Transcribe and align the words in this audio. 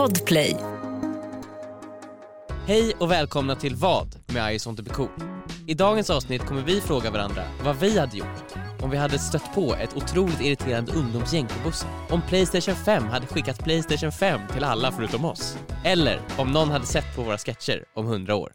Podplay. 0.00 0.56
Hej 2.66 2.92
och 2.98 3.10
välkomna 3.10 3.56
till 3.56 3.74
Vad 3.74 4.14
med 4.26 4.50
I 4.50 4.52
just 4.52 4.66
want 4.66 4.78
to 4.78 4.84
be 4.84 4.90
cool. 4.90 5.08
I 5.66 5.74
dagens 5.74 6.10
avsnitt 6.10 6.42
kommer 6.42 6.62
vi 6.62 6.80
fråga 6.80 7.10
varandra 7.10 7.42
vad 7.64 7.76
vi 7.76 7.98
hade 7.98 8.16
gjort 8.16 8.54
om 8.80 8.90
vi 8.90 8.96
hade 8.96 9.18
stött 9.18 9.54
på 9.54 9.74
ett 9.74 9.96
otroligt 9.96 10.40
irriterande 10.40 10.92
ungdomsgäng 10.92 11.46
på 11.46 11.68
bussen. 11.68 11.88
Om 12.10 12.22
Playstation 12.28 12.74
5 12.74 13.04
hade 13.04 13.26
skickat 13.26 13.64
Playstation 13.64 14.12
5 14.12 14.40
till 14.52 14.64
alla 14.64 14.92
förutom 14.92 15.24
oss. 15.24 15.56
Eller 15.84 16.20
om 16.38 16.52
någon 16.52 16.70
hade 16.70 16.86
sett 16.86 17.16
på 17.16 17.22
våra 17.22 17.38
sketcher 17.38 17.84
om 17.94 18.06
100 18.06 18.34
år. 18.34 18.52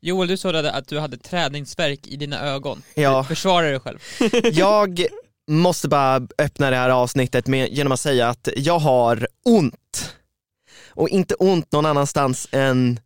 Joel, 0.00 0.28
du 0.28 0.36
sa 0.36 0.58
att 0.58 0.88
du 0.88 0.98
hade 0.98 1.16
träningsverk 1.16 2.06
i 2.06 2.16
dina 2.16 2.40
ögon. 2.40 2.82
Ja. 2.94 3.24
Försvara 3.24 3.66
dig 3.66 3.80
själv. 3.80 3.98
Jag 4.52 5.06
måste 5.50 5.88
bara 5.88 6.28
öppna 6.38 6.70
det 6.70 6.76
här 6.76 6.90
avsnittet 6.90 7.46
med, 7.46 7.72
genom 7.72 7.92
att 7.92 8.00
säga 8.00 8.28
att 8.28 8.48
jag 8.56 8.78
har 8.78 9.28
ont. 9.44 10.15
Och 10.96 11.08
inte 11.08 11.34
ont 11.34 11.72
någon 11.72 11.86
annanstans 11.86 12.48
än 12.52 13.00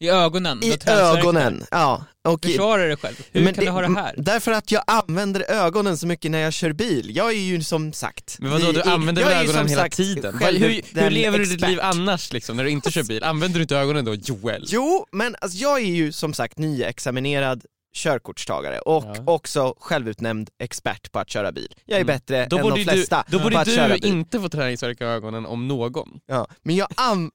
I 0.00 0.08
ögonen. 0.08 0.62
I 0.64 0.78
ögonen. 0.86 1.64
Ja. 1.70 2.04
Och. 2.28 2.44
Försvara 2.44 2.82
dig 2.82 2.96
själv. 2.96 3.14
Hur 3.32 3.52
kan 3.52 3.64
du 3.64 3.70
ha 3.70 3.80
det 3.80 3.94
här? 4.00 4.14
Därför 4.16 4.52
att 4.52 4.72
jag 4.72 4.82
använder 4.86 5.50
ögonen 5.50 5.98
så 5.98 6.06
mycket 6.06 6.30
när 6.30 6.38
jag 6.38 6.52
kör 6.52 6.72
bil. 6.72 7.16
Jag 7.16 7.28
är 7.28 7.38
ju 7.38 7.62
som 7.62 7.92
sagt 7.92 8.36
Men 8.38 8.50
vadå, 8.50 8.72
du 8.72 8.82
använder 8.82 9.22
jag 9.22 9.28
väl 9.28 9.44
ögonen 9.44 9.68
hela 9.68 9.82
sagt 9.82 9.96
tiden? 9.96 10.38
själv 10.38 10.58
hur, 10.58 11.00
hur 11.00 11.10
lever 11.10 11.38
du 11.38 11.44
ditt 11.44 11.60
liv 11.60 11.78
annars 11.82 12.32
liksom, 12.32 12.56
när 12.56 12.64
du 12.64 12.70
inte 12.70 12.90
kör 12.90 13.02
bil? 13.02 13.24
Använder 13.24 13.58
du 13.58 13.62
inte 13.62 13.76
ögonen 13.76 14.04
då, 14.04 14.14
Joel? 14.14 14.64
Jo, 14.68 15.06
men 15.12 15.36
alltså, 15.40 15.58
jag 15.58 15.80
är 15.80 15.86
ju 15.86 16.12
som 16.12 16.34
sagt 16.34 16.58
nyexaminerad 16.58 17.64
körkortstagare 17.94 18.78
och 18.78 19.04
Ja. 19.04 19.22
också 19.26 19.74
självutnämnd 19.80 20.50
expert 20.58 21.12
på 21.12 21.18
att 21.18 21.30
köra 21.30 21.52
bil. 21.52 21.74
Jag 21.84 21.96
är 21.96 22.00
Mm. 22.02 22.14
bättre 22.16 22.46
Då 22.50 22.58
än 22.58 22.74
de 22.74 22.84
flesta 22.84 23.24
du, 23.28 23.36
då 23.38 23.42
borde 23.42 23.64
du 23.98 24.08
inte 24.08 24.40
få 24.40 24.48
träningsvärk 24.48 25.00
i 25.00 25.04
ögonen 25.04 25.46
om 25.46 25.68
någon. 25.68 26.20
Ja. 26.26 26.46
Men 26.62 26.76
jag, 26.76 26.88
am- 26.96 27.30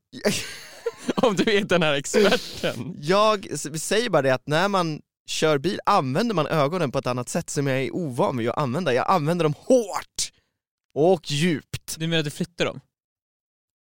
Om 1.16 1.36
du 1.36 1.54
är 1.58 1.64
den 1.64 1.84
här 1.84 1.94
experten. 1.94 2.96
jag 3.00 3.48
säger 3.80 4.10
bara 4.10 4.22
det 4.22 4.34
att 4.34 4.48
när 4.48 4.68
man 4.68 5.02
kör 5.28 5.58
bil 5.58 5.80
använder 5.86 6.36
man 6.36 6.48
ögonen 6.48 6.92
på 6.92 7.00
ett 7.00 7.08
annat 7.08 7.30
sätt 7.30 7.50
som 7.50 7.68
jag 7.68 7.82
är 7.84 7.96
ovan 7.96 8.38
vid 8.38 8.50
att 8.50 8.58
använda. 8.58 8.94
Jag 8.94 9.10
använder 9.10 9.44
dem 9.44 9.54
hårt 9.58 10.32
och 10.96 11.32
djupt. 11.32 11.96
Du 11.98 12.08
menar 12.08 12.20
att 12.20 12.26
du 12.26 12.32
flyttar 12.32 12.66
dem? 12.66 12.80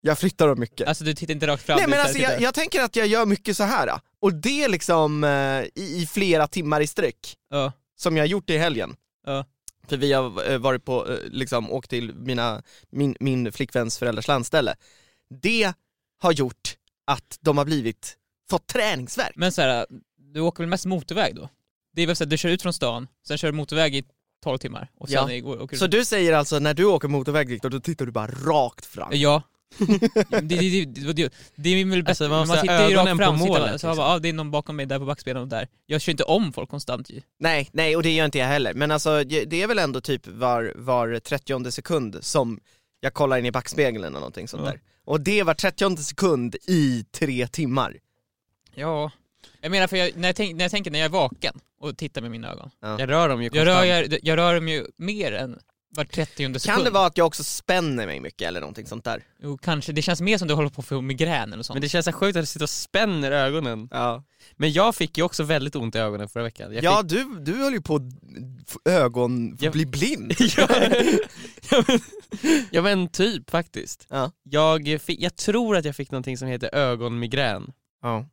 Jag 0.01 0.19
flyttar 0.19 0.47
dem 0.47 0.59
mycket. 0.59 0.87
Alltså 0.87 1.03
du 1.03 1.13
tittar 1.13 1.33
inte 1.33 1.47
rakt 1.47 1.63
fram? 1.63 1.75
Nej 1.75 1.85
du 1.85 1.89
men 1.89 1.99
alltså 1.99 2.17
jag, 2.17 2.29
tittar- 2.31 2.43
jag 2.43 2.53
tänker 2.53 2.81
att 2.81 2.95
jag 2.95 3.07
gör 3.07 3.25
mycket 3.25 3.57
så 3.57 3.63
här 3.63 3.99
och 4.19 4.33
det 4.33 4.67
liksom 4.67 5.23
eh, 5.23 5.29
i, 5.29 6.01
i 6.01 6.07
flera 6.11 6.47
timmar 6.47 6.81
i 6.81 6.87
sträck, 6.87 7.35
Ja. 7.49 7.71
som 7.95 8.17
jag 8.17 8.23
har 8.23 8.27
gjort 8.27 8.49
i 8.49 8.57
helgen. 8.57 8.95
Ja. 9.25 9.45
För 9.87 9.97
vi 9.97 10.13
har 10.13 10.51
eh, 10.51 10.57
varit 10.57 10.85
på, 10.85 11.09
eh, 11.11 11.17
liksom 11.23 11.71
åkt 11.71 11.89
till 11.89 12.13
mina, 12.15 12.63
min, 12.89 13.15
min 13.19 13.51
flickväns 13.51 13.97
föräldrars 13.99 14.27
landställe. 14.27 14.75
Det 15.41 15.73
har 16.21 16.31
gjort 16.31 16.75
att 17.07 17.37
de 17.41 17.57
har 17.57 17.65
blivit, 17.65 18.17
fått 18.49 18.67
träningsvärk. 18.67 19.33
Men 19.35 19.51
så 19.51 19.61
här, 19.61 19.85
du 20.33 20.39
åker 20.39 20.63
väl 20.63 20.69
mest 20.69 20.85
motorväg 20.85 21.35
då? 21.35 21.49
Det 21.95 22.01
är 22.01 22.07
väl 22.07 22.15
så 22.15 22.23
att 22.23 22.29
du 22.29 22.37
kör 22.37 22.49
ut 22.49 22.61
från 22.61 22.73
stan, 22.73 23.07
sen 23.27 23.37
kör 23.37 23.47
du 23.47 23.57
motorväg 23.57 23.95
i 23.95 24.03
12 24.43 24.57
timmar 24.57 24.89
och 24.99 25.09
sen 25.09 25.35
Ja. 25.35 25.39
går, 25.41 25.61
åker 25.61 25.77
Så 25.77 25.87
du 25.87 26.05
säger 26.05 26.33
alltså 26.33 26.59
när 26.59 26.73
du 26.73 26.85
åker 26.85 27.07
motorväg 27.07 27.47
Viktor, 27.49 27.69
då 27.69 27.79
tittar 27.79 28.05
du 28.05 28.11
bara 28.11 28.27
rakt 28.27 28.85
fram? 28.85 29.09
Ja. 29.13 29.43
Det, 29.77 30.41
det, 30.41 30.85
det, 30.85 31.13
det, 31.13 31.33
det, 31.55 31.69
är 31.69 31.85
väl 31.85 32.03
bättre, 32.03 32.09
Alltså, 32.09 32.27
man 32.29 32.47
man, 32.47 32.61
tittar 32.61 32.89
ju 32.89 32.95
rakt 32.95 33.17
fram, 33.17 33.39
på 33.39 33.45
målet, 33.45 33.63
så 33.63 33.63
har 33.63 33.71
liksom. 33.71 33.95
bara, 33.97 34.07
ah, 34.07 34.19
det 34.19 34.29
är 34.29 34.33
någon 34.33 34.51
bakom 34.51 34.75
mig 34.75 34.85
där 34.85 34.99
på 34.99 35.05
backspegeln 35.05 35.41
och 35.41 35.47
där. 35.47 35.67
Jag 35.85 36.01
kör 36.01 36.11
inte 36.11 36.23
om 36.23 36.53
folk 36.53 36.69
konstant 36.69 37.09
ju. 37.09 37.21
Nej, 37.39 37.69
nej 37.71 37.95
och 37.95 38.03
det 38.03 38.11
gör 38.11 38.25
inte 38.25 38.37
jag 38.37 38.45
heller, 38.47 38.73
men 38.73 38.91
alltså 38.91 39.23
det 39.23 39.61
är 39.61 39.67
väl 39.67 39.79
ändå 39.79 40.01
typ 40.01 40.27
var, 40.27 40.73
var 40.75 41.19
30 41.19 41.71
sekund 41.71 42.17
som 42.21 42.59
jag 42.99 43.13
kollar 43.13 43.37
in 43.37 43.45
i 43.45 43.51
backspegeln 43.51 44.03
eller 44.03 44.19
någonting 44.19 44.47
sånt 44.47 44.63
Ja. 44.65 44.71
där. 44.71 44.81
Och 45.05 45.21
det 45.21 45.43
var 45.43 45.53
30 45.53 45.97
sekund 45.97 46.55
i 46.67 47.05
tre 47.11 47.47
timmar. 47.47 47.97
Ja. 48.75 49.11
Jag 49.61 49.71
menar 49.71 49.87
för 49.87 49.97
jag, 49.97 50.11
när, 50.15 50.27
jag 50.27 50.35
tänk, 50.35 50.55
när 50.55 50.63
jag 50.65 50.71
tänker 50.71 50.91
när 50.91 50.99
jag 50.99 51.05
är 51.05 51.09
vaken 51.09 51.59
och 51.79 51.97
tittar 51.97 52.21
med 52.21 52.31
mina 52.31 52.51
ögon. 52.51 52.71
Jag 52.81 53.09
rör 53.09 53.29
dem 53.29 53.43
ju 53.43 53.49
Jag 53.53 53.67
rör, 53.67 53.75
konstant. 53.75 54.11
jag, 54.11 54.19
jag 54.23 54.37
rör 54.37 54.55
dem 54.55 54.67
ju 54.67 54.85
mer 54.97 55.31
än 55.31 55.59
var 55.95 56.05
30 56.05 56.35
sekund. 56.35 56.61
Kan 56.61 56.83
det 56.83 56.89
vara 56.89 57.05
att 57.05 57.17
jag 57.17 57.27
också 57.27 57.43
spänner 57.43 58.05
mig 58.05 58.19
mycket 58.19 58.47
eller 58.47 58.59
någonting 58.59 58.85
sånt 58.87 59.03
där? 59.03 59.23
Jo, 59.43 59.57
kanske. 59.57 59.91
Det 59.93 60.01
känns 60.01 60.21
mer 60.21 60.37
som 60.37 60.47
du 60.47 60.53
håller 60.53 60.69
på 60.69 60.81
att 60.81 60.87
få 60.87 61.01
migrän 61.01 61.53
eller 61.53 61.63
sånt. 61.63 61.75
Men 61.75 61.81
det 61.81 61.89
känns 61.89 62.05
så 62.05 62.11
sjukt 62.11 62.35
att 62.37 62.41
du 62.43 62.45
sitter 62.45 62.63
och 62.65 62.69
spänner 62.69 63.31
ögonen. 63.31 63.87
Ja, 63.91 64.23
Men 64.55 64.71
jag 64.71 64.95
fick 64.95 65.17
ju 65.17 65.23
också 65.23 65.43
väldigt 65.43 65.75
ont 65.75 65.95
i 65.95 65.97
ögonen 65.99 66.29
förra 66.29 66.43
veckan. 66.43 66.73
Jag 66.73 66.83
ja 66.83 67.01
du, 67.03 67.39
du 67.39 67.53
höll 67.55 67.73
ju 67.73 67.81
på 67.81 67.95
att 67.95 68.01
ögon, 68.89 69.57
Jag- 69.61 69.73
bli 69.73 69.85
blind. 69.85 70.33
fick... 70.37 70.57
ja, 70.57 70.67
men, 71.87 71.99
ja 72.71 72.81
men 72.81 73.07
typ 73.07 73.49
faktiskt. 73.49 74.07
Ja. 74.09 74.31
Jag, 74.43 75.01
fick, 75.01 75.21
jag 75.21 75.35
tror 75.35 75.77
att 75.77 75.85
jag 75.85 75.95
fick 75.95 76.11
någonting 76.11 76.37
som 76.37 76.47
heter 76.47 76.75
ögonmigrän. 76.75 77.71
Ja. 78.01 78.25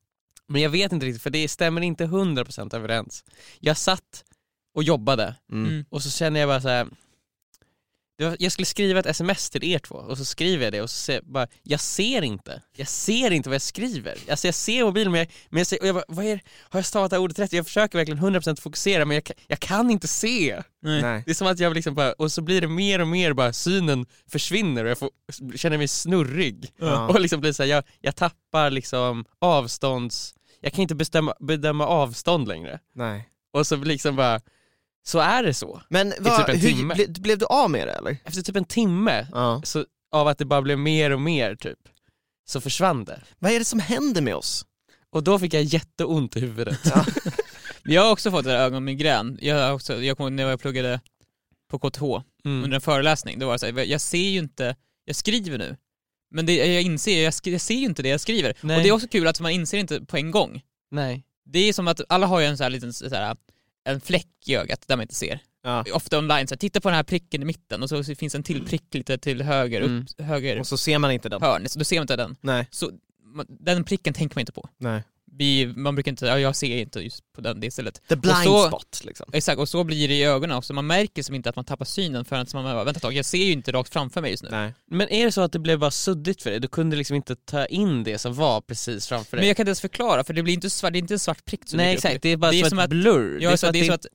Men 0.46 0.62
jag 0.62 0.70
vet 0.70 0.92
inte 0.92 1.06
riktigt 1.06 1.22
för 1.22 1.30
det 1.30 1.48
stämmer 1.48 1.80
inte 1.80 2.04
100% 2.06 2.74
överens. 2.76 3.24
Jag 3.60 3.76
satt 3.76 4.24
och 4.74 4.82
jobbade 4.82 5.34
Mm. 5.52 5.68
Mm. 5.70 5.84
och 5.90 6.02
så 6.02 6.10
känner 6.10 6.40
jag 6.40 6.48
bara 6.48 6.60
så 6.60 6.68
här. 6.68 6.86
Var, 8.18 8.36
jag 8.38 8.52
skulle 8.52 8.66
skriva 8.66 9.00
ett 9.00 9.06
sms 9.06 9.50
till 9.50 9.64
er 9.64 9.78
två 9.78 9.94
och 9.94 10.18
så 10.18 10.24
skriver 10.24 10.64
jag 10.64 10.72
det 10.72 10.82
och 10.82 10.90
så 10.90 10.96
säger 10.96 11.20
jag 11.20 11.32
bara, 11.32 11.46
jag 11.62 11.80
ser 11.80 12.22
inte. 12.22 12.62
Jag 12.76 12.88
ser 12.88 13.30
inte 13.30 13.48
vad 13.48 13.54
jag 13.54 13.62
skriver. 13.62 14.18
Alltså 14.30 14.46
jag 14.48 14.54
ser 14.54 14.84
mobilen 14.84 15.12
men 15.12 15.18
jag, 15.18 15.28
men 15.50 15.58
jag, 15.58 15.66
säger, 15.66 15.82
och 15.82 15.88
jag 15.88 15.94
bara, 15.94 16.04
vad 16.08 16.24
är, 16.24 16.40
har 16.60 16.78
jag 16.78 16.86
stavat 16.86 17.10
det 17.10 17.16
här 17.16 17.22
ordet 17.22 17.38
rätt? 17.38 17.52
Jag 17.52 17.66
försöker 17.66 17.98
verkligen 17.98 18.20
100% 18.20 18.60
fokusera 18.60 19.04
men 19.04 19.14
jag, 19.14 19.24
kan- 19.24 19.36
jag 19.46 19.60
kan 19.60 19.90
inte 19.90 20.08
se. 20.08 20.62
Nej. 20.82 21.22
Det 21.26 21.30
är 21.30 21.34
som 21.34 21.46
att 21.46 21.58
jag 21.58 21.74
liksom 21.74 21.94
bara, 21.94 22.12
och 22.12 22.32
så 22.32 22.42
blir 22.42 22.60
det 22.60 22.68
mer 22.68 22.98
och 23.00 23.08
mer 23.08 23.32
bara 23.32 23.52
synen 23.52 24.06
försvinner 24.30 24.84
och 24.84 24.90
jag 24.90 24.98
får, 24.98 25.10
känner 25.56 25.78
mig 25.78 25.88
snurrig. 25.88 26.72
Ja. 26.78 27.08
Och 27.08 27.20
liksom 27.20 27.40
blir 27.40 27.52
så 27.52 27.62
här, 27.62 27.70
jag, 27.70 27.84
jag 28.00 28.16
tappar 28.16 28.70
liksom 28.70 29.24
avstånds, 29.38 30.34
jag 30.60 30.72
kan 30.72 30.82
inte 30.82 30.94
bestämma, 30.94 31.34
bedöma 31.40 31.86
avstånd 31.86 32.48
längre. 32.48 32.78
Nej. 32.94 33.28
Och 33.52 33.66
så 33.66 33.76
liksom 33.76 34.16
bara, 34.16 34.40
så 35.08 35.18
är 35.18 35.42
det 35.42 35.54
så. 35.54 35.82
Men 35.88 36.10
typ 36.10 36.20
vad, 36.20 36.48
en 36.48 36.60
hur, 36.60 36.70
timme. 36.70 36.94
ble, 36.94 37.06
blev 37.08 37.38
du 37.38 37.46
av 37.46 37.70
med 37.70 37.88
det 37.88 37.92
eller? 37.92 38.16
Efter 38.24 38.42
typ 38.42 38.56
en 38.56 38.64
timme, 38.64 39.26
Ja. 39.32 39.62
så, 39.64 39.84
av 40.12 40.28
att 40.28 40.38
det 40.38 40.44
bara 40.44 40.62
blev 40.62 40.78
mer 40.78 41.10
och 41.10 41.20
mer 41.20 41.54
typ, 41.54 41.78
så 42.48 42.60
försvann 42.60 43.04
det. 43.04 43.20
Vad 43.38 43.52
är 43.52 43.58
det 43.58 43.64
som 43.64 43.80
händer 43.80 44.22
med 44.22 44.34
oss? 44.34 44.66
Och 45.10 45.22
då 45.22 45.38
fick 45.38 45.54
jag 45.54 45.62
jätteont 45.62 46.36
i 46.36 46.40
huvudet. 46.40 46.78
Jag 47.82 48.02
har 48.02 48.12
också 48.12 48.30
fått 48.30 48.46
ögonmigrän. 48.46 49.38
Jag, 49.40 49.74
också, 49.74 50.02
jag 50.02 50.16
kommer 50.16 50.30
när 50.30 50.42
jag 50.48 50.60
pluggade 50.60 51.00
på 51.70 51.78
KTH 51.78 52.02
Mm. 52.44 52.64
under 52.64 52.74
en 52.74 52.80
föreläsning, 52.80 53.38
då 53.38 53.46
var 53.46 53.52
det 53.52 53.58
så 53.58 53.66
här, 53.66 53.84
jag 53.84 54.00
ser 54.00 54.18
ju 54.28 54.38
inte, 54.38 54.76
jag 55.04 55.16
skriver 55.16 55.58
nu, 55.58 55.76
men 56.30 56.46
det, 56.46 56.54
jag 56.74 56.82
inser, 56.82 57.22
jag, 57.24 57.34
skri, 57.34 57.52
jag 57.52 57.60
ser 57.60 57.74
ju 57.74 57.84
inte 57.84 58.02
det 58.02 58.08
jag 58.08 58.20
skriver. 58.20 58.54
Nej. 58.60 58.76
Och 58.76 58.82
det 58.82 58.88
är 58.88 58.92
också 58.92 59.08
kul 59.08 59.26
att 59.26 59.40
man 59.40 59.50
inser 59.52 59.78
inte 59.78 60.00
på 60.00 60.16
en 60.16 60.30
gång. 60.30 60.62
Nej. 60.90 61.24
Det 61.44 61.58
är 61.58 61.72
som 61.72 61.88
att 61.88 62.00
alla 62.08 62.26
har 62.26 62.40
ju 62.40 62.46
en 62.46 62.56
sån 62.56 62.64
här 62.64 62.70
liten 62.70 62.92
så 62.92 63.08
här, 63.08 63.36
en 63.88 64.00
fläck 64.00 64.26
i 64.46 64.56
ögat 64.56 64.84
där 64.88 64.96
man 64.96 65.02
inte 65.02 65.14
ser. 65.14 65.38
Ja. 65.62 65.84
Ofta 65.92 66.18
online, 66.18 66.46
så 66.46 66.54
här, 66.54 66.58
titta 66.58 66.80
på 66.80 66.88
den 66.88 66.96
här 66.96 67.02
pricken 67.02 67.42
i 67.42 67.44
mitten 67.44 67.82
och 67.82 67.88
så 67.88 68.04
finns 68.04 68.34
en 68.34 68.42
till 68.42 68.64
prick 68.66 68.94
lite 68.94 69.18
till 69.18 69.42
höger, 69.42 69.80
Mm. 69.80 70.00
upp, 70.18 70.20
höger 70.26 70.60
Och 70.60 70.66
så 70.66 70.76
ser 70.76 70.98
man 70.98 71.10
inte 71.10 71.28
den. 71.28 71.42
hörn, 71.42 71.68
så 71.68 71.78
då 71.78 71.84
ser 71.84 71.96
man 71.96 72.02
inte 72.02 72.16
den. 72.16 72.36
Nej. 72.40 72.66
Så 72.70 72.90
man- 73.34 73.46
den 73.48 73.84
pricken 73.84 74.14
tänker 74.14 74.36
man 74.36 74.40
inte 74.40 74.52
på. 74.52 74.68
Nej. 74.78 75.02
Vi, 75.38 75.66
man 75.76 75.94
brukar 75.94 76.10
inte, 76.12 76.26
ja, 76.26 76.38
jag 76.38 76.56
ser 76.56 76.76
inte 76.76 77.00
just 77.00 77.32
på 77.32 77.40
den, 77.40 77.60
det 77.60 77.70
stället. 77.70 78.02
The 78.08 78.16
blind 78.16 78.44
så- 78.44 78.66
spot 78.68 79.00
liksom. 79.04 79.30
Exakt, 79.32 79.58
och 79.58 79.68
så 79.68 79.84
blir 79.84 80.08
det 80.08 80.14
i 80.14 80.24
ögonen 80.24 80.56
också. 80.56 80.72
Man 80.72 80.86
märker 80.86 81.22
som 81.22 81.34
inte 81.34 81.48
att 81.48 81.56
man 81.56 81.64
tappar 81.64 81.84
synen 81.84 82.24
förrän 82.24 82.46
man 82.54 82.64
bara, 82.64 82.84
vänta 82.84 82.98
ett 82.98 83.02
tag, 83.02 83.12
jag 83.12 83.24
ser 83.24 83.38
ju 83.44 83.52
inte 83.52 83.72
rakt 83.72 83.92
framför 83.92 84.20
mig 84.20 84.30
just 84.30 84.42
nu. 84.42 84.48
Nej. 84.50 84.74
Men 84.90 85.08
är 85.08 85.24
det 85.24 85.32
så 85.32 85.40
att 85.40 85.52
det 85.52 85.58
blev 85.58 85.78
bara 85.78 85.90
suddigt 85.90 86.42
för 86.42 86.50
dig? 86.50 86.60
Du 86.60 86.68
kunde 86.68 86.96
liksom 86.96 87.16
inte 87.16 87.36
ta 87.36 87.66
in 87.66 88.04
det 88.04 88.18
som 88.18 88.34
var 88.34 88.60
precis 88.60 89.06
framför 89.06 89.36
dig? 89.36 89.40
Men 89.40 89.48
jag 89.48 89.56
kan 89.56 89.62
inte 89.64 89.68
ens 89.70 89.80
förklara, 89.80 90.24
för 90.24 90.34
det 90.34 90.42
blir 90.42 90.54
inte 90.54 90.70
svart, 90.70 90.92
det 90.92 90.98
är 90.98 91.00
inte 91.00 91.14
en 91.14 91.18
svart 91.18 91.44
prick 91.44 91.60
som 91.66 91.76
Nej 91.76 91.94
exakt, 91.94 92.22
det 92.22 92.28
är 92.28 92.36
bara 92.36 92.50
Det 92.50 92.56
är 92.56 92.62
som, 92.62 92.70
som 92.70 92.78
ett 92.78 92.84
att- 92.84 92.90
blur. 92.90 93.38
Ja, 93.40 93.48
det 93.48 93.52
är, 93.52 93.56
så, 93.56 93.70
det 93.70 93.78
är 93.80 93.84
så 93.84 93.92
att 93.92 94.06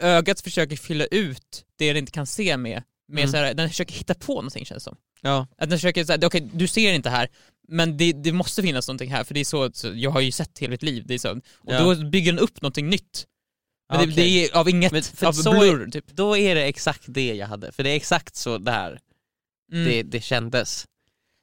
ögat 0.00 0.40
försöker 0.40 0.76
fylla 0.76 1.04
ut 1.04 1.64
det 1.78 1.92
det 1.92 1.98
inte 1.98 2.12
kan 2.12 2.26
se 2.26 2.56
med, 2.56 2.82
med 3.08 3.18
Mm. 3.22 3.30
så 3.30 3.36
här, 3.36 3.54
den 3.54 3.68
försöker 3.68 3.94
hitta 3.94 4.14
på 4.14 4.34
någonting 4.34 4.64
känns 4.66 4.84
det 4.84 4.90
som. 4.90 4.96
Ja. 5.20 5.46
Att 5.58 5.70
den 5.70 5.78
försöker 5.78 6.04
säga, 6.04 6.26
okej 6.26 6.48
du 6.54 6.68
ser 6.68 6.92
inte 6.92 7.10
här, 7.10 7.28
men 7.70 7.96
det, 7.96 8.12
det 8.12 8.32
måste 8.32 8.62
finnas 8.62 8.88
någonting 8.88 9.10
här, 9.10 9.24
för 9.24 9.34
det 9.34 9.40
är 9.40 9.44
så, 9.44 9.70
så 9.72 9.92
jag 9.94 10.10
har 10.10 10.20
ju 10.20 10.32
sett 10.32 10.58
hela 10.58 10.70
mitt 10.70 10.82
liv, 10.82 11.04
det 11.06 11.14
är 11.14 11.18
så. 11.18 11.30
Och 11.32 11.72
Ja. 11.74 11.80
då 11.94 11.94
bygger 12.10 12.32
den 12.32 12.38
upp 12.38 12.62
någonting 12.62 12.88
nytt. 12.88 13.26
Men 13.92 13.98
det, 13.98 14.04
Okej. 14.04 14.14
det 14.16 14.44
är 14.44 14.56
av 14.56 14.68
inget, 14.68 15.22
av 15.22 15.34
blur 15.58 15.90
typ. 15.90 16.06
Då 16.08 16.36
är 16.36 16.54
det 16.54 16.62
exakt 16.64 17.02
det 17.06 17.34
jag 17.34 17.46
hade, 17.46 17.72
för 17.72 17.82
det 17.82 17.90
är 17.90 17.96
exakt 17.96 18.36
så 18.36 18.58
där 18.58 18.98
Mm. 19.72 19.84
det, 19.84 20.02
det 20.02 20.20
kändes. 20.20 20.86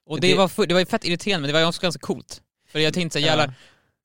och 0.10 0.20
det, 0.22 0.28
det- 0.28 0.36
var, 0.36 0.66
det 0.68 0.74
var 0.74 0.80
ju 0.80 0.86
fett 0.86 1.06
irriterande, 1.06 1.48
men 1.48 1.54
det 1.56 1.62
var 1.62 1.68
också 1.68 1.82
ganska 1.82 2.00
coolt. 2.00 2.42
För 2.72 2.80
jag 2.80 2.94
tänkte 2.94 3.14
så 3.14 3.20
här, 3.20 3.26
jävla 3.38 3.46
Ja. 3.46 3.54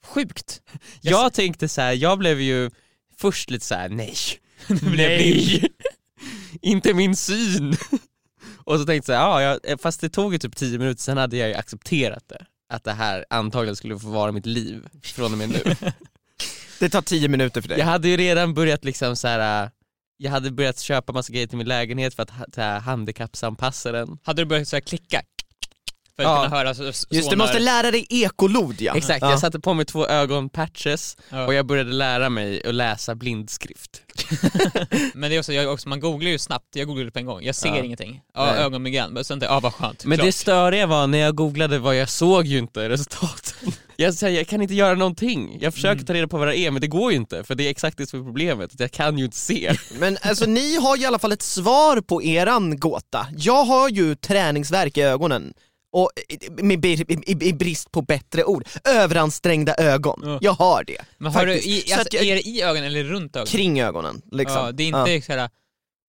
sjukt. 0.08 0.62
Jag 1.00 1.32
tänkte 1.32 1.68
så 1.68 1.80
här, 1.80 1.92
jag 1.92 2.18
blev 2.18 2.40
ju 2.40 2.70
först 3.16 3.50
lite 3.50 3.66
så 3.66 3.74
här: 3.74 3.88
nej, 3.88 4.14
jag 4.68 4.82
Nej. 4.96 5.68
Inte 6.62 6.94
min 6.94 7.16
syn. 7.16 7.76
Och 8.64 8.78
så 8.78 8.84
tänkte 8.84 9.12
jag 9.12 9.42
ja, 9.42 9.58
jag, 9.64 9.80
fast 9.80 10.00
det 10.00 10.08
tog 10.08 10.32
ju 10.32 10.38
typ 10.38 10.56
10 10.56 10.78
minuter, 10.78 11.00
sen 11.02 11.16
hade 11.16 11.36
jag 11.36 11.48
ju 11.48 11.54
accepterat 11.54 12.24
det. 12.28 12.46
Att 12.72 12.84
det 12.84 12.92
här 12.92 13.24
antagligen 13.30 13.76
skulle 13.76 13.98
få 13.98 14.08
vara 14.08 14.32
mitt 14.32 14.46
liv 14.46 14.82
från 15.02 15.32
och 15.32 15.38
med 15.38 15.48
nu. 15.48 15.62
Det 16.80 16.88
tar 16.88 17.02
tio 17.02 17.28
minuter 17.28 17.60
för 17.60 17.68
dig. 17.68 17.78
Jag 17.78 17.86
hade 17.86 18.08
ju 18.08 18.16
redan 18.16 18.54
börjat 18.54 18.84
liksom 18.84 19.16
så 19.16 19.28
här. 19.28 19.64
äh, 19.64 19.70
jag 20.16 20.30
hade 20.30 20.50
börjat 20.50 20.78
köpa 20.78 21.12
massa 21.12 21.32
grejer 21.32 21.46
till 21.46 21.58
min 21.58 21.68
lägenhet 21.68 22.14
för 22.14 22.22
att 22.22 22.56
ha- 22.56 22.78
handikappsanpassa 22.78 23.92
den. 23.92 24.18
Hade 24.22 24.42
du 24.42 24.46
börjat 24.46 24.68
så 24.68 24.76
här 24.76 24.80
klicka? 24.80 25.22
För 26.16 26.22
att 26.22 26.28
Ja. 26.28 26.42
kunna 26.44 26.56
höra 26.56 26.74
så, 26.74 26.92
så 26.92 27.06
Just 27.10 27.30
du 27.30 27.36
måste 27.36 27.58
lära 27.58 27.90
dig 27.90 28.06
ekolod 28.10 28.74
ja. 28.80 28.94
Exakt, 28.96 29.22
Ja. 29.22 29.30
jag 29.30 29.38
satte 29.40 29.60
på 29.60 29.74
mig 29.74 29.84
två 29.86 30.06
ögonpatches 30.06 31.16
Ja. 31.30 31.46
och 31.46 31.54
jag 31.54 31.66
började 31.66 31.92
lära 31.92 32.28
mig 32.28 32.66
att 32.68 32.74
läsa 32.74 33.14
blindskrift. 33.14 34.02
Men 35.14 35.30
det 35.30 35.36
är 35.36 35.38
också, 35.38 35.52
jag 35.52 35.72
också, 35.72 35.88
man 35.88 36.00
googlar 36.00 36.30
ju 36.30 36.38
snabbt, 36.38 36.76
jag 36.76 36.86
googlade 36.86 37.10
på 37.10 37.18
en 37.18 37.26
gång, 37.26 37.42
jag 37.42 37.54
ser 37.54 37.84
ingenting. 37.84 38.20
Ja, 38.34 38.54
ögonmigrän, 38.54 39.12
men 39.12 39.24
sen 39.24 39.34
tänkte 39.40 39.46
jag, 39.46 39.56
ja 39.56 39.60
vad 39.60 39.74
skönt. 39.74 40.04
Men 40.04 40.18
klart. 40.18 40.26
det 40.26 40.32
störiga 40.32 40.86
var 40.86 41.06
när 41.06 41.18
jag 41.18 41.34
googlade 41.34 41.78
vad 41.78 41.96
jag 41.96 42.08
såg 42.08 42.46
ju 42.46 42.58
inte 42.58 42.88
resultaten. 42.88 43.72
Jag 43.96 44.14
säger, 44.14 44.38
jag 44.38 44.46
kan 44.48 44.62
inte 44.62 44.74
göra 44.74 44.94
någonting. 44.94 45.58
Jag 45.60 45.74
försöker 45.74 45.92
Mm. 45.94 46.06
ta 46.06 46.14
reda 46.14 46.28
på 46.28 46.38
vad 46.38 46.48
det 46.48 46.58
är 46.58 46.70
men 46.70 46.80
det 46.80 46.86
går 46.86 47.10
ju 47.12 47.16
inte 47.16 47.44
för 47.44 47.54
det 47.54 47.66
är 47.66 47.70
exakt 47.70 47.98
det 47.98 48.06
som 48.06 48.20
är 48.20 48.24
problemet, 48.24 48.74
att 48.74 48.80
jag 48.80 48.92
kan 48.92 49.18
ju 49.18 49.24
inte 49.24 49.36
se. 49.36 49.74
Men 49.98 50.18
alltså 50.22 50.46
ni 50.46 50.76
har 50.76 51.00
i 51.00 51.04
alla 51.04 51.18
fall 51.18 51.32
ett 51.32 51.42
svar 51.42 52.00
på 52.00 52.22
eran 52.22 52.78
gåta. 52.80 53.26
Jag 53.36 53.64
har 53.64 53.88
ju 53.88 54.14
träningsvärk 54.14 54.96
i 54.96 55.00
ögonen. 55.02 55.54
Och 55.92 56.10
med, 56.62 56.84
i, 56.84 56.90
i, 57.26 57.48
i 57.48 57.52
brist 57.52 57.90
på 57.92 58.02
bättre 58.02 58.44
ord, 58.44 58.68
överansträngda 58.84 59.74
ögon. 59.74 60.20
Ja. 60.24 60.38
Jag 60.42 60.52
har 60.52 60.84
det. 60.84 60.98
Men 61.18 61.32
har 61.32 61.46
du, 61.46 61.54
i, 61.54 61.80
Så 61.88 61.94
alltså, 61.98 62.16
jag- 62.16 62.26
är 62.26 62.34
det 62.34 62.48
i 62.48 62.62
ögonen 62.62 62.84
eller 62.84 63.04
runt 63.04 63.36
ögonen? 63.36 63.46
Kring 63.46 63.80
ögonen 63.80 64.22
liksom. 64.32 64.56
Ja, 64.64 64.72
det 64.72 64.82
är 64.82 64.86
inte 65.08 65.26
såhär, 65.26 65.50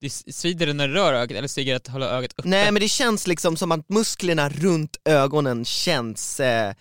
det 0.01 0.09
svider 0.09 0.65
det 0.67 0.73
när 0.73 0.87
du 0.87 0.93
rör 0.93 1.13
ögat 1.13 1.37
eller 1.37 1.47
stiger 1.47 1.71
det 1.73 1.77
att 1.77 1.87
hålla 1.87 2.09
ögat 2.09 2.31
uppe? 2.37 2.47
Nej 2.49 2.71
men 2.71 2.81
det 2.81 2.87
känns 2.89 3.27
liksom 3.27 3.57
som 3.57 3.71
att 3.71 3.89
musklerna 3.89 4.49
runt 4.49 4.97
ögonen 5.05 5.65
känns 5.65 6.39
eh, 6.39 6.73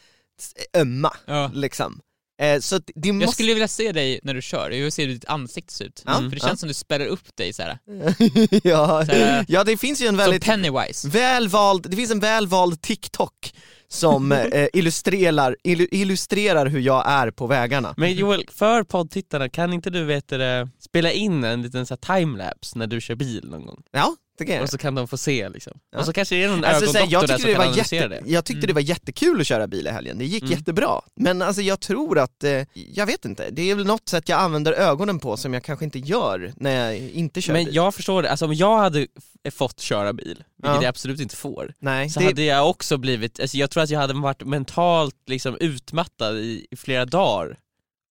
ömma, 0.77 1.17
Ja. 1.27 1.51
liksom. 1.55 2.01
Eh, 2.43 2.61
så 2.61 2.79
det 2.79 3.09
Jag 3.09 3.15
måste... 3.15 3.33
skulle 3.33 3.53
vilja 3.55 3.69
se 3.69 3.93
dig 3.93 4.21
när 4.23 4.35
du 4.35 4.43
kör, 4.43 4.71
jag 4.71 4.83
vill 4.83 4.93
se 4.93 5.05
hur 5.07 5.13
ditt 5.15 5.25
ansikte 5.25 5.73
ser 5.73 5.85
ut. 5.85 6.03
Ja, 6.07 6.13
För 6.13 6.23
det 6.23 6.31
känns 6.31 6.43
ja. 6.45 6.57
som 6.57 6.69
du 6.69 6.75
spärrar 6.75 7.07
upp 7.07 7.37
dig 7.37 7.53
såhär. 7.53 7.79
ja. 8.63 9.07
Såhär, 9.07 9.45
ja, 9.49 9.65
det 9.65 9.77
finns 9.77 10.03
ju 10.03 10.07
en 10.07 10.11
som 10.11 10.17
väldigt 10.17 10.45
Pennywise. 10.45 11.09
välvald, 11.09 11.91
det 11.91 11.97
finns 11.97 12.11
en 12.11 12.21
välvald 12.21 12.83
TikTok 12.83 13.53
som 13.89 14.33
eh, 14.33 14.67
illustrerar, 14.73 15.57
illu- 15.65 15.89
illustrerar 15.91 16.67
hur 16.67 16.81
jag 16.81 17.05
är 17.07 17.31
på 17.31 17.47
vägarna. 17.47 17.95
Men 17.97 18.15
Joel, 18.15 18.45
för 18.53 18.83
poddtittarna, 18.83 19.49
kan 19.49 19.73
inte 19.73 19.91
du 19.91 20.05
vet 20.05 20.29
det, 20.29 20.69
spela 20.79 21.13
in 21.13 21.45
en 21.45 21.63
liten 21.63 21.87
så 21.87 21.97
timelapse 21.97 22.79
när 22.79 22.87
du 22.87 23.01
kör 23.01 23.15
bil 23.15 23.49
någon 23.51 23.67
gång? 23.67 23.83
Ja, 23.91 23.99
jag 23.99 24.17
Och 24.63 24.69
så 24.71 24.79
kan 24.79 24.95
de 24.95 25.09
få 25.09 25.17
se 25.17 25.49
liksom. 25.49 25.73
Ja. 25.93 25.99
Och 25.99 26.05
så 26.07 26.13
kanske 26.13 26.35
det 26.35 26.45
är 26.45 26.49
någon 26.49 26.65
Alltså, 26.65 26.85
ögondoktor 26.99 27.13
jag 27.13 27.23
där 27.23 27.27
tyckte, 27.29 27.41
som 27.43 27.47
det 27.49 27.53
kan 27.55 27.59
var, 27.59 27.67
analysera 27.67 28.03
jätte, 28.15 28.25
det. 28.25 28.31
jag 28.33 28.45
tyckte 28.45 28.59
Mm. 28.59 28.67
det 28.67 28.73
var 28.73 28.81
jättekul 28.81 29.41
att 29.41 29.47
köra 29.47 29.67
bil 29.67 29.87
i 29.87 29.91
helgen, 29.91 30.19
det 30.19 30.25
gick 30.25 30.43
Mm. 30.43 30.53
jättebra. 30.59 31.01
Men 31.17 31.43
alltså 31.43 31.63
jag 31.63 31.81
tror 31.81 32.19
att, 32.19 32.45
eh, 32.45 32.63
jag 32.73 33.07
vet 33.07 33.25
inte, 33.25 33.51
det 33.51 33.71
är 33.71 33.75
väl 33.75 33.87
något 33.87 34.09
sätt 34.09 34.29
jag 34.29 34.41
använder 34.41 34.73
ögonen 34.73 35.19
på 35.19 35.37
som 35.37 35.55
jag 35.55 35.63
kanske 35.65 35.85
inte 35.85 35.99
gör 35.99 36.53
när 36.57 36.85
jag 36.87 36.99
inte 36.99 37.41
kör 37.41 37.53
Men 37.53 37.65
bil. 37.65 37.75
jag 37.75 37.95
förstår 37.95 38.23
det, 38.23 38.31
alltså 38.31 38.45
om 38.45 38.55
jag 38.55 38.79
hade 38.79 39.07
fått 39.51 39.81
köra 39.81 40.13
bil, 40.13 40.27
vilket 40.27 40.45
Ja. 40.63 40.75
jag 40.75 40.85
absolut 40.85 41.21
inte 41.21 41.37
får, 41.37 41.75
Nej, 41.79 42.11
så 42.11 42.21
det, 42.21 42.27
hade 42.27 42.43
jag 42.43 42.71
också 42.71 42.97
blivit, 42.97 43.41
alltså 43.41 43.57
jag 43.57 43.71
tror 43.71 43.83
att 43.83 43.91
jag 43.91 44.01
hade 44.01 44.15
varit 44.15 44.45
mentalt 44.47 45.15
liksom 45.27 45.57
utmattad 45.61 46.39
i, 46.39 46.67
i 46.71 46.77
flera 46.77 47.05
dagar 47.05 47.57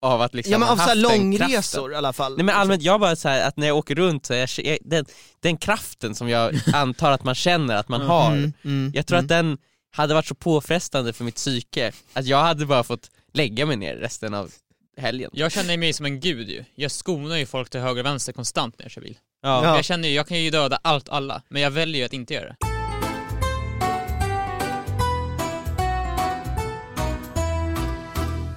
av 0.01 0.21
att 0.21 0.33
liksom 0.33 0.51
ja 0.51 0.57
men 0.57 0.69
av 0.69 0.77
så 0.77 0.94
långresor 0.94 1.48
kraften. 1.48 1.92
i 1.92 1.95
alla 1.95 2.13
fall. 2.13 2.38
Nej 2.38 2.45
men 2.45 2.56
allmänt, 2.56 2.81
jag 2.83 3.00
bara 3.00 3.15
så 3.15 3.30
här, 3.30 3.48
att 3.48 3.57
när 3.57 3.68
jag 3.68 3.77
åker 3.77 3.95
runt 3.95 4.25
så 4.25 4.33
jag, 4.33 4.50
jag, 4.57 4.77
den, 4.81 5.06
den 5.39 5.57
kraften 5.57 6.15
som 6.15 6.30
jag 6.30 6.56
antar 6.74 7.12
att 7.12 7.24
man 7.24 7.36
känner 7.36 7.75
att 7.75 7.89
man 7.89 8.01
har, 8.01 8.31
Mm, 8.31 8.53
mm, 8.63 8.92
jag 8.95 9.07
tror 9.07 9.18
mm. 9.18 9.25
att 9.25 9.30
den 9.30 9.57
hade 9.95 10.13
varit 10.13 10.27
så 10.27 10.36
påfrestande 10.36 11.13
för 11.13 11.24
mitt 11.24 11.36
psyke 11.36 11.92
att 12.13 12.25
jag 12.25 12.42
hade 12.42 12.65
bara 12.65 12.83
fått 12.83 13.09
lägga 13.33 13.65
mig 13.65 13.77
ner 13.77 13.95
resten 13.95 14.33
av 14.33 14.51
helgen. 14.98 15.31
Jag 15.33 15.51
känner 15.51 15.77
mig 15.77 15.94
som 15.94 16.06
en 16.06 16.19
gud 16.19 16.50
ju. 16.50 16.63
Jag 16.75 16.92
skonar 16.92 17.36
ju 17.38 17.45
folk 17.45 17.69
till 17.69 17.80
höger 17.80 18.00
och 18.01 18.06
vänster 18.06 18.33
konstant 18.33 18.75
när 18.77 18.86
jag 18.86 18.92
kör 18.92 19.01
bil. 19.01 19.18
Ja. 19.42 19.65
Ja. 19.65 19.75
Jag 19.75 19.86
känner 19.86 20.07
ju, 20.09 20.15
jag 20.15 20.27
kan 20.27 20.39
ju 20.44 20.50
döda 20.50 20.80
allt 20.83 21.09
alla, 21.09 21.42
men 21.50 21.62
jag 21.62 21.71
väljer 21.71 22.00
ju 22.00 22.06
att 22.06 22.13
inte 22.13 22.33
göra 22.33 22.45
det. 22.45 22.71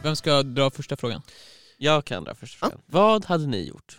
Vem 0.05 0.17
ska 0.17 0.43
dra 0.43 0.71
första 0.71 0.97
frågan? 0.97 1.23
Jag 1.77 2.05
kan 2.05 2.25
dra 2.25 2.35
första 2.35 2.59
Ja. 2.67 2.71
frågan. 2.71 2.85
Vad 2.87 3.25
hade 3.25 3.47
ni 3.47 3.69
gjort 3.69 3.97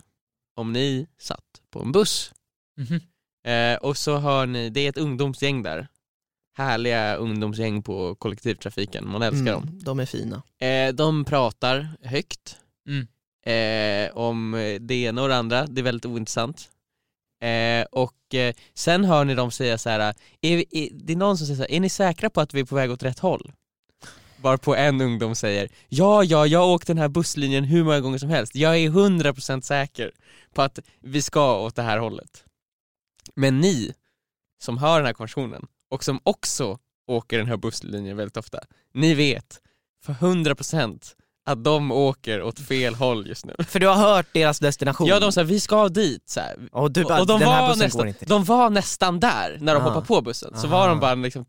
om 0.56 0.72
ni 0.72 1.06
satt 1.18 1.44
på 1.70 1.80
en 1.82 1.92
buss 1.92 2.32
Mhm. 2.76 3.00
eh, 3.46 3.76
och 3.78 3.96
så 3.96 4.16
har 4.16 4.46
ni, 4.46 4.70
det 4.70 4.80
är 4.80 4.88
ett 4.88 4.98
ungdomsgäng 4.98 5.62
där, 5.62 5.88
härliga 6.56 7.14
ungdomsgäng 7.16 7.82
på 7.82 8.14
kollektivtrafiken, 8.14 9.08
man 9.08 9.22
älskar 9.22 9.52
dem. 9.52 9.62
Mm, 9.62 9.78
de 9.84 10.00
är 10.00 10.06
fina. 10.06 10.42
Eh, 10.58 10.94
de 10.94 11.24
pratar 11.24 11.88
högt 12.02 12.56
Mm. 12.88 13.06
eh, 13.46 14.16
om 14.16 14.50
det 14.80 14.94
ena 14.94 15.22
och 15.22 15.28
det 15.28 15.36
andra, 15.36 15.66
det 15.66 15.80
är 15.80 15.82
väldigt 15.82 16.06
ointressant. 16.06 16.70
Eh, 17.42 17.84
och 17.92 18.34
eh, 18.34 18.54
sen 18.74 19.04
hör 19.04 19.24
ni 19.24 19.34
dem 19.34 19.50
säga 19.50 19.78
så 19.78 19.90
här. 19.90 20.00
Är, 20.40 20.56
vi- 20.56 20.66
är, 20.70 20.88
det 20.92 21.12
är 21.12 21.16
någon 21.16 21.38
som 21.38 21.46
säger 21.46 21.56
så 21.56 21.62
här, 21.62 21.70
är 21.72 21.80
ni 21.80 21.88
säkra 21.88 22.30
på 22.30 22.40
att 22.40 22.54
vi 22.54 22.60
är 22.60 22.64
på 22.64 22.74
väg 22.74 22.90
åt 22.90 23.02
rätt 23.02 23.18
håll? 23.18 23.52
Varpå 24.42 24.74
en 24.76 25.00
ungdom 25.00 25.34
säger, 25.34 25.68
ja 25.88 26.24
ja, 26.24 26.46
jag 26.46 26.58
har 26.58 26.66
åkt 26.66 26.86
den 26.86 26.98
här 26.98 27.08
busslinjen 27.08 27.64
hur 27.64 27.84
många 27.84 28.00
gånger 28.00 28.18
som 28.18 28.28
helst, 28.30 28.54
jag 28.54 28.76
är 28.76 28.90
100% 28.90 29.60
säker 29.60 30.10
på 30.54 30.62
att 30.62 30.78
vi 31.00 31.22
ska 31.22 31.58
åt 31.60 31.76
det 31.76 31.82
här 31.82 31.98
hållet. 31.98 32.44
Men 33.34 33.60
ni 33.60 33.92
som 34.62 34.78
hör 34.78 34.96
den 34.98 35.06
här 35.06 35.12
konversationen 35.12 35.66
och 35.90 36.04
som 36.04 36.20
också 36.22 36.78
åker 37.08 37.38
den 37.38 37.46
här 37.46 37.56
busslinjen 37.56 38.16
väldigt 38.16 38.36
ofta, 38.36 38.58
ni 38.94 39.14
vet 39.14 39.60
för 40.04 40.12
100% 40.12 41.00
att 41.48 41.64
de 41.64 41.92
åker 41.92 42.42
åt 42.42 42.58
fel 42.58 42.94
håll 42.94 43.26
just 43.28 43.46
nu. 43.46 43.54
För 43.68 43.80
du 43.80 43.86
har 43.86 43.94
hört 43.94 44.26
deras 44.32 44.58
destination? 44.58 45.06
Ja 45.08 45.20
de 45.20 45.32
sa 45.32 45.42
vi 45.42 45.60
ska 45.60 45.88
dit 45.88 46.28
så 46.28 46.40
här. 46.40 46.56
och 46.72 46.90
du 46.92 47.02
bara, 47.04 47.20
och, 47.20 47.26
de, 47.26 47.40
var 47.40 47.76
nästan, 47.76 48.14
de 48.20 48.44
var 48.44 48.70
nästan 48.70 49.20
där 49.20 49.58
när 49.60 49.74
de 49.74 49.80
Ah. 49.82 49.84
hoppade 49.84 50.06
på 50.06 50.20
bussen, 50.22 50.52
så 50.58 50.66
Ah. 50.66 50.70
var 50.70 50.88
de 50.88 51.00
bara 51.00 51.14
liksom 51.14 51.46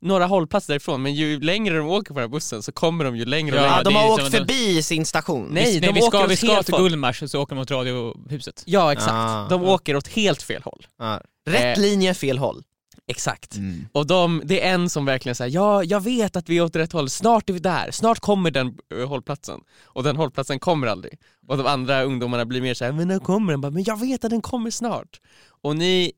några 0.00 0.26
hållplatser 0.26 0.72
därifrån, 0.72 1.02
men 1.02 1.14
ju 1.14 1.40
längre 1.40 1.76
de 1.76 1.86
åker 1.88 2.08
på 2.14 2.20
den 2.20 2.28
här 2.28 2.32
bussen 2.34 2.62
så 2.62 2.72
kommer 2.72 3.04
de 3.04 3.16
ju 3.16 3.24
längre 3.24 3.56
och 3.56 3.62
Ja, 3.62 3.66
längre. 3.66 3.76
Ja, 3.78 3.82
de 3.82 3.94
har 3.94 4.12
åkt 4.12 4.30
förbi 4.30 4.82
sin 4.82 5.06
station. 5.06 5.48
Nej, 5.50 5.64
vi, 5.72 5.80
de 5.86 5.92
vi 5.92 6.00
ska, 6.00 6.18
åker 6.18 6.28
vi 6.28 6.36
ska 6.36 6.46
helt 6.54 6.66
till. 6.66 6.74
Gullmars 6.76 7.22
och 7.22 7.30
så 7.30 7.42
åker 7.42 7.54
de 7.54 7.58
mot 7.58 7.70
radiohuset. 7.70 8.62
Ja 8.66 8.92
exakt, 8.92 9.10
Ah. 9.12 9.46
de 9.50 9.64
åker 9.64 9.96
åt 9.96 10.08
helt 10.08 10.42
fel 10.42 10.62
håll. 10.62 10.86
Ja. 10.98 11.20
Rätt 11.46 11.78
Eh. 11.78 11.82
linje, 11.82 12.14
fel 12.14 12.38
håll. 12.38 12.62
Exakt. 13.06 13.56
Och 13.92 14.06
de, 14.06 14.42
det 14.44 14.66
är 14.66 14.74
en 14.74 14.90
som 14.90 15.04
verkligen 15.04 15.34
säger 15.36 15.54
ja 15.54 15.84
jag 15.84 16.00
vet 16.00 16.36
att 16.36 16.48
vi 16.48 16.58
är 16.58 16.62
åt 16.64 16.76
rätt 16.76 16.92
håll, 16.92 17.10
snart 17.10 17.48
är 17.48 17.52
vi 17.52 17.58
där, 17.58 17.90
snart 17.90 18.20
kommer 18.20 18.50
den 18.50 18.74
eh, 19.00 19.08
hållplatsen. 19.08 19.60
Och 19.84 20.02
den 20.02 20.16
hållplatsen 20.16 20.58
kommer 20.58 20.86
aldrig. 20.86 21.18
Och 21.48 21.56
de 21.56 21.66
andra 21.66 22.02
ungdomarna 22.02 22.44
blir 22.44 22.60
mer 22.62 22.74
så 22.74 22.84
här, 22.84 22.92
men 22.92 23.08
när 23.08 23.18
kommer 23.18 23.52
den? 23.52 23.60
Bara, 23.60 23.70
men 23.70 23.84
jag 23.84 24.00
vet 24.00 24.24
att 24.24 24.30
den 24.30 24.42
kommer 24.42 24.70
snart. 24.70 25.20
Och 25.62 25.76
ni 25.76 26.12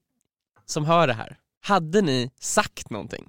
som 0.66 0.84
hör 0.84 1.06
det 1.06 1.12
här, 1.12 1.36
hade 1.66 2.02
ni 2.02 2.30
sagt 2.40 2.90
någonting 2.90 3.28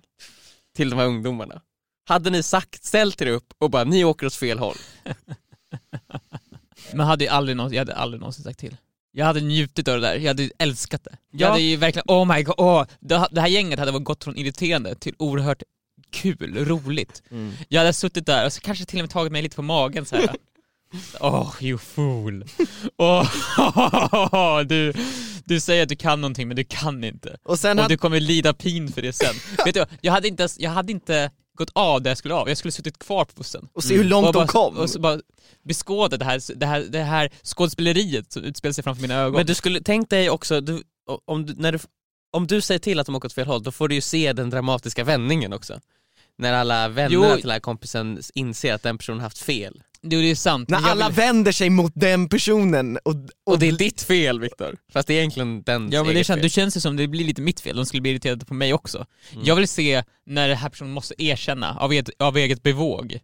till 0.76 0.90
de 0.90 1.00
här 1.00 1.06
ungdomarna? 1.06 1.62
Hade 2.06 2.30
ni 2.30 2.44
sagt, 2.44 2.84
ställt 2.84 3.22
er 3.22 3.28
upp 3.28 3.54
och 3.58 3.70
bara 3.70 3.84
ni 3.84 4.04
åker 4.04 4.26
åt 4.28 4.34
fel 4.36 4.60
håll? 4.60 4.76
Men 6.94 7.06
hade 7.08 7.24
ju 7.24 7.30
aldrig 7.30 7.58
någonsin, 7.58 7.76
jag 7.76 7.82
hade 7.82 7.96
aldrig 7.96 8.20
någonsin 8.20 8.44
sagt 8.44 8.60
till. 8.60 8.78
Jag 9.12 9.26
hade 9.26 9.42
njutit 9.42 9.88
av 9.88 9.96
det 10.02 10.08
där, 10.08 10.16
jag 10.16 10.28
hade 10.28 10.50
älskat 10.60 11.04
det. 11.04 11.18
Jag 11.32 11.42
Ja. 11.48 11.52
hade 11.52 11.62
ju 11.62 11.76
verkligen, 11.78 12.06
oh 12.08 12.36
my 12.36 12.44
god, 12.44 12.56
åh, 12.58 12.86
det, 13.00 13.28
det 13.32 13.42
här 13.42 13.48
gänget 13.48 13.80
hade 13.80 13.92
gått 14.00 14.24
från 14.24 14.38
irriterande 14.38 14.96
till 14.96 15.16
oerhört 15.20 15.64
kul, 16.10 16.66
roligt. 16.66 17.24
Mm. 17.32 17.54
Jag 17.68 17.80
hade 17.80 17.94
suttit 17.94 18.26
där 18.26 18.46
och 18.46 18.54
så 18.54 18.62
kanske 18.62 18.86
till 18.86 19.00
och 19.00 19.04
med 19.04 19.10
tagit 19.10 19.32
mig 19.32 19.42
lite 19.42 19.56
på 19.56 19.62
magen 19.62 20.06
så 20.06 20.16
här. 20.16 20.36
Åh, 21.20 21.54
you 21.62 21.78
fool. 21.78 22.46
Åh, 22.98 23.30
du, 24.68 24.94
du 25.48 25.60
säger 25.60 25.84
att 25.84 25.90
du 25.90 25.96
kan 25.96 26.22
någonting 26.22 26.48
men 26.48 26.58
du 26.58 26.64
kan 26.64 27.04
inte. 27.04 27.38
Och 27.44 27.60
sen 27.60 27.78
Och 27.78 27.84
hade, 27.84 27.94
du 27.94 27.98
kommer 27.98 28.20
lida 28.20 28.54
pin 28.54 28.92
för 28.92 29.02
det 29.02 29.14
sen. 29.14 29.36
Vet 29.66 29.76
du, 29.76 29.86
jag 30.02 30.12
hade, 30.12 30.28
inte, 30.28 30.48
jag 30.58 30.72
hade 30.72 30.92
inte 30.92 31.32
gått 31.58 31.70
av 31.74 32.02
där 32.02 32.12
jag 32.12 32.18
skulle 32.18 32.34
av, 32.34 32.50
jag 32.50 32.58
skulle 32.58 32.72
suttit 32.72 33.00
kvar 33.00 33.26
på 33.26 33.32
bussen. 33.36 33.68
och 33.74 33.84
se 33.84 33.98
hur 33.98 34.04
långt 34.04 34.28
och 34.28 34.34
de 34.34 34.40
bara, 34.40 34.48
kom. 34.48 34.78
Och 34.78 34.90
så 34.90 35.00
bara 35.00 35.20
beskåda 35.64 36.18
det 36.18 36.26
här, 36.26 36.42
det, 36.56 36.66
här, 36.66 36.80
det 36.90 37.04
här 37.04 37.30
skådespeleriet 37.44 38.32
som 38.32 38.44
utspelar 38.44 38.74
sig 38.74 38.84
framför 38.84 39.02
mina 39.02 39.16
ögon. 39.16 39.34
Men 39.36 39.46
du 39.46 39.56
skulle, 39.56 39.82
tänk 39.82 40.10
dig 40.10 40.30
också, 40.30 40.62
du, 40.62 40.84
om, 41.26 41.46
du, 41.46 41.54
när 41.54 41.72
du, 41.72 41.80
om 42.32 42.48
du 42.48 42.62
säger 42.62 42.80
till 42.80 43.00
att 43.00 43.06
de 43.06 43.16
åker 43.16 43.26
åt 43.26 43.34
fel 43.34 43.48
håll, 43.48 43.64
då 43.64 43.72
får 43.72 43.88
du 43.88 43.96
ju 43.96 44.02
se 44.02 44.34
den 44.34 44.50
dramatiska 44.50 45.04
vändningen 45.04 45.54
också. 45.54 45.80
När 46.38 46.54
alla 46.54 46.88
vännerna 46.88 47.28
Jo. 47.30 47.34
till 47.36 47.42
den 47.42 47.52
här 47.52 47.60
kompisen 47.60 48.22
inser 48.34 48.74
att 48.74 48.84
den 48.84 48.98
personen 48.98 49.22
haft 49.22 49.38
fel. 49.38 49.84
Jo, 50.02 50.22
det 50.22 50.32
är 50.32 50.36
sant. 50.36 50.70
När 50.70 50.78
alla 50.90 51.08
vill- 51.10 51.16
vänder 51.16 51.52
sig 51.52 51.70
mot 51.70 51.92
den 51.96 52.30
personen 52.30 52.98
och, 53.04 53.16
Och 53.46 53.60
det 53.60 53.68
är 53.68 53.72
ditt 53.72 54.02
fel 54.02 54.40
Viktor, 54.40 54.78
fast 54.94 55.08
det 55.08 55.14
är 55.14 55.18
egentligen 55.18 55.62
den 55.64 55.90
Ja 55.92 56.04
men 56.04 56.16
det 56.16 56.24
känns, 56.24 56.42
det 56.42 56.50
känns 56.50 56.78
ju 56.78 56.82
som 56.82 56.96
det 56.96 57.08
blir 57.08 57.26
lite 57.26 57.42
mitt 57.42 57.60
fel, 57.60 57.76
de 57.76 57.86
skulle 57.86 58.02
bli 58.02 58.12
irriterade 58.12 58.46
på 58.46 58.54
mig 58.54 58.74
också. 58.74 59.06
Mm. 59.34 59.46
Jag 59.46 59.56
vill 59.56 59.68
se 59.68 60.04
när 60.26 60.48
den 60.48 60.58
här 60.58 60.70
personen 60.70 60.94
måste 60.94 61.24
erkänna 61.24 61.78
av 61.80 61.92
eget, 61.92 62.10
av 62.20 62.38
eget 62.38 62.64
bevåg 62.64 63.20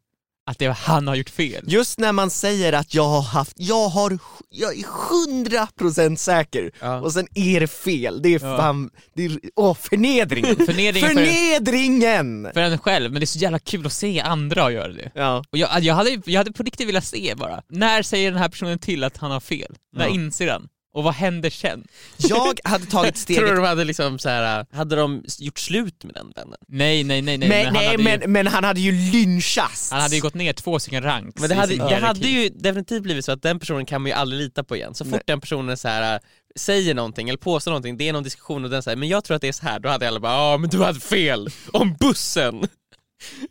att 0.46 0.60
det, 0.60 0.68
han 0.72 1.08
har 1.08 1.16
gjort 1.16 1.30
fel. 1.30 1.64
Just 1.68 2.00
när 2.00 2.12
man 2.12 2.30
säger 2.30 2.74
att 2.74 2.94
jag 2.94 3.04
har 3.04 3.22
haft, 3.22 3.54
jag 3.56 3.90
har, 3.90 4.18
jag 4.50 4.78
är 4.80 4.84
hundra 5.10 5.68
procent 5.68 6.20
säker 6.20 6.72
Ja. 6.82 7.02
och 7.02 7.14
sen 7.14 7.28
är 7.36 7.60
det 7.60 7.68
fel, 7.68 8.22
det 8.22 8.30
är 8.30 8.40
Ja. 8.46 8.58
fan, 8.58 8.90
det 9.16 9.26
är, 9.26 9.40
åh 9.56 9.74
förnedringen! 9.76 10.56
Förnedringen 10.66 11.10
för, 11.10 11.16
Förnedringen! 11.16 12.50
för 12.54 12.62
en 12.62 12.78
själv, 12.78 13.12
men 13.12 13.20
det 13.20 13.24
är 13.24 13.28
så 13.28 13.40
jävla 13.40 13.60
kul 13.60 13.86
att 13.86 13.94
se 13.94 14.20
andra 14.22 14.72
göra 14.72 14.88
det. 14.94 15.12
Ja. 15.16 15.44
Och 15.52 15.58
jag, 15.58 15.82
jag, 15.82 15.96
hade, 15.96 16.22
jag 16.26 16.40
hade 16.40 16.52
på 16.52 16.64
riktigt 16.64 16.88
velat 16.88 17.06
se 17.06 17.34
bara, 17.38 17.62
när 17.70 18.04
säger 18.04 18.32
den 18.32 18.40
här 18.40 18.50
personen 18.50 18.80
till 18.80 19.04
att 19.04 19.18
han 19.18 19.32
har 19.32 19.40
fel? 19.40 19.76
När 19.96 20.08
inser 20.08 20.52
han? 20.52 20.68
Och 20.94 21.04
vad 21.04 21.14
händer 21.14 21.50
sen? 21.50 21.88
Jag 22.18 22.60
hade 22.64 22.86
tagit 22.86 23.16
Tror 23.28 23.36
du 23.36 23.42
steget 23.42 23.56
de 23.56 23.64
hade 23.66 23.84
liksom 23.84 24.20
så 24.20 24.30
här, 24.30 24.66
hade 24.72 24.96
de 24.96 25.24
gjort 25.40 25.60
slut 25.60 26.04
med 26.04 26.14
den 26.14 26.32
vännen? 26.36 26.58
Nej, 26.68 27.04
nej, 27.04 27.22
nej, 27.22 27.38
nej. 27.38 27.50
men, 27.50 27.66
han, 27.66 27.74
nej, 27.74 27.88
hade 27.88 28.04
men, 28.04 28.22
ju, 28.22 28.28
men 28.28 28.48
han 28.48 28.64
hade 28.64 28.80
ju 28.80 28.92
lynchats! 28.92 29.92
han 29.92 30.02
hade 30.02 30.16
ju 30.16 30.22
gått 30.22 30.34
ner 30.34 30.54
två 30.54 30.80
stycken 30.80 31.04
ranks 31.04 31.40
Men 31.42 31.50
det 31.50 31.56
hade, 31.56 31.74
hierarki. 31.74 32.06
hade 32.06 32.28
ju 32.28 32.50
definitivt 32.50 33.04
blivit 33.04 33.26
så 33.26 33.32
att 33.32 33.42
den 33.42 33.60
personen 33.60 33.86
kan 33.86 34.02
man 34.02 34.10
ju 34.10 34.16
aldrig 34.16 34.42
lita 34.42 34.64
på 34.64 34.76
igen. 34.76 34.94
Så 34.94 35.06
fort 35.06 35.12
Nej. 35.12 35.22
den 35.26 35.42
personen 35.42 35.78
så 35.78 35.88
här 35.88 36.16
äh, 36.16 36.20
säger 36.56 36.94
någonting 36.94 37.30
eller 37.30 37.38
påstår 37.38 37.72
någonting, 37.72 37.98
det 37.98 38.10
är 38.10 38.14
någon 38.14 38.24
diskussion 38.24 38.64
och 38.64 38.70
den 38.70 38.84
säger 38.84 38.98
men 38.98 39.10
jag 39.10 39.24
tror 39.24 39.36
att 39.36 39.42
det 39.42 39.48
är 39.48 39.52
så 39.52 39.66
här, 39.66 39.80
då 39.80 39.90
hade 39.90 40.08
alla 40.08 40.20
bara 40.20 40.34
ja 40.34 40.58
men 40.58 40.70
du 40.70 40.84
hade 40.84 41.00
fel 41.00 41.50
om 41.72 41.96
bussen. 42.00 42.68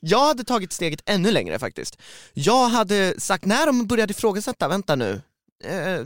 Jag 0.01 0.27
hade 0.27 0.45
tagit 0.45 0.73
steget 0.73 1.01
ännu 1.07 1.31
längre 1.31 1.59
faktiskt. 1.59 1.99
Jag 2.35 2.69
hade 2.69 3.21
sagt, 3.21 3.45
när 3.45 3.67
de 3.67 3.87
började 3.87 4.11
ifrågasätta, 4.11 4.69
vänta 4.69 4.97
nu, 4.97 5.21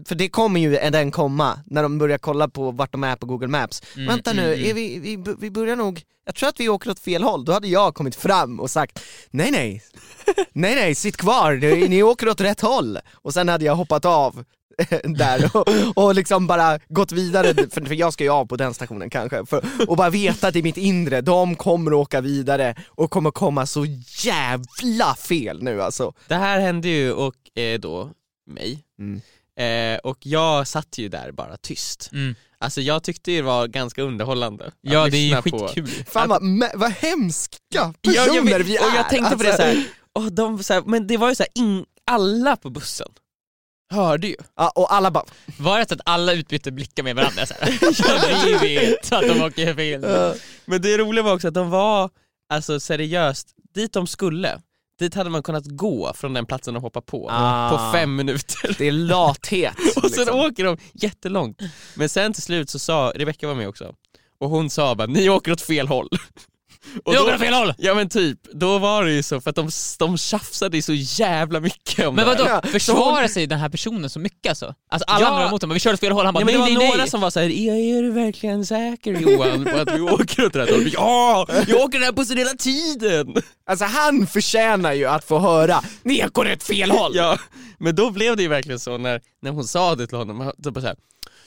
för 0.08 0.14
det 0.14 0.28
kommer 0.28 0.60
ju 0.60 0.70
den 0.70 1.10
komma, 1.10 1.58
när 1.66 1.82
de 1.82 1.98
börjar 1.98 2.18
kolla 2.18 2.48
på 2.48 2.70
vart 2.70 2.92
de 2.92 3.04
är 3.04 3.16
på 3.16 3.26
google 3.26 3.48
maps. 3.48 3.82
Mm, 3.96 4.06
vänta 4.06 4.32
nu, 4.32 4.42
mm, 4.42 4.54
mm. 4.54 4.70
Är 4.70 4.74
vi, 4.74 4.98
vi, 4.98 5.34
vi 5.38 5.50
börjar 5.50 5.76
nog, 5.76 6.02
jag 6.24 6.34
tror 6.34 6.48
att 6.48 6.60
vi 6.60 6.68
åker 6.68 6.90
åt 6.90 6.98
fel 6.98 7.22
håll, 7.22 7.44
då 7.44 7.52
hade 7.52 7.68
jag 7.68 7.94
kommit 7.94 8.14
fram 8.16 8.60
och 8.60 8.70
sagt 8.70 9.00
nej 9.30 9.50
nej, 9.50 9.82
nej 10.52 10.74
nej, 10.74 10.94
sitt 10.94 11.16
kvar, 11.16 11.52
ni, 11.52 11.88
ni 11.88 12.02
åker 12.02 12.28
åt 12.28 12.40
rätt 12.40 12.60
håll. 12.60 12.98
Och 13.12 13.34
sen 13.34 13.48
hade 13.48 13.64
jag 13.64 13.76
hoppat 13.76 14.04
av 14.04 14.44
där 15.04 15.56
och, 15.56 15.68
och 16.04 16.14
liksom 16.14 16.46
bara 16.46 16.78
gått 16.88 17.12
vidare, 17.12 17.54
för, 17.70 17.84
för 17.84 17.94
jag 17.94 18.12
ska 18.12 18.24
ju 18.24 18.30
av 18.30 18.46
på 18.46 18.56
den 18.56 18.74
stationen 18.74 19.10
kanske, 19.10 19.46
för, 19.46 19.64
och 19.88 19.96
bara 19.96 20.10
vetat 20.10 20.56
i 20.56 20.62
mitt 20.62 20.76
inre, 20.76 21.20
de 21.20 21.56
kommer 21.56 21.92
åka 21.92 22.20
vidare 22.20 22.74
och 22.88 23.10
kommer 23.10 23.30
komma 23.30 23.66
så 23.66 23.84
jävla 24.24 25.14
fel 25.14 25.62
nu 25.62 25.82
alltså. 25.82 26.12
Det 26.28 26.34
här 26.34 26.60
hände 26.60 26.88
ju 26.88 27.12
och 27.12 27.58
eh, 27.58 27.80
då 27.80 28.10
mig, 28.46 28.82
Mm. 28.98 29.20
Eh, 29.60 29.98
och 29.98 30.18
jag 30.20 30.68
satt 30.68 30.98
ju 30.98 31.08
där 31.08 31.32
bara 31.32 31.56
tyst. 31.56 32.08
Mm. 32.12 32.34
Alltså 32.58 32.80
jag 32.80 33.02
tyckte 33.02 33.30
det 33.30 33.42
var 33.42 33.66
ganska 33.66 34.02
underhållande 34.02 34.70
Ja 34.80 35.08
det 35.08 35.16
är 35.16 35.20
ju 35.20 35.34
lyssna 35.34 35.42
på. 35.42 35.68
skitkul 35.68 36.04
Fan 36.06 36.28
vad, 36.28 36.42
vad 36.74 36.92
hemska 36.92 37.56
Ja, 37.74 37.94
personer 38.02 38.34
jag 38.36 38.44
vet- 38.58 38.66
vi 38.66 38.76
är! 38.76 38.82
Och 38.90 38.96
jag 38.96 39.08
tänkte 39.08 39.36
på 39.36 39.42
det 39.42 39.48
Alltså, 39.48 39.62
så 39.62 39.68
här, 39.68 39.84
och 40.12 40.32
de, 40.32 40.62
så 40.62 40.74
här, 40.74 40.82
men 40.86 41.06
det 41.06 41.16
var 41.16 41.28
ju 41.28 41.34
så 41.34 41.42
här, 41.42 41.62
in, 41.64 41.84
alla 42.10 42.56
på 42.56 42.70
bussen 42.70 43.08
hörde 43.92 44.26
ju. 44.26 44.36
Ja, 44.56 44.72
och 44.74 44.94
alla 44.94 45.10
bara, 45.10 45.24
Var 45.58 45.78
det 45.78 45.88
så 45.88 45.94
att 45.94 46.00
alla 46.04 46.32
utbytte 46.32 46.72
blickar 46.72 47.02
med 47.02 47.16
varandra 47.16 47.46
så 47.46 47.54
här? 47.60 47.78
ja, 48.30 48.42
vi 48.44 48.52
vet 48.54 49.12
att 49.12 49.22
de 49.28 49.42
åker 49.42 49.74
fel 49.74 50.34
Men 50.64 50.82
det 50.82 50.98
roliga 50.98 51.22
var 51.24 51.34
också 51.34 51.48
att 51.48 51.54
de 51.54 51.70
var, 51.70 52.10
alltså 52.52 52.80
seriöst, 52.80 53.48
dit 53.74 53.92
de 53.92 54.06
skulle, 54.06 54.60
dit 54.98 55.14
hade 55.14 55.30
man 55.30 55.42
kunnat 55.42 55.64
gå 55.66 56.12
från 56.14 56.32
den 56.34 56.46
platsen 56.46 56.74
de 56.74 56.80
hoppade 56.82 57.06
på, 57.06 57.28
Ah. 57.30 57.70
på 57.70 57.98
fem 57.98 58.16
minuter. 58.16 58.74
det 58.78 58.88
är 58.88 58.92
lathet. 58.92 59.74
Och 59.96 60.10
sen 60.10 60.20
liksom. 60.20 60.40
åker 60.40 60.64
de 60.64 60.76
jättelångt. 60.92 61.58
Men 61.94 62.08
sen 62.08 62.32
till 62.32 62.42
slut 62.42 62.70
så 62.70 62.78
sa, 62.78 63.12
Rebecka 63.14 63.46
var 63.46 63.54
med 63.54 63.68
också, 63.68 63.94
och 64.40 64.50
hon 64.50 64.70
sa 64.70 64.94
bara 64.94 65.06
ni 65.06 65.28
åker 65.30 65.52
åt 65.52 65.60
fel 65.60 65.88
håll. 65.88 66.08
Och 67.04 67.12
Du 67.12 67.18
då- 67.18 67.24
åker 67.24 67.34
åt 67.34 67.40
fel 67.40 67.54
håll! 67.54 67.74
Ja 67.78 67.94
men 67.94 68.08
typ, 68.08 68.38
då 68.52 68.78
var 68.78 69.04
det 69.04 69.12
ju 69.12 69.22
så 69.22 69.40
för 69.40 69.50
att 69.50 69.56
de, 69.56 69.70
de 69.98 70.18
tjafsade 70.18 70.82
så 70.82 70.92
jävla 70.94 71.60
mycket 71.60 72.06
om 72.08 72.14
Men 72.14 72.26
det 72.26 72.34
här. 72.44 72.52
vadå, 72.54 72.68
försvarar 72.68 73.28
sig 73.28 73.46
den 73.46 73.58
här 73.58 73.68
personen 73.68 74.10
så 74.10 74.18
mycket 74.18 74.48
alltså? 74.50 74.74
Alltså 74.90 75.04
alla 75.08 75.20
Ja. 75.20 75.26
andra 75.26 75.40
var 75.40 75.48
emot 75.48 75.62
honom, 75.62 75.74
vi 75.74 75.80
kör 75.80 75.92
åt 75.94 76.00
fel 76.00 76.12
håll, 76.12 76.24
han 76.24 76.34
bara 76.34 76.40
Ja, 76.40 76.44
men 76.46 76.54
det 76.54 76.60
nej 76.60 76.72
var 76.74 76.78
nej 76.80 76.88
några 76.88 76.98
nej! 77.02 77.10
som 77.10 77.20
var 77.20 77.30
såhär, 77.30 77.46
är, 77.48 77.98
är 77.98 78.02
du 78.02 78.10
verkligen 78.10 78.66
säker 78.66 79.12
Johan 79.20 79.64
på 79.64 79.76
att 79.78 79.94
vi 79.96 80.00
åker 80.00 80.46
åt 80.46 80.56
rätt 80.56 80.70
håll? 80.70 80.90
Ja, 80.92 81.46
jag 81.68 81.80
åker 81.80 81.98
den 81.98 82.02
här 82.04 82.12
bussen 82.12 82.36
hela 82.38 82.50
tiden! 82.50 83.34
Alltså 83.70 83.84
han 83.84 84.26
förtjänar 84.26 84.92
ju 84.92 85.04
att 85.06 85.24
få 85.24 85.38
höra, 85.38 85.82
ni 86.02 86.24
går 86.32 86.52
åt 86.52 86.62
fel 86.62 86.90
håll! 86.90 87.12
Ja, 87.16 87.38
men 87.78 87.94
då 87.94 88.10
blev 88.10 88.36
det 88.36 88.42
ju 88.42 88.48
verkligen 88.48 88.80
så 88.80 88.98
när, 88.98 89.20
när 89.42 89.50
hon 89.50 89.64
sa 89.64 89.94
det 89.94 90.06
till 90.06 90.18
honom, 90.18 90.52
typ 90.64 90.74
bara 90.74 90.80
såhär 90.80 90.96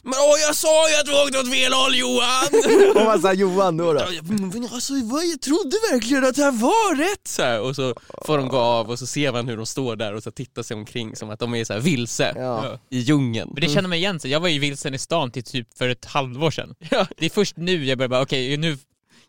men 0.04 0.14
åh 0.14 0.40
jag 0.48 0.56
sa 0.56 0.90
ju 0.90 0.96
att 0.96 1.06
du 1.06 1.24
åkte 1.24 1.40
åt 1.40 1.54
fel 1.54 1.74
håll 1.74 1.96
Johan! 1.96 2.48
Och 2.96 3.06
vad 3.06 3.22
sa 3.22 3.34
Johan 3.34 3.78
då? 3.78 3.94
då? 3.94 4.06
Men 4.24 4.68
alltså, 4.72 4.94
vad, 5.04 5.26
jag 5.26 5.42
trodde 5.42 5.78
verkligen 5.92 6.26
att 6.26 6.36
det 6.36 6.44
här 6.44 6.52
var 6.52 6.96
rätt! 6.96 7.28
Så 7.28 7.42
här, 7.42 7.62
och 7.62 7.76
så 7.76 7.96
får 8.26 8.38
de 8.38 8.48
gå 8.48 8.58
av 8.58 8.90
och 8.90 9.00
så 9.00 9.08
ser 9.08 9.32
man 9.32 9.48
hur 9.48 9.58
de 9.58 9.66
står 9.66 9.96
där 9.96 10.14
och 10.14 10.24
så 10.24 10.32
tittar 10.32 10.64
sig 10.64 10.78
omkring 10.78 11.16
som 11.16 11.30
att 11.30 11.40
de 11.40 11.56
är 11.56 11.64
så 11.66 11.74
här 11.74 11.80
vilse 11.80 12.34
Ja. 12.36 12.80
i 12.90 13.00
djungeln. 13.00 13.50
Men 13.54 13.62
det 13.62 13.70
känner 13.70 13.90
man 13.90 13.98
igen 13.98 14.20
sig, 14.20 14.32
jag 14.32 14.40
var 14.40 14.48
ju 14.48 14.60
vilsen 14.60 14.94
i 14.94 14.98
stan 14.98 15.32
till 15.32 15.44
typ 15.44 15.78
för 15.78 15.90
ett 15.90 16.06
halvår 16.06 16.52
sedan. 16.52 16.76
Ja, 16.92 17.08
Det 17.18 17.26
är 17.26 17.30
först 17.30 17.58
nu 17.58 17.86
jag 17.86 17.98
börjar 17.98 18.10
bara, 18.10 18.22
okej 18.22 18.58
nu 18.58 18.78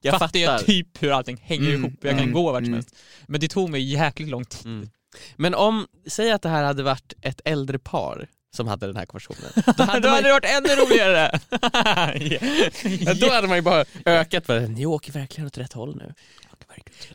jag 0.01 0.19
fattar 0.19 0.41
jag 0.41 0.67
typ 0.67 1.03
hur 1.03 1.11
allting 1.11 1.37
hänger 1.43 1.69
Mm, 1.69 1.85
ihop, 1.85 1.99
jag 2.03 2.11
kan 2.11 2.19
mm, 2.21 2.33
gå 2.33 2.53
vart 2.53 2.65
som 2.65 2.65
mm. 2.65 2.75
helst. 2.75 2.97
Men 3.27 3.41
det 3.41 3.49
tog 3.49 3.71
mig 3.71 3.83
jäkligt 3.93 4.29
lång 4.29 4.45
tid. 4.45 4.91
Men 5.37 5.55
om, 5.55 5.87
säg 6.07 6.31
att 6.31 6.43
det 6.43 6.49
här 6.49 6.65
hade 6.65 6.83
varit 6.83 7.13
ett 7.23 7.41
äldre 7.45 7.79
par 7.79 8.29
som 8.57 8.69
hade 8.69 8.87
den 8.87 8.97
här 8.97 9.07
konversationen. 9.07 9.53
Då 9.55 9.73
Då 9.77 9.83
hade, 9.83 9.93
hade 9.93 10.11
man, 10.11 10.23
det 10.23 10.31
varit 10.31 10.45
ännu 10.45 10.69
roligare! 10.69 11.41
ja, 13.01 13.15
då 13.15 13.31
hade 13.31 13.49
man 13.49 13.57
ju 13.57 13.63
bara 13.63 13.85
ökat 14.07 14.47
på 14.47 14.53
det. 14.53 14.69
Ni 14.69 14.87
åker 14.87 15.13
verkligen 15.13 15.47
åt 15.47 15.59
rätt 15.59 15.73
håll 15.73 15.97
nu. 15.97 16.15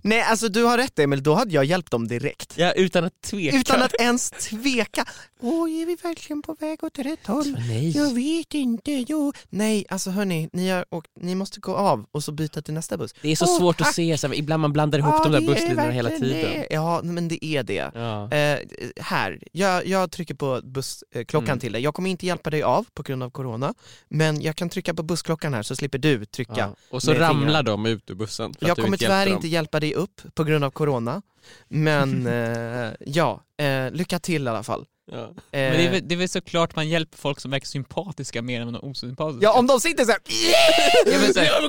Nej 0.02 0.22
alltså 0.22 0.50
du 0.50 0.64
har 0.64 0.78
rätt 0.78 1.00
Emil, 1.00 1.24
då 1.24 1.34
hade 1.34 1.54
jag 1.54 1.66
hjälpt 1.66 1.92
dem 1.92 2.08
direkt. 2.08 2.54
Ja, 2.58 2.72
utan 2.74 3.04
att 3.04 3.22
tveka. 3.22 3.58
Utan 3.58 3.82
att 3.82 3.94
ens 4.02 4.32
tveka. 4.32 5.06
Oj, 5.40 5.82
är 5.82 5.86
vi 5.86 5.96
verkligen 6.04 6.42
på 6.42 6.54
väg 6.60 6.84
åt 6.84 7.00
rätt 7.00 7.28
håll? 7.28 7.56
Nej. 7.68 7.98
Jag 7.98 8.14
vet 8.14 8.54
inte, 8.54 8.92
jo. 8.92 9.34
Nej, 9.50 9.86
alltså 9.90 10.10
hörni, 10.10 10.50
ni, 10.54 10.70
har 10.70 10.86
åkt, 10.90 11.12
ni 11.22 11.36
måste 11.36 11.60
gå 11.60 11.76
av 11.76 12.06
och 12.12 12.24
så 12.24 12.32
byta 12.32 12.62
till 12.62 12.74
nästa 12.74 12.98
buss. 12.98 13.14
Det 13.22 13.32
är 13.32 13.36
så 13.36 13.46
Åh, 13.46 13.60
svårt 13.60 13.78
tack. 13.78 13.88
att 13.88 13.96
se, 13.96 14.18
så 14.18 14.28
här, 14.28 14.36
ibland 14.36 14.62
man 14.62 14.74
blandar 14.74 15.00
ihop 15.00 15.14
Ja, 15.18 15.24
de 15.24 15.32
där 15.32 15.42
busslinjerna 15.48 15.92
hela 15.92 16.10
tiden. 16.10 16.30
det. 16.30 16.68
Ja, 16.70 17.02
men 17.04 17.28
det 17.28 17.46
är 17.46 17.64
det. 17.64 17.92
Ja. 17.96 18.32
Eh, 18.32 18.60
här, 19.04 19.40
jag, 19.52 19.88
jag 19.88 20.12
trycker 20.12 20.34
på 20.34 20.62
bussklockan 20.64 21.44
Mm. 21.50 21.60
till 21.60 21.72
dig. 21.72 21.82
Jag 21.82 21.94
kommer 21.94 22.10
inte 22.10 22.26
hjälpa 22.26 22.50
dig 22.50 22.64
av 22.64 22.86
på 22.94 23.04
grund 23.04 23.24
av 23.24 23.30
corona, 23.30 23.74
men 24.10 24.42
jag 24.42 24.56
kan 24.56 24.70
trycka 24.70 24.94
på 24.94 25.04
bussklockan 25.04 25.54
här 25.54 25.64
så 25.64 25.76
slipper 25.76 25.98
du 25.98 26.26
trycka. 26.26 26.54
Ja. 26.58 26.76
Och 26.90 27.04
så 27.04 27.14
ramlar 27.14 27.30
fingrarna. 27.30 27.64
de 27.64 27.86
ut 27.86 28.10
ur 28.10 28.16
bussen. 28.16 28.54
för 28.60 28.68
Jag 28.68 28.78
kommer 28.78 28.98
tyvärr 28.98 29.28
inte 29.36 29.48
hjälpa 29.48 29.80
dig 29.80 29.94
upp 29.94 30.22
på 30.36 30.44
grund 30.44 30.64
av 30.64 30.72
corona, 30.72 31.22
men 31.70 32.28
eh, 32.88 32.92
ja, 33.06 33.42
eh, 33.62 33.92
lycka 33.92 34.20
till 34.20 34.46
i 34.46 34.50
alla 34.50 34.64
fall. 34.64 34.86
Ja. 35.12 35.18
Eh, 35.18 35.30
Men 35.52 35.72
det 35.72 35.86
är, 35.88 35.92
väl, 35.92 36.02
det 36.08 36.16
är 36.16 36.18
väl 36.18 36.30
såklart 36.30 36.76
man 36.76 36.90
hjälper 36.90 37.18
folk 37.18 37.40
som 37.40 37.52
verkar 37.52 37.66
sympatiska 37.66 38.42
mer 38.42 38.62
än 38.62 38.74
de 38.74 38.80
osympatiska. 38.90 39.44
Ja, 39.46 39.54
om 39.54 39.68
de 39.68 39.80
sitter 39.80 40.06
såhär 40.06 40.20
Ja, 41.06 41.18
men 41.20 41.34
så 41.34 41.40
här, 41.40 41.62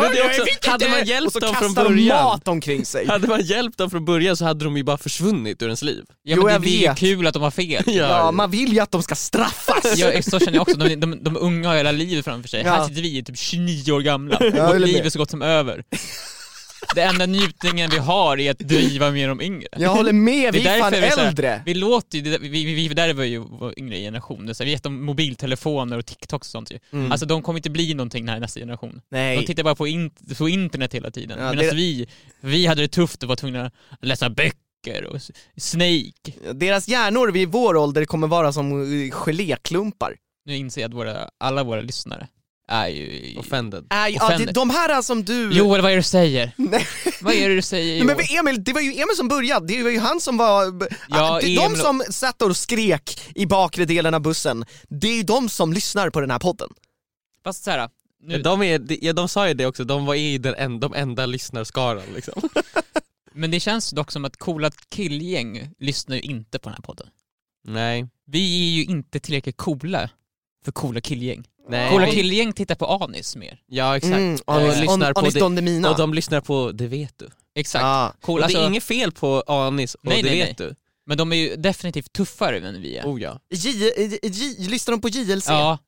Men 0.00 0.12
det 0.12 0.18
är 0.18 0.26
också, 0.26 0.70
hade 0.70 0.88
man 0.88 1.04
hjälpt 1.04 1.40
dem 1.40 1.54
från 1.54 1.74
början, 1.74 2.24
mat 2.24 2.48
omkring 2.48 2.84
sig. 2.86 3.06
hade 3.06 3.28
man 3.28 3.40
hjälpt 3.40 3.78
dem 3.78 3.90
från 3.90 4.04
början 4.04 4.36
så 4.36 4.44
hade 4.44 4.64
de 4.64 4.76
ju 4.76 4.82
bara 4.82 4.96
försvunnit 4.98 5.62
ur 5.62 5.66
ens 5.66 5.82
liv. 5.82 6.04
ja, 6.22 6.36
Jo, 6.36 6.44
men 6.44 6.62
det 6.62 6.68
ju 6.70 6.88
vet. 6.88 6.98
kul 6.98 7.26
att 7.26 7.34
de 7.34 7.42
har 7.42 7.50
fel. 7.50 7.82
Ja, 7.86 8.30
man 8.32 8.50
vill 8.50 8.72
ju 8.72 8.80
att 8.80 8.90
de 8.90 9.02
ska 9.02 9.14
straffas! 9.14 9.96
Ja, 9.98 10.22
så 10.22 10.38
känner 10.40 10.52
jag 10.54 10.62
också, 10.62 10.76
de, 10.76 10.96
de, 10.96 11.24
de 11.24 11.36
unga 11.36 11.68
har 11.68 11.76
hela 11.76 11.92
livet 11.92 12.24
framför 12.24 12.48
sig. 12.48 12.62
Ja. 12.62 12.70
Här 12.70 12.84
sitter 12.88 13.02
vi 13.02 13.24
typ 13.24 13.38
29 13.38 13.92
år 13.92 14.00
gamla, 14.00 14.38
Jag 14.40 14.66
vårt 14.68 14.80
liv 14.80 15.06
är 15.06 15.10
så 15.10 15.18
gott 15.18 15.30
som 15.30 15.42
över. 15.42 15.84
Det 16.94 17.02
enda 17.02 17.26
njutningen 17.26 17.90
vi 17.90 17.98
har 17.98 18.38
är 18.40 18.50
att 18.50 18.58
driva 18.58 19.10
med 19.10 19.28
de 19.28 19.40
yngre. 19.40 19.68
Jag 19.76 19.90
håller 19.90 20.12
med, 20.12 20.52
vi 20.54 20.66
är 20.66 20.80
fan 20.80 20.92
vi 20.92 21.10
så 21.10 21.20
här- 21.20 21.28
äldre! 21.28 21.62
Vi 21.66 21.74
låter 21.74 22.18
ju, 22.18 22.38
vi, 22.38 22.48
vi, 22.48 22.88
vi 22.88 22.94
där 22.94 23.14
var 23.14 23.24
ju 23.24 23.38
vår 23.38 23.78
yngre 23.78 23.96
generation, 23.96 24.54
så 24.54 24.62
här, 24.62 24.66
vi 24.68 24.74
vet 24.74 24.86
om 24.86 25.04
mobiltelefoner 25.04 25.98
och 25.98 26.06
TikToks 26.06 26.48
och 26.48 26.52
sånt 26.52 26.70
ju. 26.72 26.78
Mm. 26.92 27.12
Alltså 27.12 27.26
de 27.26 27.42
kommer 27.42 27.58
inte 27.58 27.70
bli 27.70 27.94
någonting 27.94 28.24
den 28.26 28.32
här 28.32 28.40
nästa 28.40 28.60
generation. 28.60 28.92
De 29.10 29.16
Nej, 29.16 29.46
tittar 29.46 29.62
bara 29.62 29.74
på, 29.74 29.86
in, 29.86 30.10
på 30.38 30.48
internet 30.48 30.94
hela 30.94 31.10
tiden. 31.10 31.38
Ja, 31.38 31.50
Medan 31.50 31.56
det- 31.66 31.74
vi, 31.74 32.06
vi 32.40 32.66
hade 32.66 32.82
det 32.82 32.88
tufft 32.88 33.22
och 33.22 33.28
var 33.28 33.36
tvungna 33.36 33.64
att 33.66 33.72
läsa 34.00 34.30
böcker 34.30 35.04
och 35.04 35.20
Snake. 35.56 36.32
deras 36.54 36.88
hjärnor 36.88 37.28
vid 37.32 37.48
vår 37.48 37.76
ålder 37.76 38.04
kommer 38.04 38.26
vara 38.26 38.52
som 38.52 38.86
geléklumpar. 39.10 40.14
Nu 40.44 40.56
inser 40.56 40.80
jag 40.80 40.88
att 40.88 40.94
våra, 40.94 41.28
alla 41.38 41.64
våra 41.64 41.80
lyssnare 41.80 42.28
är 42.68 42.88
ju... 42.88 43.36
Offended. 43.38 43.86
Ja, 43.90 44.08
det, 44.10 44.16
Offended. 44.16 44.54
de 44.54 44.70
här 44.70 45.02
som 45.02 45.24
du... 45.24 45.52
Joel, 45.52 45.80
vad 45.82 45.90
är 45.90 45.94
det 45.96 46.00
du 46.00 46.02
säger? 46.02 46.52
Nej. 46.56 46.86
Vad 47.20 47.34
är 47.34 47.48
det 47.48 47.54
du 47.54 47.62
säger 47.62 48.04
Nej, 48.04 48.14
Joel? 48.14 48.26
men 48.30 48.38
Emil, 48.46 48.64
det 48.64 48.72
var 48.72 48.80
ju 48.80 48.90
Emil 48.92 49.16
som 49.16 49.28
började, 49.28 49.66
det 49.66 49.82
var 49.82 49.90
ju 49.90 49.98
han 49.98 50.20
som 50.20 50.36
var... 50.36 50.64
Ja, 51.08 51.38
det 51.42 51.46
är 51.48 51.56
de 51.56 51.66
Emil- 51.74 51.80
som 51.82 52.02
satt 52.10 52.42
och 52.42 52.56
skrek 52.56 53.20
i 53.34 53.46
bakre 53.46 53.84
delen 53.84 54.14
av 54.14 54.20
bussen, 54.20 54.64
det 54.88 55.08
är 55.08 55.16
ju 55.16 55.22
de 55.22 55.48
som 55.48 55.72
lyssnar 55.72 56.10
på 56.10 56.20
den 56.20 56.30
här 56.30 56.38
podden. 56.38 56.68
Fast 57.44 57.64
såhär, 57.64 57.88
nu, 58.22 58.42
De, 58.42 58.62
är, 58.62 58.78
de- 58.78 58.98
ja, 59.02 59.12
de 59.12 59.28
sa 59.28 59.48
ju 59.48 59.54
det 59.54 59.66
också, 59.66 59.84
de 59.84 60.06
var 60.06 60.14
i 60.14 60.38
den 60.38 60.54
en, 60.54 60.80
de 60.80 60.94
enda 60.94 61.26
lyssnarskaran 61.26 62.02
liksom. 62.14 62.48
men 63.32 63.50
det 63.50 63.60
känns 63.60 63.90
dock 63.90 64.12
som 64.12 64.24
att 64.24 64.36
coola 64.36 64.70
killgäng 64.88 65.70
lyssnar 65.78 66.16
ju 66.16 66.22
inte 66.22 66.58
på 66.58 66.68
den 66.68 66.74
här 66.74 66.82
podden. 66.82 67.06
Nej. 67.64 68.06
Vi 68.26 68.68
är 68.68 68.76
ju 68.76 68.84
inte 68.84 69.20
tillräckligt 69.20 69.56
coola 69.56 70.10
för 70.64 70.72
coola 70.72 71.00
killgäng. 71.00 71.44
Nej. 71.68 71.90
Coola 71.90 72.06
killgäng 72.06 72.52
tittar 72.52 72.74
på 72.74 72.86
Anis 72.86 73.36
mer. 73.36 73.60
Ja 73.66 73.96
exakt. 73.96 74.12
Mm, 74.14 74.38
och, 74.46 74.54
Anis, 74.54 74.80
lyssnar 74.80 75.08
on, 75.08 75.14
på 75.14 75.20
Anis 75.20 75.34
Don 75.34 75.54
Demina. 75.54 75.90
och 75.90 75.96
de 75.98 76.14
lyssnar 76.14 76.40
på 76.40 76.72
Det 76.72 76.86
vet 76.86 77.18
du. 77.18 77.28
Exakt. 77.54 77.82
Ja. 77.82 78.12
Cool, 78.20 78.38
och 78.38 78.44
alltså, 78.44 78.58
det 78.58 78.64
är 78.64 78.68
inget 78.68 78.84
fel 78.84 79.12
på 79.12 79.42
Anis 79.46 79.94
och 79.94 80.00
Nej, 80.04 80.22
Det 80.22 80.28
nej, 80.30 80.38
vet 80.46 80.58
du. 80.58 80.74
Men 81.06 81.18
de 81.18 81.32
är 81.32 81.36
ju 81.36 81.56
definitivt 81.56 82.12
tuffare 82.12 82.58
än 82.68 82.82
vi 82.82 82.96
är. 82.96 83.04
Oh 83.04 83.22
ja. 83.22 83.38
J, 83.54 83.70
J, 83.70 84.18
J, 84.22 84.68
lyssnar 84.68 84.92
de 84.92 85.00
på 85.00 85.08
JLC? 85.08 85.48
Ja, 85.48 85.78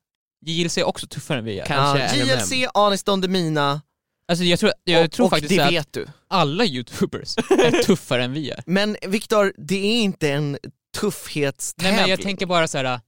JLC 0.46 0.78
är 0.78 0.84
också 0.84 1.06
tuffare 1.06 1.38
än 1.38 1.44
vi 1.44 1.60
är. 1.60 1.64
Kanske 1.66 2.16
Ja. 2.18 2.24
JLC, 2.36 2.52
Anis 2.74 3.04
Don 3.04 3.20
Demina 3.20 3.80
Alltså 4.28 4.44
jag 4.44 4.58
tror, 4.60 4.72
jag 4.84 5.04
och, 5.04 5.12
tror 5.12 5.24
och 5.26 5.30
faktiskt 5.30 5.56
det 5.56 5.60
att 5.64 5.72
vet 5.72 5.92
du. 5.92 6.06
alla 6.28 6.64
youtubers 6.64 7.36
är 7.38 7.82
tuffare 7.84 8.24
än 8.24 8.32
vi 8.32 8.50
är. 8.50 8.62
Men 8.66 8.96
Viktor, 9.06 9.52
det 9.58 9.76
är 9.76 10.02
inte 10.02 10.30
en 10.32 10.52
Nej 10.52 10.60
tuffhetstävling. 11.00 11.96
men 11.96 12.10
jag 12.10 12.20
tänker 12.20 12.46
bara 12.46 12.68
så 12.68 12.78
här: 12.78 13.00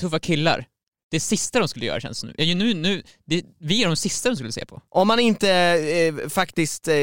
tuffa 0.00 0.18
killar. 0.18 0.64
Det 1.10 1.20
sista 1.20 1.58
de 1.58 1.68
skulle 1.68 1.86
göra 1.86 2.00
känns 2.00 2.24
nu. 2.24 2.34
Nu, 2.38 2.74
nu 2.74 3.02
det, 3.26 3.44
vi 3.58 3.82
är 3.82 3.86
de 3.86 3.96
sista 3.96 4.28
de 4.28 4.36
skulle 4.36 4.52
se 4.52 4.66
på. 4.66 4.82
Om 4.88 5.08
man 5.08 5.20
inte 5.20 5.50
eh, 5.50 6.28
faktiskt 6.28 6.88
eh, 6.88 6.94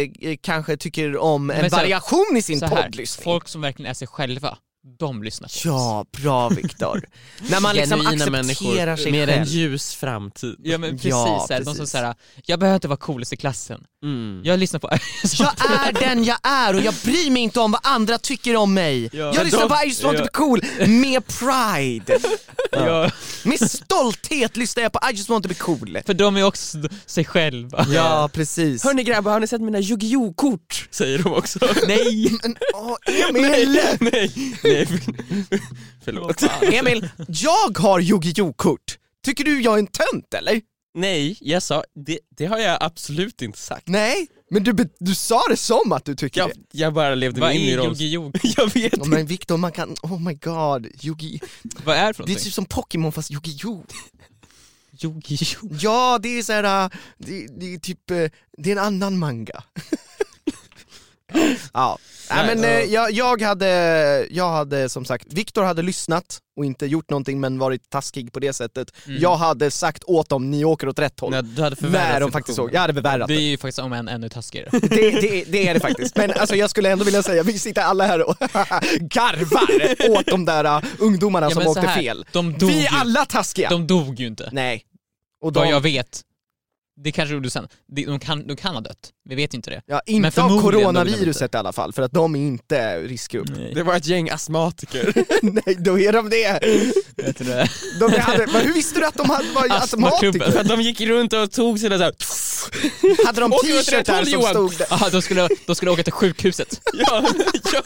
kanske 0.41 0.77
tycker 0.77 1.17
om 1.17 1.49
en 1.49 1.69
så 1.69 1.75
variation 1.75 2.37
i 2.37 2.41
sin 2.41 2.59
poddlyssning. 2.59 3.23
folk 3.23 3.47
som 3.47 3.61
verkligen 3.61 3.89
är 3.89 3.93
sig 3.93 4.07
själva, 4.07 4.57
de 4.99 5.23
lyssnar 5.23 5.47
på 5.47 5.51
oss. 5.53 5.65
Ja, 5.65 6.05
bra 6.21 6.49
Viktor. 6.49 7.03
När 7.49 7.59
man 7.59 7.75
liksom 7.75 7.99
Genuina 7.99 8.09
accepterar 8.09 8.31
människor 8.43 8.95
sig 9.03 9.11
med 9.11 9.29
en 9.29 9.35
själv. 9.35 9.47
ljus 9.47 9.95
framtid. 9.95 10.55
Ja 10.63 10.77
men 10.77 10.91
precis, 10.91 11.05
Ja, 11.09 11.45
så 11.47 11.53
här, 11.53 11.59
de 11.59 11.65
som 11.65 11.75
precis. 11.75 11.91
säger 11.91 12.15
jag 12.45 12.59
behöver 12.59 12.75
inte 12.75 12.87
vara 12.87 12.97
coolast 12.97 13.33
i 13.33 13.37
klassen. 13.37 13.81
Mm. 14.03 14.41
Jag 14.43 14.59
lyssnar 14.59 14.79
på 14.79 14.89
Jag 15.39 15.53
är 15.71 15.91
den 15.93 16.23
jag 16.23 16.37
är 16.43 16.75
och 16.75 16.81
jag 16.81 16.93
bryr 17.03 17.31
mig 17.31 17.41
inte 17.41 17.59
om 17.59 17.71
vad 17.71 17.81
andra 17.83 18.17
tycker 18.17 18.55
om 18.55 18.73
mig. 18.73 19.09
Ja. 19.13 19.33
Jag 19.35 19.43
lyssnar 19.45 19.59
De- 19.61 19.69
på 19.69 19.83
I 19.85 19.87
just 19.87 20.03
want 20.03 20.17
to 20.17 20.23
be 20.23 20.29
cool 20.29 20.61
med 20.87 21.23
pride. 21.27 22.19
ja. 22.71 23.11
Med 23.43 23.71
stolthet 23.71 24.57
lyssnar 24.57 24.83
jag 24.83 24.91
på 24.91 24.99
I 25.11 25.15
just 25.15 25.29
want 25.29 25.43
to 25.43 25.49
be 25.49 25.55
cool. 25.55 25.99
För 26.05 26.13
de 26.13 26.37
är 26.37 26.43
också 26.43 26.77
sig 27.05 27.25
själva. 27.25 27.85
Ja, 27.89 28.29
precis. 28.33 28.83
Hörni 28.83 29.03
grabbar, 29.03 29.31
har 29.31 29.39
ni 29.39 29.47
sett 29.47 29.61
mina 29.61 29.79
Yu-Gi-Oh 29.79 30.33
kort? 30.35 30.87
Säger 30.91 31.17
de 31.19 31.33
också. 31.33 31.59
Nej! 31.87 32.37
Men, 32.43 32.55
åh, 32.73 32.95
Emil! 33.29 33.79
nej, 33.99 34.31
nej. 34.63 34.76
Förlåt. 36.05 36.43
Emil, 36.73 37.09
jag 37.27 37.77
har 37.77 37.99
Yu-Gi-Oh 37.99 38.53
kort. 38.53 38.97
Tycker 39.25 39.43
du 39.43 39.61
jag 39.61 39.73
är 39.73 39.79
en 39.79 39.87
tönt 39.87 40.33
eller? 40.33 40.61
Nej, 40.93 41.37
jag 41.41 41.63
sa, 41.63 41.83
det, 42.05 42.19
det 42.37 42.45
har 42.45 42.57
jag 42.57 42.77
absolut 42.83 43.41
inte 43.41 43.59
sagt. 43.59 43.87
Nej, 43.87 44.27
men 44.51 44.63
du, 44.63 44.89
du 44.99 45.15
sa 45.15 45.41
det 45.49 45.57
som 45.57 45.91
att 45.91 46.05
du 46.05 46.15
tycker 46.15 46.41
Jag, 46.41 46.49
det. 46.49 46.55
jag 46.71 46.93
bara 46.93 47.15
levde 47.15 47.41
Vad 47.41 47.49
mig 47.49 47.57
in 47.57 47.63
i 47.63 47.71
är 47.71 47.77
rollen. 47.77 47.95
Yu-Gi-Oh? 47.95 48.31
Jag 48.57 48.73
vet 48.73 48.97
Ja, 48.97 49.05
men 49.05 49.25
Viktor, 49.25 49.57
man 49.57 49.71
kan, 49.71 49.95
oh 50.01 50.19
my 50.21 50.33
god, 50.33 50.87
Yu-Gi, 51.01 51.39
Vad 51.85 51.95
är 51.97 52.07
det 52.07 52.13
för 52.13 52.23
det 52.23 52.27
är 52.27 52.27
någonting? 52.27 52.35
typ 52.43 52.53
som 52.53 52.65
Pokémon 52.65 53.11
fast 53.11 53.31
Yu-Gi-Oh! 53.31 53.81
Yu-Gi-Oh! 54.91 55.77
Ja, 55.81 56.19
det 56.23 56.29
är 56.39 56.43
såhär, 56.43 56.89
det, 57.17 57.47
det 57.59 57.73
är 57.73 57.77
typ, 57.79 58.11
eh, 58.11 58.17
det 58.57 58.69
är 58.71 58.71
en 58.71 58.77
annan 58.83 59.17
manga. 59.17 59.63
ja, 61.73 61.97
Nej, 62.29 62.55
men 62.55 62.63
eh, 62.63 62.93
jag, 62.93 63.11
jag, 63.11 63.41
hade, 63.41 63.67
jag 64.31 64.49
hade 64.49 64.89
som 64.89 65.05
sagt, 65.05 65.33
Viktor 65.33 65.63
hade 65.63 65.81
lyssnat 65.81 66.39
och 66.57 66.65
inte 66.65 66.85
gjort 66.85 67.09
någonting 67.09 67.39
men 67.39 67.59
varit 67.59 67.89
taskig 67.89 68.33
på 68.33 68.39
det 68.39 68.53
sättet. 68.53 68.91
Mm. 69.05 69.21
Jag 69.21 69.35
hade 69.35 69.71
sagt 69.71 70.03
åt 70.03 70.29
dem, 70.29 70.51
ni 70.51 70.65
åker 70.65 70.89
åt 70.89 70.99
rätt 70.99 71.19
håll. 71.19 71.31
Nej, 71.31 71.43
du 71.43 71.61
hade 71.61 71.89
när 71.89 72.19
de 72.19 72.31
faktiskt 72.31 72.55
såg, 72.55 72.73
jag 72.73 72.81
hade 72.81 72.93
förvärrat 72.93 73.27
Det 73.27 73.35
är 73.35 73.39
ju 73.39 73.57
faktiskt 73.57 73.79
om 73.79 73.93
en 73.93 74.07
ännu 74.07 74.29
taskigare. 74.29 74.69
Det, 74.87 75.21
det, 75.21 75.43
det 75.47 75.67
är 75.67 75.73
det 75.73 75.79
faktiskt, 75.79 76.17
men 76.17 76.31
alltså 76.31 76.55
jag 76.55 76.69
skulle 76.69 76.91
ändå 76.91 77.05
vilja 77.05 77.23
säga, 77.23 77.43
vi 77.43 77.59
sitter 77.59 77.81
alla 77.81 78.07
här 78.07 78.29
och 78.29 78.35
garvar 78.99 80.11
åt 80.17 80.25
de 80.25 80.45
där 80.45 80.77
uh, 80.77 80.85
ungdomarna 80.99 81.45
Ja, 81.45 81.51
som 81.51 81.67
åkte 81.67 81.81
här, 81.81 82.01
fel. 82.01 82.25
Vi 82.59 82.85
är 82.85 82.99
alla 82.99 83.25
taskiga! 83.25 83.69
De 83.69 83.87
dog 83.87 84.19
ju 84.19 84.27
inte. 84.27 84.49
Nej. 84.51 84.83
Och 85.41 85.53
Vad 85.53 85.65
de, 85.65 85.69
jag 85.69 85.81
vet. 85.81 86.23
Det 87.03 87.11
kanske 87.11 87.33
gjorde 87.33 87.49
sen. 87.49 87.67
De, 87.87 88.19
kan, 88.19 88.47
de 88.47 88.55
kan 88.55 88.73
ha 88.73 88.81
dött. 88.81 89.09
Vi 89.29 89.35
vet 89.35 89.53
inte 89.53 89.69
det. 89.69 89.81
ja, 89.85 90.01
Men 90.07 90.15
inte 90.25 90.43
av 90.43 90.61
coronaviruset 90.61 91.53
i 91.53 91.57
alla 91.57 91.73
fall, 91.73 91.93
för 91.93 92.01
att 92.01 92.11
de 92.11 92.35
är 92.35 92.39
inte 92.39 92.97
riskgrupp. 92.99 93.47
Det 93.73 93.83
var 93.83 93.95
ett 93.95 94.05
gäng 94.05 94.29
astmatiker. 94.29 95.13
Nej, 95.41 95.75
då 95.79 95.99
är 95.99 96.13
de 96.13 96.29
det! 96.29 96.59
Vet 97.15 97.37
du 97.37 97.43
det? 97.43 97.67
De 97.99 98.19
hade, 98.19 98.47
men 98.47 98.61
hur 98.61 98.73
visste 98.73 98.99
du 98.99 99.05
att 99.05 99.15
de 99.15 99.29
hade, 99.29 99.49
var 99.51 99.67
astmatiker? 99.69 100.51
För 100.51 100.59
att 100.59 100.67
de 100.67 100.81
gick 100.81 101.01
runt 101.01 101.33
och 101.33 101.51
tog 101.51 101.79
sina 101.79 101.97
såhär, 101.97 102.13
Hade 103.25 103.41
de 103.41 103.51
t-shirtar 103.51 104.23
som 104.23 104.33
Johan. 104.33 104.49
stod 104.49 104.77
där? 104.77 104.87
Jaha, 104.89 105.09
de 105.09 105.21
skulle, 105.21 105.49
de 105.65 105.75
skulle 105.75 105.91
åka 105.91 106.03
till 106.03 106.13
sjukhuset. 106.13 106.81
ja, 106.93 107.25
ja, 107.73 107.81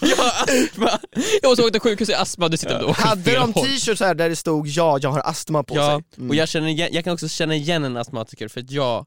ja, 0.00 0.32
astma. 0.46 0.98
Jag 1.42 1.56
så 1.56 1.62
åkte 1.62 1.70
till 1.72 1.80
sjukhuset 1.80 2.16
astma, 2.16 2.48
du 2.48 2.56
sitter 2.56 2.82
och 2.84 2.90
åker 2.90 3.02
Hade 3.02 3.34
de 3.34 3.52
t-shirts 3.52 4.00
här 4.00 4.14
där 4.14 4.28
det 4.28 4.36
stod 4.36 4.68
ja, 4.68 4.98
jag 5.02 5.10
har 5.10 5.20
astma 5.24 5.62
på 5.62 5.76
Ja, 5.76 5.86
sig? 5.88 6.04
Mm. 6.18 6.30
och 6.30 6.34
jag, 6.36 6.48
känner 6.48 6.94
jag 6.94 7.04
kan 7.04 7.12
också 7.12 7.28
känna 7.28 7.54
igen 7.54 7.84
en 7.84 7.96
astmatiker 7.96 8.31
för 8.36 8.60
att 8.60 8.70
jag, 8.70 9.06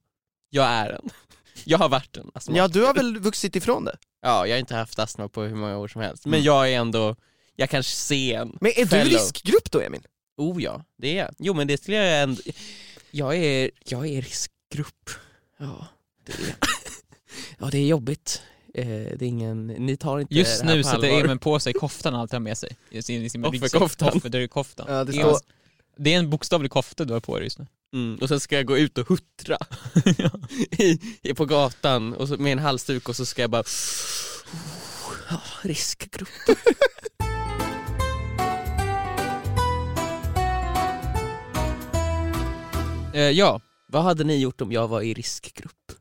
jag 0.49 0.65
är 0.65 0.89
en. 0.89 1.09
Jag 1.63 1.77
har 1.77 1.89
varit 1.89 2.17
en 2.17 2.31
astmatiker. 2.33 2.61
Ja, 2.63 2.67
du 2.67 2.85
har 2.85 2.93
väl 2.93 3.19
vuxit 3.19 3.55
ifrån 3.55 3.85
det? 3.85 3.97
Ja, 4.21 4.47
jag 4.47 4.53
har 4.55 4.59
inte 4.59 4.75
haft 4.75 4.99
astma 4.99 5.29
på 5.29 5.41
hur 5.43 5.55
många 5.55 5.77
år 5.77 5.87
som 5.87 6.01
helst, 6.01 6.25
men 6.25 6.33
Mm. 6.33 6.45
jag 6.45 6.71
är 6.71 6.77
ändå, 6.79 7.15
jag 7.55 7.69
kanske 7.69 7.91
ser 7.95 8.37
en. 8.39 8.57
Men 8.61 8.71
är 8.71 8.81
du 8.81 8.87
Fellow. 8.87 9.13
riskgrupp 9.13 9.71
då 9.71 9.81
Emil? 9.81 10.01
Oh 10.37 10.63
ja, 10.63 10.83
det 10.97 11.17
är 11.17 11.23
jag. 11.23 11.35
Jo 11.39 11.53
men 11.53 11.67
det 11.67 11.81
skulle 11.81 11.97
jag 11.97 12.21
ändå, 12.23 12.41
jag 13.11 13.35
är, 13.35 13.71
jag 13.85 14.07
är 14.07 14.21
riskgrupp. 14.21 15.09
Ja, 15.59 15.87
det 16.25 16.33
är 16.33 16.55
Ja 17.59 17.69
det 17.71 17.77
är 17.77 17.87
jobbigt. 17.87 18.41
Eh, 18.73 18.85
det 18.87 19.21
är 19.21 19.23
ingen, 19.23 19.67
ni 19.67 19.97
tar 19.97 20.19
inte 20.19 20.33
Just 20.35 20.61
det 20.61 20.67
här 20.67 20.75
nu 20.75 20.83
på 20.83 20.89
sätter 20.89 21.07
allvar. 21.07 21.23
Emil 21.25 21.39
på 21.39 21.59
sig 21.59 21.73
koftan 21.73 22.13
han 22.13 22.21
alltid 22.21 22.33
har 22.33 22.39
med 22.39 22.57
sig. 22.57 22.77
I 22.89 23.01
sin, 23.01 23.21
i 23.21 23.29
sin 23.29 23.45
Offerkoftan. 23.45 24.07
ryggsäck. 24.07 24.15
Offer, 24.15 24.29
det 24.29 24.39
är 24.39 24.47
koftan. 24.47 24.85
Ja, 24.89 25.03
det 25.03 25.13
står- 25.13 25.39
det 25.97 26.13
är 26.13 26.17
en 26.19 26.29
bokstavlig 26.29 26.71
kofta 26.71 27.05
du 27.05 27.13
har 27.13 27.19
på 27.19 27.35
dig 27.35 27.43
just 27.45 27.59
nu. 27.59 27.67
Mm, 27.95 28.15
och 28.21 28.27
sen 28.29 28.39
ska 28.39 28.55
jag 28.55 28.65
gå 28.65 28.77
ut 28.77 28.97
och 28.97 29.07
huttra 29.09 29.57
I, 30.71 30.99
i, 31.21 31.33
på 31.33 31.45
gatan 31.45 32.13
och 32.13 32.27
så, 32.27 32.37
med 32.37 32.51
en 32.51 32.59
halsduk 32.59 33.09
och 33.09 33.15
så 33.15 33.25
ska 33.25 33.41
jag 33.41 33.49
bara 33.51 33.63
Ja, 35.29 35.41
riskgrupp. 35.61 36.29
Eh, 43.13 43.21
ja, 43.29 43.61
Vad 43.87 44.03
hade 44.03 44.23
ni 44.23 44.37
gjort 44.37 44.61
om 44.61 44.71
jag 44.71 44.87
var 44.87 45.01
i 45.01 45.13
riskgrupp? 45.13 45.91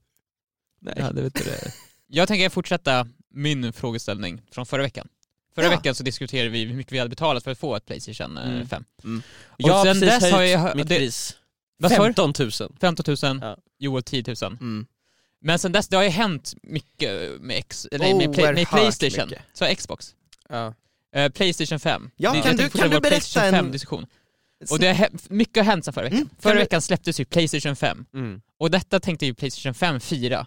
Nej. 0.80 0.94
ja 0.98 1.12
det 1.12 1.22
vet 1.22 1.34
du 1.34 1.44
det. 1.44 1.72
Jag 2.06 2.28
tänker 2.28 2.48
fortsätta 2.48 3.06
min 3.30 3.72
frågeställning 3.72 4.42
från 4.52 4.66
förra 4.66 4.82
veckan. 4.82 5.08
Förra 5.54 5.64
Ja. 5.64 5.70
veckan 5.70 5.94
så 5.94 6.02
diskuterade 6.02 6.48
vi 6.50 6.64
hur 6.64 6.74
mycket 6.74 6.92
vi 6.92 6.98
hade 6.98 7.08
betalat 7.08 7.44
för 7.44 7.50
att 7.50 7.58
få 7.58 7.76
ett 7.76 7.86
Playstation 7.86 8.38
eh, 8.38 8.48
Mm. 8.48 8.66
5. 8.68 8.84
Mm. 9.04 9.22
Och 9.46 9.54
Jag 9.58 9.74
har 9.74 9.84
sen 9.84 10.00
precis 10.00 10.20
dess 10.20 10.32
har 10.32 10.42
jag... 10.42 10.76
mitt 10.76 10.88
det, 10.88 10.96
pris. 10.98 11.36
Vad 11.78 11.90
sa 11.90 11.96
du? 11.96 12.02
15 12.14 12.32
000. 12.38 12.50
15 12.80 13.16
000, 13.22 13.38
Ja. 13.42 13.56
Joel 13.78 14.02
10 14.02 14.24
000. 14.26 14.36
Mm. 14.60 14.86
Men 15.40 15.58
sen 15.58 15.72
dess, 15.72 15.88
det 15.88 15.96
har 15.96 16.04
ju 16.04 16.08
hänt 16.10 16.54
mycket 16.62 17.40
med, 17.40 17.56
X, 17.58 17.86
eller 17.92 18.14
med, 18.14 18.34
Play, 18.34 18.46
med 18.46 18.54
Oerhört 18.54 18.70
Playstation, 18.70 19.28
mycket. 19.28 19.44
så 19.52 19.74
Xbox. 19.76 20.14
Ja. 20.48 20.74
Eh, 21.14 21.28
Playstation 21.32 21.80
5. 21.80 22.10
Ja, 22.16 22.32
Det- 22.32 22.36
kan 22.40 22.46
jag 22.46 22.54
du- 22.56 22.58
tänkte 22.62 22.78
kan 22.78 22.88
du 22.90 22.94
vår 22.96 23.00
berätta 23.00 23.14
Playstation 23.16 23.48
en- 23.54 23.64
5 23.64 23.72
diskussion. 23.72 24.06
Och 24.70 24.78
det 24.78 24.86
har, 24.86 24.94
hä- 24.94 25.10
mycket 25.28 25.56
har 25.56 25.64
hänt 25.64 25.84
sen 25.84 25.94
förra 25.94 26.04
veckan. 26.04 26.16
Mm, 26.18 26.28
kan 26.28 26.36
Förra 26.42 26.52
du- 26.52 26.58
veckan 26.58 26.82
släpptes 26.82 27.20
ju 27.20 27.24
Playstation 27.24 27.76
5, 27.76 28.04
Mm. 28.14 28.40
och 28.58 28.70
detta 28.70 29.00
tänkte 29.00 29.26
ju 29.26 29.34
Playstation 29.34 29.74
5 29.74 30.00
fira 30.00 30.46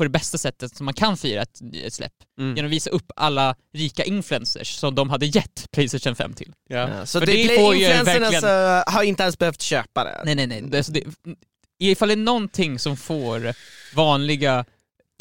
på 0.00 0.04
det 0.04 0.10
bästa 0.10 0.38
sättet 0.38 0.76
som 0.76 0.84
man 0.84 0.94
kan 0.94 1.16
fira 1.16 1.42
ett, 1.42 1.60
ett 1.84 1.92
släpp. 1.94 2.12
Mm. 2.38 2.56
Genom 2.56 2.68
att 2.68 2.72
visa 2.72 2.90
upp 2.90 3.12
alla 3.16 3.54
rika 3.74 4.04
influencers 4.04 4.68
som 4.74 4.94
de 4.94 5.10
hade 5.10 5.26
gett 5.26 5.66
Playstation 5.72 6.14
5 6.16 6.32
till. 6.34 6.52
Ja. 6.68 6.88
Ja, 6.88 7.06
så 7.06 7.20
det, 7.20 7.26
det 7.26 7.56
får 7.56 7.74
ju 7.74 7.80
influencerna 7.86 8.30
verkligen- 8.30 8.94
har 8.94 9.02
inte 9.02 9.22
ens 9.22 9.38
behövt 9.38 9.62
köpa 9.62 10.04
det? 10.04 10.22
Nej 10.24 10.34
nej 10.34 10.46
nej, 10.46 10.62
det, 10.62 10.76
alltså 10.76 10.92
det, 10.92 11.04
ifall 11.78 12.08
det 12.08 12.14
är 12.14 12.16
någonting 12.16 12.78
som 12.78 12.96
får 12.96 13.54
vanliga 13.94 14.64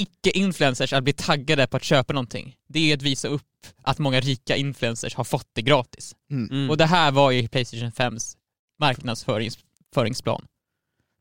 icke-influencers 0.01 0.93
att 0.93 1.03
bli 1.03 1.13
taggade 1.13 1.67
på 1.67 1.77
att 1.77 1.83
köpa 1.83 2.13
någonting, 2.13 2.55
det 2.67 2.91
är 2.91 2.95
att 2.97 3.01
visa 3.01 3.27
upp 3.27 3.41
att 3.83 3.97
många 3.99 4.19
rika 4.19 4.55
influencers 4.55 5.15
har 5.15 5.23
fått 5.23 5.47
det 5.53 5.61
gratis. 5.61 6.15
Mm. 6.31 6.69
Och 6.69 6.77
det 6.77 6.85
här 6.85 7.11
var 7.11 7.31
ju 7.31 7.47
Playstation 7.47 7.91
5s 7.91 8.35
marknadsföringsplan. 8.79 10.45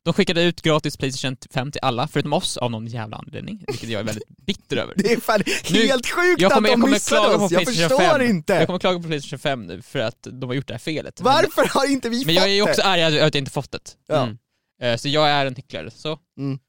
De 0.05 0.13
skickade 0.13 0.43
ut 0.43 0.61
gratis 0.61 0.97
Playstation 0.97 1.37
5 1.51 1.71
till 1.71 1.81
alla, 1.83 2.07
förutom 2.07 2.33
oss 2.33 2.57
av 2.57 2.71
någon 2.71 2.87
jävla 2.87 3.17
anledning, 3.17 3.63
vilket 3.67 3.89
jag 3.89 3.99
är 3.99 4.03
väldigt 4.03 4.27
bitter 4.45 4.77
över. 4.77 4.93
Det 4.97 5.13
är 5.13 5.19
fan 5.19 5.41
Nu- 5.71 5.87
helt 5.87 6.07
sjukt 6.07 6.41
jag 6.41 6.51
kommer- 6.51 6.69
att 6.69 6.75
de 6.75 6.81
jag 6.81 6.89
missade 6.89 7.21
klaga 7.21 7.37
på 7.37 7.43
oss, 7.43 7.51
jag 7.51 7.65
förstår 7.67 8.17
5. 8.19 8.21
inte! 8.29 8.53
Jag 8.53 8.65
kommer 8.65 8.79
klaga 8.79 8.99
på 8.99 9.07
Playstation 9.07 9.39
5 9.39 9.65
nu 9.67 9.81
för 9.81 9.99
att 9.99 10.27
de 10.31 10.49
har 10.49 10.53
gjort 10.53 10.67
det 10.67 10.73
här 10.73 10.79
felet. 10.79 11.21
Varför 11.21 11.65
har 11.79 11.91
inte 11.91 12.09
vi 12.09 12.17
Men 12.17 12.25
fått 12.25 12.33
jag 12.35 12.43
är 12.43 12.49
ju 12.53 12.63
det? 12.65 12.69
också 12.69 12.81
arg 12.81 13.01
över 13.03 13.17
att 13.27 13.33
jag 13.35 13.41
inte 13.41 13.51
fått 13.51 13.71
det. 13.71 13.79
Ja. 14.07 14.23
Mm. 14.23 14.37
Eh, 14.81 14.97
Så 14.97 15.07
jag 15.09 15.29
är 15.29 15.45
en 15.45 15.55
hycklare, 15.55 15.91
så. 15.91 16.19
Mm. 16.37 16.59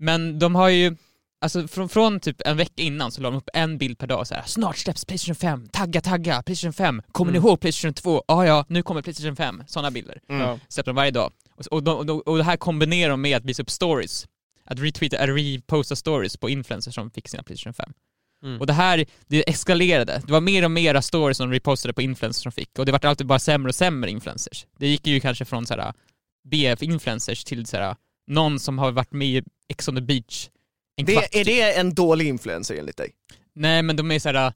Men 0.00 0.38
de 0.38 0.54
har 0.54 0.68
ju, 0.68 0.96
alltså 1.40 1.68
från, 1.68 1.88
från 1.88 2.20
typ 2.20 2.36
en 2.44 2.56
vecka 2.56 2.82
innan 2.82 3.12
så 3.12 3.20
la 3.20 3.30
de 3.30 3.36
upp 3.36 3.48
en 3.54 3.78
bild 3.78 3.98
per 3.98 4.06
dag 4.06 4.26
så 4.26 4.34
här. 4.34 4.42
snart 4.46 4.78
släpps 4.78 5.04
Playstation 5.04 5.34
5, 5.34 5.68
tagga 5.68 6.00
tagga, 6.00 6.42
Playstation 6.42 6.72
5, 6.72 7.02
kommer 7.12 7.30
Mm. 7.32 7.42
ni 7.42 7.48
ihåg 7.48 7.60
Playstation 7.60 7.94
2? 7.94 8.22
Ja 8.28 8.46
ja, 8.46 8.64
nu 8.68 8.82
kommer 8.82 9.02
Playstation 9.02 9.36
5. 9.36 9.62
Sådana 9.66 9.90
bilder. 9.90 10.20
Mm. 10.28 10.58
Släpper 10.68 10.90
de 10.92 10.96
varje 10.96 11.10
dag. 11.10 11.32
Och, 11.66 11.82
de, 11.82 11.96
och, 11.96 12.06
de, 12.06 12.20
och 12.20 12.36
det 12.36 12.44
här 12.44 12.56
kombinerar 12.56 13.10
de 13.10 13.20
med 13.20 13.36
att 13.36 13.44
visa 13.44 13.62
upp 13.62 13.70
stories. 13.70 14.26
Att 14.64 14.78
retweeta, 14.78 15.18
att 15.18 15.28
reposta 15.28 15.96
stories 15.96 16.36
på 16.36 16.50
influencers 16.50 16.94
som 16.94 17.10
fick 17.10 17.28
sina 17.28 17.42
Playstation 17.42 17.74
5. 17.74 17.92
Mm. 18.44 18.60
Och 18.60 18.66
det 18.66 18.72
här, 18.72 19.06
det 19.26 19.50
eskalerade. 19.50 20.22
Det 20.26 20.32
var 20.32 20.40
mer 20.40 20.64
och 20.64 20.70
mer 20.70 21.00
stories 21.00 21.36
som 21.36 21.52
repostade 21.52 21.94
på 21.94 22.02
influencers 22.02 22.42
som 22.42 22.52
fick. 22.52 22.78
Och 22.78 22.86
det 22.86 22.92
var 22.92 23.06
alltid 23.06 23.26
bara 23.26 23.38
sämre 23.38 23.68
och 23.68 23.74
sämre 23.74 24.10
influencers. 24.10 24.66
Det 24.78 24.88
gick 24.88 25.06
ju 25.06 25.20
kanske 25.20 25.44
från 25.44 25.66
såhär 25.66 25.92
BF-influencers 26.48 27.44
till 27.44 27.66
såhär 27.66 27.96
någon 28.26 28.60
som 28.60 28.78
har 28.78 28.92
varit 28.92 29.12
med 29.12 29.28
i 29.28 29.42
Ex 29.68 29.88
on 29.88 29.94
the 29.94 30.00
beach 30.00 30.48
en 31.00 31.06
kvart. 31.06 31.24
det, 31.32 31.40
är 31.40 31.44
det 31.44 31.72
en 31.72 31.94
dålig 31.94 32.28
influencer 32.28 32.74
enligt 32.74 32.96
dig? 32.96 33.10
Nej 33.54 33.82
men 33.82 33.96
de 33.96 34.10
är 34.10 34.18
såhär 34.18 34.52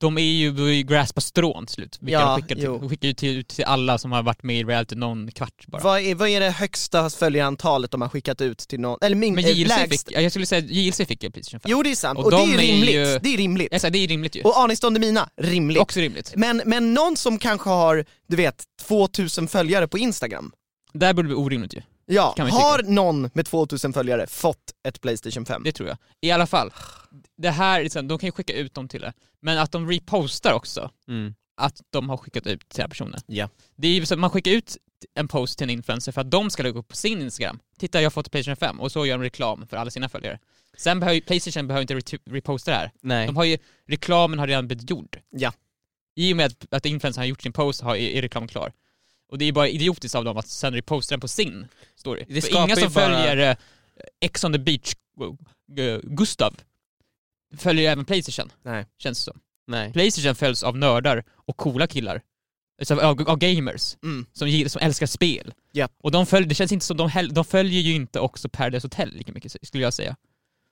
de 0.00 0.18
är 0.18 0.22
ju, 0.22 0.52
de 0.52 0.62
är 0.62 0.66
ju 0.72 0.82
grasp 0.82 1.14
på 1.14 1.20
strån 1.20 1.66
till 1.66 1.74
slut. 1.74 1.98
Vilka 2.00 2.20
Ja, 2.20 2.26
de 2.36 2.42
skickar, 2.42 2.54
till, 2.54 2.64
jo. 2.64 2.78
de 2.78 2.88
skickar 2.88 3.08
ju 3.08 3.14
till, 3.14 3.36
ut 3.38 3.48
till 3.48 3.64
alla 3.64 3.98
som 3.98 4.12
har 4.12 4.22
varit 4.22 4.42
med 4.42 4.56
i 4.60 4.64
reality 4.64 4.94
någon 4.94 5.30
kvart 5.30 5.66
bara. 5.66 5.82
Vad 5.82 6.00
är, 6.00 6.14
vad 6.14 6.28
är 6.28 6.40
det 6.40 6.50
högsta 6.50 7.10
följarantalet 7.10 7.90
de 7.90 8.00
har 8.00 8.08
skickat 8.08 8.40
ut 8.40 8.58
till 8.58 8.80
någon, 8.80 8.98
eller 9.02 9.16
min, 9.16 9.34
Men 9.34 9.44
eh, 9.44 9.50
JLC 9.50 9.68
lägst? 9.68 9.90
fick, 10.08 10.16
ja, 10.16 10.20
jag 10.20 10.32
skulle 10.32 10.46
säga 10.46 10.60
JLC 10.66 10.96
fick 10.96 11.22
ju 11.22 11.30
Playstation 11.30 11.60
5. 11.60 11.70
Jo 11.70 11.82
det 11.82 11.90
är 11.90 11.94
sant, 11.94 12.18
Och 12.18 12.24
och, 12.24 12.30
det 12.30 12.36
de 12.36 12.50
är 12.50 12.54
är 12.54 12.58
rimligt, 12.58 12.94
ju- 12.94 13.18
det 13.22 13.34
är 13.34 13.36
rimligt. 13.36 13.68
Jag 13.70 13.80
säger, 13.80 13.92
det 13.92 13.98
är 13.98 14.08
rimligt 14.08 14.36
ju. 14.36 14.42
Och 14.42 14.58
Anis 14.58 14.80
Don 14.80 14.94
Demina, 14.94 15.28
rimligt. 15.36 15.78
Också 15.82 16.00
rimligt. 16.00 16.32
Men, 16.36 16.62
men 16.66 16.94
någon 16.94 17.16
som 17.16 17.38
kanske 17.38 17.70
har, 17.70 18.04
du 18.28 18.36
vet, 18.36 18.64
2000 18.88 19.48
följare 19.48 19.88
på 19.88 19.98
Instagram, 19.98 20.52
Där 20.92 21.12
borde 21.12 21.28
det 21.28 21.34
bli 21.34 21.44
orimligt 21.44 21.74
ju. 21.74 21.80
Ja, 22.10 22.32
Kan 22.36 22.46
vi 22.46 22.52
har 22.52 22.82
någon 22.82 23.30
med 23.34 23.46
2000 23.46 23.92
följare 23.92 24.26
fått 24.26 24.72
ett 24.88 25.00
Playstation 25.00 25.46
5? 25.46 25.62
Det 25.64 25.72
tror 25.72 25.88
jag. 25.88 25.98
I 26.20 26.30
alla 26.30 26.46
fall, 26.46 26.72
det 27.36 27.50
här, 27.50 27.82
liksom, 27.82 28.08
de 28.08 28.18
kan 28.18 28.26
ju 28.26 28.32
skicka 28.32 28.52
ut 28.52 28.74
dem 28.74 28.88
till 28.88 29.00
det. 29.00 29.12
Men 29.40 29.58
att 29.58 29.72
de 29.72 29.88
repostar 29.90 30.52
också, 30.52 30.90
Mm. 31.08 31.34
att 31.56 31.80
de 31.90 32.08
har 32.08 32.16
skickat 32.16 32.46
ut 32.46 32.60
till 32.60 32.76
den 32.76 32.82
här 32.82 32.88
personen. 32.88 33.20
Ja. 33.26 33.48
Det 33.76 33.88
är 33.88 33.92
ju 33.92 34.06
så 34.06 34.14
att 34.14 34.20
man 34.20 34.30
skickar 34.30 34.50
ut 34.50 34.76
en 35.14 35.28
post 35.28 35.58
till 35.58 35.64
en 35.64 35.70
influencer 35.70 36.12
för 36.12 36.20
att 36.20 36.30
de 36.30 36.50
ska 36.50 36.62
lägga 36.62 36.78
upp 36.78 36.88
på 36.88 36.96
sin 36.96 37.20
Instagram. 37.22 37.58
Titta 37.78 38.00
jag 38.00 38.04
har 38.06 38.10
fått 38.10 38.30
Playstation 38.30 38.56
5 38.56 38.80
och 38.80 38.92
så 38.92 39.06
gör 39.06 39.18
de 39.18 39.22
reklam 39.24 39.66
för 39.66 39.76
alla 39.76 39.90
sina 39.90 40.08
följare. 40.08 40.38
Sen 40.76 41.00
behöver 41.00 41.14
ju- 41.14 41.20
Playstation 41.20 41.66
behöver 41.66 41.82
inte 41.82 41.94
re- 42.16 42.20
reposta 42.30 42.70
det 42.70 42.76
här. 42.76 42.90
Nej. 43.02 43.26
De 43.26 43.36
har 43.36 43.44
ju, 43.44 43.58
reklamen 43.88 44.38
har 44.38 44.46
redan 44.46 44.66
blivit 44.66 44.90
gjord. 44.90 45.18
Ja. 45.30 45.52
I 46.16 46.32
och 46.32 46.36
med 46.36 46.46
att, 46.46 46.66
att 46.74 46.86
influencern 46.86 47.20
har 47.22 47.26
gjort 47.26 47.42
sin 47.42 47.52
post 47.52 47.80
har, 47.80 47.96
är 47.96 48.22
reklamen 48.22 48.48
klar. 48.48 48.72
Och 49.30 49.38
det 49.38 49.44
är 49.44 49.52
bara 49.52 49.68
idiotiskt 49.68 50.14
av 50.14 50.24
dem 50.24 50.36
att 50.36 50.48
sen 50.48 50.74
reposta 50.74 51.12
den 51.12 51.20
på 51.20 51.28
sin 51.28 51.68
story. 51.96 52.24
Det 52.28 52.40
För 52.40 52.50
inga 52.56 52.68
ju 52.68 52.76
som 52.76 52.92
bara- 52.92 53.08
följer 53.24 53.50
eh, 53.50 53.56
Ex 54.20 54.44
on 54.44 54.52
the 54.52 54.58
beach 54.58 54.94
eh, 55.78 55.98
Gustav 56.02 56.54
följer 57.58 57.82
ju 57.82 57.88
även 57.88 58.04
Playstation, 58.04 58.52
Nej. 58.62 58.86
känns 58.98 59.18
det 59.18 59.24
som. 59.32 59.40
Nej. 59.66 59.92
Playstation 59.92 60.34
följs 60.34 60.62
av 60.62 60.76
nördar 60.76 61.24
och 61.34 61.56
coola 61.56 61.86
killar. 61.86 62.20
Alltså 62.80 62.94
av, 62.94 63.28
av 63.30 63.38
gamers 63.38 63.96
Mm. 64.02 64.26
som, 64.32 64.68
som 64.70 64.82
älskar 64.82 65.06
spel. 65.06 65.52
Japp. 65.72 65.92
Och 66.02 66.10
de 66.10 66.26
följer, 66.26 66.48
det 66.48 66.54
känns 66.54 66.72
inte 66.72 66.86
som 66.86 66.96
de, 66.96 67.10
de 67.32 67.44
följer 67.44 67.80
ju 67.80 67.94
inte 67.94 68.20
också 68.20 68.48
Paradise 68.48 68.84
Hotel 68.86 69.12
lika 69.14 69.32
mycket 69.32 69.56
skulle 69.66 69.82
jag 69.84 69.94
säga. 69.94 70.16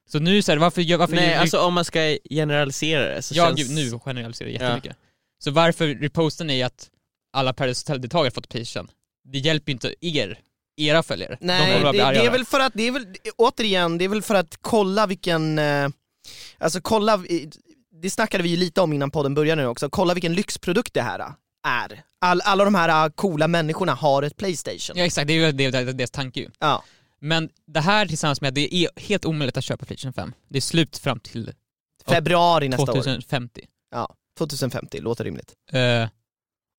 Så 0.08 0.18
nu 0.18 0.42
så 0.42 0.52
här, 0.52 0.58
varför, 0.58 0.96
varför 0.96 1.14
Nej, 1.14 1.30
gör- 1.30 1.38
alltså 1.38 1.60
om 1.60 1.74
man 1.74 1.84
ska 1.84 2.16
generalisera 2.30 3.14
det 3.14 3.22
så 3.22 3.34
Ja 3.36 3.56
känns... 3.56 3.70
nu 3.70 3.98
generaliserar 3.98 4.48
jag 4.48 4.62
jättemycket. 4.62 4.96
Så 5.38 5.50
varför 5.50 5.86
repostar 5.88 6.44
ni 6.44 6.62
att 6.62 6.90
alla 7.32 7.52
Paradise 7.52 7.82
Hotel-deltagare 7.82 8.30
fått 8.30 8.48
Playstation? 8.48 8.90
Det 9.24 9.38
hjälper 9.38 9.70
ju 9.70 9.72
inte 9.72 9.94
er, 10.00 10.38
era 10.76 11.02
följare. 11.02 11.36
De 11.40 11.46
Nej, 11.46 11.80
kommer 11.80 11.92
det, 11.92 11.98
det 11.98 12.26
är 12.26 12.30
väl 12.30 12.44
för 12.44 12.60
att, 12.60 12.72
det 12.74 12.82
är 12.82 12.92
väl, 12.92 13.06
återigen, 13.36 13.98
det 13.98 14.04
är 14.04 14.08
väl 14.08 14.22
för 14.22 14.34
att 14.34 14.56
kolla 14.60 15.06
vilken, 15.06 15.58
eh, 15.58 15.88
alltså 16.58 16.80
kolla, 16.80 17.22
det 18.02 18.10
snackade 18.10 18.42
vi 18.42 18.48
ju 18.48 18.56
lite 18.56 18.80
om 18.80 18.92
innan 18.92 19.10
podden 19.10 19.34
började 19.34 19.62
nu 19.62 19.68
också, 19.68 19.90
kolla 19.90 20.14
vilken 20.14 20.34
lyxprodukt 20.34 20.94
det 20.94 21.02
här 21.02 21.34
är. 21.66 22.02
All, 22.20 22.40
alla 22.40 22.64
de 22.64 22.74
här 22.74 23.04
eh, 23.06 23.10
coola 23.10 23.48
människorna 23.48 23.94
har 23.94 24.22
ett 24.22 24.36
Playstation. 24.36 24.98
Ja 24.98 25.04
exakt, 25.04 25.26
det 25.26 25.32
är 25.32 25.46
ju 25.46 25.52
det, 25.52 25.70
det, 25.70 25.92
deras 25.92 26.10
tanke 26.10 26.40
ju. 26.40 26.50
Ja. 26.58 26.84
Men 27.20 27.50
det 27.66 27.80
här 27.80 28.06
tillsammans 28.06 28.40
med 28.40 28.48
att 28.48 28.54
det 28.54 28.74
är 28.74 28.88
helt 28.96 29.24
omöjligt 29.24 29.56
att 29.56 29.64
köpa 29.64 29.86
Playstation 29.86 30.12
5. 30.12 30.32
Det 30.48 30.58
är 30.58 30.60
slut 30.60 30.98
fram 30.98 31.20
till 31.20 31.52
Februari 32.08 32.68
nästa 32.68 32.82
år. 32.82 32.86
2050. 32.86 33.66
Ja, 33.90 34.14
2050, 34.38 35.00
låter 35.00 35.24
rimligt. 35.24 35.54
Eh, 35.72 36.08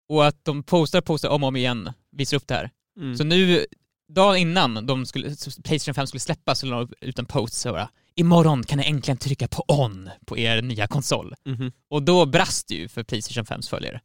och 0.10 0.28
att 0.28 0.46
de 0.46 0.64
postar, 0.64 1.02
postar 1.02 1.30
om 1.30 1.44
och 1.44 1.48
om 1.48 1.56
igen, 1.56 1.94
visar 2.12 2.38
upp 2.38 2.48
det 2.48 2.54
här. 2.54 2.70
Mm. 3.00 3.18
Så 3.18 3.24
nu, 3.24 3.66
dagen 4.14 4.38
innan 4.38 4.86
de 4.86 5.06
skulle, 5.06 5.36
Playstation 5.64 5.94
5 5.94 6.08
skulle 6.08 6.20
släppas 6.20 6.60
så 6.60 6.66
la 6.66 6.78
de 6.78 6.94
ut 7.02 7.20
en 7.20 7.26
post 7.26 7.54
så 7.54 7.72
bara 7.72 7.90
Imorgon 8.16 8.64
kan 8.64 8.78
ni 8.78 8.86
äntligen 8.86 9.18
trycka 9.18 9.48
på 9.48 9.66
on 9.68 10.10
på 10.26 10.38
er 10.38 10.62
nya 10.62 10.88
konsol. 10.88 11.36
Mhm. 11.46 11.72
Och 11.90 12.04
då 12.04 12.26
brast 12.26 12.68
det 12.68 12.76
ju 12.76 12.88
för 12.88 13.04
Playstation 13.04 13.46
5s 13.46 13.70
följare. 13.70 14.02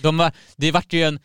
De 0.00 0.16
var, 0.16 0.32
det 0.56 0.72
vart 0.72 0.92
ju 0.92 1.02
en, 1.02 1.18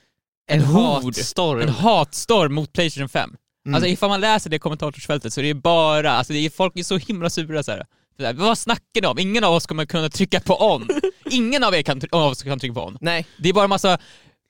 En 0.48 0.60
en 0.60 0.66
hatstorm. 0.66 1.62
en 1.62 1.70
hatstorm 1.70 2.54
mot 2.54 2.74
Playstation 2.74 3.10
5. 3.10 3.36
Mm. 3.66 3.76
Alltså 3.76 3.90
ifall 3.90 4.10
man 4.10 4.22
läser 4.22 4.50
det 4.50 4.60
kommentarsfältet 4.60 5.34
så 5.34 5.42
är 5.42 5.44
det 5.44 5.54
bara, 5.54 6.12
alltså 6.12 6.34
det 6.34 6.40
är, 6.40 6.50
folk 6.50 6.78
är 6.78 6.84
så 6.84 6.98
himla 6.98 7.30
sura 7.30 7.64
så 7.64 7.72
här. 7.72 7.86
Där, 8.18 8.34
Vad 8.34 8.58
snackar 8.58 9.02
ni 9.02 9.08
om? 9.08 9.20
Ingen 9.20 9.44
av 9.44 9.54
oss 9.54 9.66
kommer 9.68 9.86
kunna 9.86 10.10
trycka 10.10 10.40
på 10.40 10.72
on. 10.74 10.88
Ingen 11.30 11.64
av 11.64 11.76
er 11.76 11.82
kan, 11.82 12.02
av 12.12 12.32
oss 12.32 12.44
kan 12.44 12.60
trycka 12.60 12.74
på 12.74 12.86
on. 12.86 12.98
Nej, 13.02 13.28
Det 13.38 13.50
är 13.50 13.54
bara 13.54 13.64
en 13.64 13.70
massa 13.70 13.98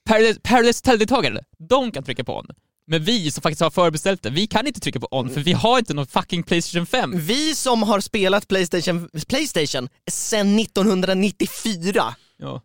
Paradise 0.10 0.40
Paradise 0.40 0.82
Hotel-deltagare, 0.86 1.40
de 1.70 1.92
kan 1.92 2.04
trycka 2.04 2.24
på 2.24 2.38
on. 2.38 2.48
Men 2.90 3.04
vi 3.04 3.32
som 3.32 3.42
faktiskt 3.42 3.62
har 3.62 3.70
förbeställt 3.70 4.24
det, 4.24 4.30
vi 4.30 4.48
kan 4.48 4.68
inte 4.68 4.80
trycka 4.80 5.00
på 5.00 5.08
on 5.12 5.30
för 5.30 5.42
vi 5.42 5.54
har 5.54 5.80
inte 5.80 5.94
någon 5.94 6.08
fucking 6.08 6.44
Playstation 6.44 6.86
5. 6.86 7.12
vi 7.16 7.56
som 7.56 7.84
har 7.84 8.00
spelat 8.00 8.48
Playstation, 8.48 9.10
Playstation 9.28 9.90
sedan 10.12 10.60
1994 10.60 12.16
Ja. 12.38 12.62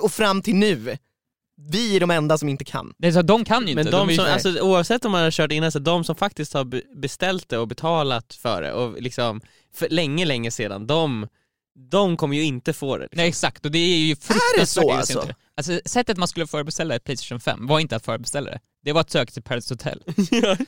och 0.00 0.12
fram 0.12 0.42
till 0.42 0.54
nu, 0.54 0.96
vi 1.70 1.96
är 1.96 2.00
de 2.00 2.10
enda 2.10 2.38
som 2.38 2.48
inte 2.48 2.64
kan. 2.64 2.92
Är 3.02 3.12
så, 3.12 3.22
de 3.22 3.44
kan 3.44 3.68
ju 3.68 3.74
Men 3.74 3.86
inte. 3.86 3.96
de 3.98 4.10
ju 4.10 4.16
som, 4.16 4.24
alltså, 4.26 4.60
oavsett 4.60 5.04
om 5.04 5.12
man 5.12 5.22
har 5.22 5.30
kört 5.30 5.52
innan, 5.52 5.72
så 5.72 5.78
de 5.78 6.04
som 6.04 6.14
faktiskt 6.16 6.54
har 6.54 6.64
be- 6.64 6.82
beställt 6.96 7.48
det 7.48 7.58
och 7.58 7.68
betalat 7.68 8.34
för 8.42 8.62
det 8.62 8.72
och 8.72 9.02
liksom 9.02 9.40
för 9.74 9.88
länge, 9.88 10.24
länge 10.24 10.50
sedan, 10.50 10.86
de, 10.86 11.26
de 11.90 12.16
kommer 12.16 12.36
ju 12.36 12.42
inte 12.44 12.72
få 12.72 12.96
det. 12.96 13.02
Liksom. 13.02 13.16
Nej 13.18 13.28
exakt, 13.28 13.64
och 13.64 13.70
det 13.70 13.78
är 13.78 13.96
ju 13.98 14.16
fruktansvärt 14.16 14.54
Är 14.56 14.60
det 14.60 14.66
så, 14.66 14.80
irriterande. 14.94 15.34
alltså? 15.56 15.80
Sättet 15.84 16.16
man 16.18 16.28
skulle 16.28 16.46
förbeställa 16.46 16.94
ett 16.94 17.04
Playstation 17.04 17.40
5 17.40 17.66
var 17.66 17.80
inte 17.80 17.96
att 17.96 18.04
förbeställa 18.04 18.50
det, 18.50 18.60
det 18.84 18.92
var 18.92 19.00
att 19.00 19.10
söka 19.10 19.32
till 19.32 19.42
Paradise 19.42 19.74
Hotel. 19.74 20.02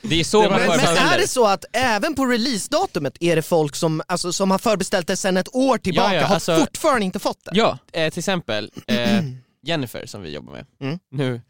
Det 0.01 0.19
är 0.19 0.23
så 0.23 0.41
Det 0.41 0.49
man 0.49 0.59
Men, 0.59 0.67
men 0.77 0.97
är 0.97 1.17
det 1.17 1.27
så 1.27 1.47
att 1.47 1.65
även 1.73 2.15
på 2.15 2.25
releasedatumet 2.25 3.17
är 3.19 3.35
det 3.35 3.41
folk 3.41 3.75
som, 3.75 4.01
alltså, 4.07 4.33
som 4.33 4.51
har 4.51 4.57
förbeställt 4.57 5.07
det 5.07 5.17
sedan 5.17 5.37
ett 5.37 5.55
år 5.55 5.77
tillbaka, 5.77 6.13
Ja, 6.15 6.21
ja, 6.21 6.27
har 6.27 6.33
alltså- 6.35 6.55
fortfarande 6.59 7.05
inte 7.05 7.19
fått 7.19 7.45
det? 7.45 7.51
Ja, 7.53 7.77
Eh, 7.93 8.09
till 8.09 8.19
exempel 8.19 8.71
eh, 8.87 9.19
Jennifer 9.63 10.05
som 10.05 10.21
vi 10.21 10.29
jobbar 10.33 10.53
med 10.53 10.65
Mm. 10.79 10.99
nu, 11.09 11.41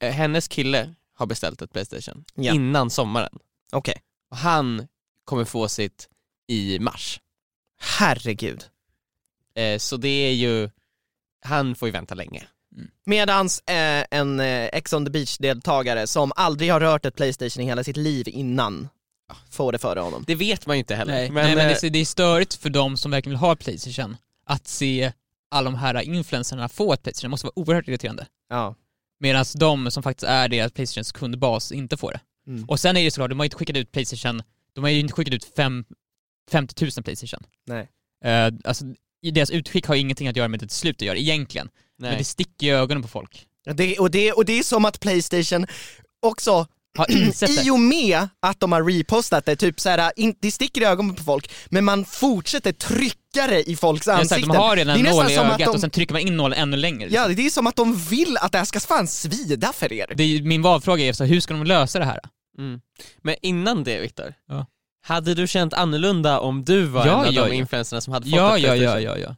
eh, 0.00 0.10
hennes 0.12 0.48
kille 0.48 0.94
har 1.14 1.26
beställt 1.26 1.62
ett 1.62 1.72
Playstation 1.72 2.24
Ja. 2.34 2.54
innan 2.54 2.90
sommaren 2.90 3.38
Okej, 3.72 4.02
och 4.30 4.36
han 4.36 4.88
kommer 5.24 5.44
få 5.44 5.68
sitt 5.68 6.08
i 6.48 6.78
mars. 6.78 7.20
herregud. 7.98 8.64
Eh, 9.54 9.78
så 9.78 9.96
det 9.96 10.08
är 10.08 10.32
ju, 10.32 10.70
han 11.44 11.74
får 11.74 11.88
ju 11.88 11.92
vänta 11.92 12.14
länge. 12.14 12.44
Medans 13.04 13.60
eh, 13.66 14.04
en 14.10 14.40
eh, 14.40 14.64
Ex 14.72 14.92
on 14.92 15.04
the 15.04 15.10
beach-deltagare 15.10 16.06
som 16.06 16.32
aldrig 16.36 16.72
har 16.72 16.80
rört 16.80 17.04
ett 17.06 17.16
Playstation 17.16 17.62
i 17.62 17.66
hela 17.66 17.84
sitt 17.84 17.96
liv 17.96 18.28
innan 18.28 18.88
får 19.50 19.72
det 19.72 19.78
före 19.78 20.00
honom. 20.00 20.24
Det 20.26 20.34
vet 20.34 20.66
man 20.66 20.76
ju 20.76 20.78
inte 20.78 20.94
heller. 20.94 21.12
nej, 21.14 21.30
men, 21.30 21.44
nej, 21.44 21.56
men 21.56 21.66
eh, 21.66 21.76
det, 21.80 21.86
är- 21.86 21.90
det 21.90 21.98
är 21.98 22.04
störigt 22.04 22.54
för 22.54 22.70
de 22.70 22.96
som 22.96 23.10
verkligen 23.10 23.32
vill 23.38 23.40
ha 23.48 23.56
Playstation 23.56 24.16
att 24.44 24.66
se 24.68 25.12
alla 25.52 25.70
de 25.70 25.76
här 25.76 26.00
influencerna 26.00 26.68
få 26.68 26.92
ett 26.92 27.02
Playstation, 27.02 27.28
det 27.28 27.30
måste 27.30 27.46
vara 27.46 27.58
oerhört 27.58 27.88
irriterande. 27.88 28.26
Ja. 28.48 28.74
Medan 29.20 29.44
de 29.54 29.90
som 29.90 30.02
faktiskt 30.02 30.28
är 30.28 30.48
deras 30.48 30.72
Playstations 30.72 31.12
kundbas 31.12 31.72
inte 31.72 31.96
får 31.96 32.12
det. 32.12 32.20
Mm. 32.46 32.64
Och 32.64 32.80
sen 32.80 32.96
är 32.96 33.04
det 33.04 33.10
såklart, 33.10 33.30
de 33.30 33.38
har 33.38 33.44
ju 33.44 33.46
inte 33.46 33.56
skickat 33.56 33.76
ut 33.76 33.92
Playstation, 33.92 34.42
de 34.72 34.84
har 34.84 34.90
ju 34.90 35.00
inte 35.00 35.12
skickat 35.12 35.34
ut 35.34 35.44
fem, 35.56 35.84
50 36.50 36.84
000 36.84 36.90
Playstation. 37.04 37.42
Nej. 37.66 37.88
Uh, 38.24 38.58
alltså, 38.64 38.84
deras 39.32 39.50
utskick 39.50 39.86
har 39.86 39.94
ju 39.94 40.00
ingenting 40.00 40.28
att 40.28 40.36
göra 40.36 40.48
med 40.48 40.60
det 40.60 40.66
till 40.66 40.76
slut 40.76 40.96
att 40.96 41.06
göra 41.06 41.16
egentligen. 41.16 41.68
Men 41.98 42.10
nej. 42.10 42.18
det 42.18 42.24
sticker 42.24 42.66
i 42.66 42.70
ögonen 42.70 43.02
på 43.02 43.08
folk. 43.08 43.46
Det, 43.74 43.98
och, 43.98 44.10
det, 44.10 44.32
och 44.32 44.44
det 44.44 44.58
är 44.58 44.62
som 44.62 44.84
att 44.84 45.00
Playstation 45.00 45.66
också 46.20 46.66
Har 46.98 47.06
det. 47.06 47.66
i 47.66 47.70
och 47.70 47.80
med 47.80 48.28
att 48.40 48.60
de 48.60 48.72
har 48.72 48.82
repostat 48.82 49.44
det, 49.44 49.56
typ 49.56 49.80
såhär, 49.80 50.12
in, 50.16 50.34
det 50.40 50.50
sticker 50.50 50.80
i 50.80 50.84
ögonen 50.84 51.14
på 51.14 51.22
folk, 51.22 51.52
men 51.70 51.84
man 51.84 52.04
fortsätter 52.04 52.72
trycka 52.72 53.18
det 53.32 53.70
i 53.70 53.76
folks 53.76 54.08
ansikten. 54.08 54.48
de 54.48 54.56
har 54.56 54.76
redan 54.76 55.02
det 55.02 55.08
är 55.08 55.14
nål 55.14 55.30
i 55.30 55.34
som 55.34 55.46
att 55.46 55.54
ögat 55.54 55.58
de, 55.58 55.74
och 55.74 55.80
sen 55.80 55.90
trycker 55.90 56.12
man 56.14 56.22
in 56.22 56.36
nålen 56.36 56.58
ännu 56.58 56.76
längre. 56.76 57.08
Ja, 57.12 57.28
det 57.28 57.46
är 57.46 57.50
som 57.50 57.66
att 57.66 57.76
de 57.76 57.96
vill 57.96 58.36
att 58.36 58.52
det 58.52 58.58
här 58.58 58.64
ska 58.64 58.80
fan 58.80 59.06
svida 59.08 59.72
för 59.72 59.92
er. 59.92 60.06
Det 60.16 60.22
är, 60.22 60.42
min 60.42 60.62
valfråga 60.62 61.04
är 61.04 61.12
så 61.12 61.24
hur 61.24 61.40
ska 61.40 61.54
de 61.54 61.64
lösa 61.64 61.98
det 61.98 62.04
här? 62.04 62.20
Mm. 62.58 62.80
Men 63.22 63.34
innan 63.42 63.84
det 63.84 64.00
Viktor, 64.00 64.34
Ja. 64.48 64.66
hade 65.04 65.34
du 65.34 65.46
känt 65.46 65.74
annorlunda 65.74 66.40
om 66.40 66.64
du 66.64 66.84
var 66.84 67.06
Ja, 67.06 67.12
en 67.12 67.28
av 67.28 67.34
ja, 67.34 67.42
de 67.42 67.48
ja. 67.48 67.54
influencerna 67.54 68.00
som 68.00 68.12
hade 68.12 68.24
fått 68.26 68.34
Ja, 68.36 68.58
ja, 68.58 68.76
ja, 68.76 69.00
ja, 69.00 69.18
ja. 69.18 69.36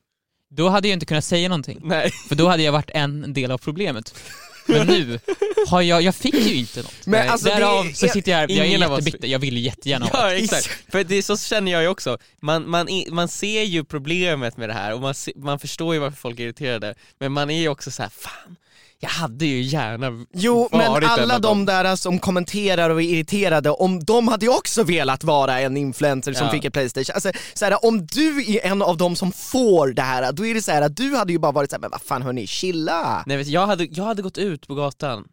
Då 0.50 0.68
hade 0.68 0.88
jag 0.88 0.92
inte 0.96 1.06
kunnat 1.06 1.24
säga 1.24 1.48
någonting, 1.48 1.80
Nej. 1.82 2.10
för 2.28 2.34
då 2.34 2.48
hade 2.48 2.62
jag 2.62 2.72
varit 2.72 2.90
en 2.94 3.32
del 3.32 3.50
av 3.50 3.58
problemet. 3.58 4.14
Men 4.66 4.86
nu 4.86 5.20
har 5.68 5.82
jag, 5.82 6.02
jag 6.02 6.14
fick 6.14 6.34
ju 6.34 6.54
inte 6.54 6.82
något. 6.82 7.06
Men 7.06 7.20
Nej, 7.20 7.28
alltså, 7.28 7.48
det 7.48 7.54
Därav 7.54 7.92
så 7.94 8.06
är- 8.06 8.10
sitter 8.10 8.32
jag 8.32 8.38
här, 8.38 8.48
jag 8.50 8.66
är 8.66 8.78
jättebitter, 8.78 9.28
jag 9.28 9.38
vill 9.38 9.56
jättegärna 9.64 10.06
ha 10.06 10.30
Ja 10.30 10.36
exakt, 10.36 10.70
för 10.92 11.04
det, 11.04 11.22
så 11.22 11.36
känner 11.36 11.72
jag 11.72 11.82
ju 11.82 11.88
också. 11.88 12.18
Man, 12.40 12.70
man, 12.70 12.88
man 13.10 13.28
ser 13.28 13.62
ju 13.62 13.84
problemet 13.84 14.56
med 14.56 14.68
det 14.68 14.72
här 14.72 14.94
och 14.94 15.00
man, 15.00 15.14
man 15.36 15.58
förstår 15.58 15.94
ju 15.94 16.00
varför 16.00 16.16
folk 16.16 16.40
är 16.40 16.44
irriterade, 16.44 16.94
men 17.18 17.32
man 17.32 17.50
är 17.50 17.60
ju 17.60 17.68
också 17.68 17.90
så 17.90 18.02
här: 18.02 18.10
fan, 18.18 18.56
jag 19.04 19.10
hade 19.10 19.46
ju 19.46 19.60
gärna 19.62 20.26
Jo, 20.32 20.68
men 20.72 21.04
alla 21.04 21.38
de 21.38 21.66
där 21.66 21.96
som 21.96 22.18
kommenterar 22.18 22.90
och 22.90 23.02
är 23.02 23.06
irriterade, 23.06 23.70
om 23.70 24.04
de 24.04 24.28
hade 24.28 24.46
ju 24.46 24.52
också 24.52 24.82
velat 24.82 25.24
vara 25.24 25.60
en 25.60 25.76
influencer 25.76 26.32
som 26.32 26.46
Ja. 26.46 26.52
fick 26.52 26.64
ett 26.64 26.72
Playstation. 26.72 27.14
Alltså, 27.14 27.32
så 27.54 27.64
här, 27.64 27.84
om 27.84 28.06
du 28.06 28.52
är 28.56 28.66
en 28.66 28.82
av 28.82 28.96
dem 28.96 29.16
som 29.16 29.32
får 29.32 29.88
det 29.92 30.02
här, 30.02 30.32
då 30.32 30.46
är 30.46 30.54
det 30.54 30.62
så 30.62 30.72
här 30.72 30.82
att 30.82 30.96
du 30.96 31.16
hade 31.16 31.32
ju 31.32 31.38
bara 31.38 31.52
varit 31.52 31.70
såhär, 31.70 31.80
men 31.80 31.90
vad 31.90 32.02
fan 32.02 32.22
hörni, 32.22 32.46
chilla! 32.46 33.22
Nej, 33.26 33.36
vet, 33.36 33.46
du, 33.46 33.52
jag, 33.52 33.66
hade, 33.66 33.84
jag 33.84 34.04
hade 34.04 34.22
gått 34.22 34.38
ut 34.38 34.66
på 34.66 34.74
gatan 34.74 35.24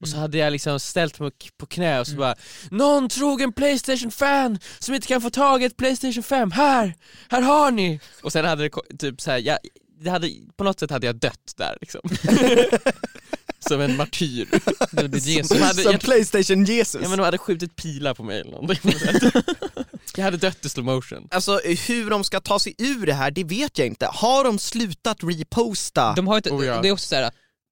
och 0.00 0.06
Mm. 0.06 0.14
så 0.14 0.20
hade 0.20 0.38
jag 0.38 0.52
liksom 0.52 0.80
ställt 0.80 1.20
mig 1.20 1.30
på 1.58 1.66
knä 1.66 2.00
och 2.00 2.06
så 2.06 2.16
bara 2.16 2.34
Någon 2.70 3.08
trogen 3.08 3.52
Playstation-fan 3.52 4.58
som 4.78 4.94
inte 4.94 5.06
kan 5.06 5.20
få 5.20 5.30
tag 5.30 5.62
i 5.62 5.64
ett 5.64 5.76
Playstation 5.76 6.22
5, 6.22 6.50
här! 6.50 6.94
Här 7.28 7.40
har 7.42 7.70
ni! 7.70 8.00
Och 8.22 8.32
sen 8.32 8.44
hade 8.44 8.62
det 8.68 8.70
typ 8.98 9.20
så 9.20 9.30
här, 9.30 9.38
jag, 9.38 9.58
det 10.00 10.10
hade, 10.10 10.30
på 10.56 10.64
något 10.64 10.80
sätt 10.80 10.90
hade 10.90 11.06
jag 11.06 11.16
dött 11.16 11.52
där 11.56 11.76
liksom. 11.80 12.00
Som 13.68 13.80
en 13.80 13.96
martyr. 13.96 14.48
Jesus. 15.12 15.48
Som 15.48 15.62
hade- 15.62 15.82
Som 15.82 15.92
jag- 15.92 16.00
Playstation 16.00 16.64
Jesus. 16.64 17.00
Ja 17.02 17.08
men 17.08 17.18
de 17.18 17.24
hade 17.24 17.38
skjutit 17.38 17.76
pilar 17.76 18.14
på 18.14 18.22
mig 18.22 18.40
eller 18.40 18.50
någonting. 18.50 18.92
Jag 20.16 20.24
hade 20.24 20.36
dött 20.36 20.64
i 20.64 20.68
slow 20.68 20.84
motion. 20.84 21.28
Alltså 21.30 21.60
hur 21.88 22.10
de 22.10 22.24
ska 22.24 22.40
ta 22.40 22.58
sig 22.58 22.74
ur 22.78 23.06
det 23.06 23.12
här, 23.12 23.30
det 23.30 23.44
vet 23.44 23.78
jag 23.78 23.86
inte. 23.86 24.06
Har 24.06 24.44
de 24.44 24.58
slutat 24.58 25.18
reposta? 25.22 26.12
De 26.14 26.26
har 26.26 26.36
inte, 26.36 26.50
Oh, 26.50 26.66
ja. 26.66 26.82
det 26.82 26.88
är 26.88 26.92
också 26.92 27.06
såhär, 27.08 27.30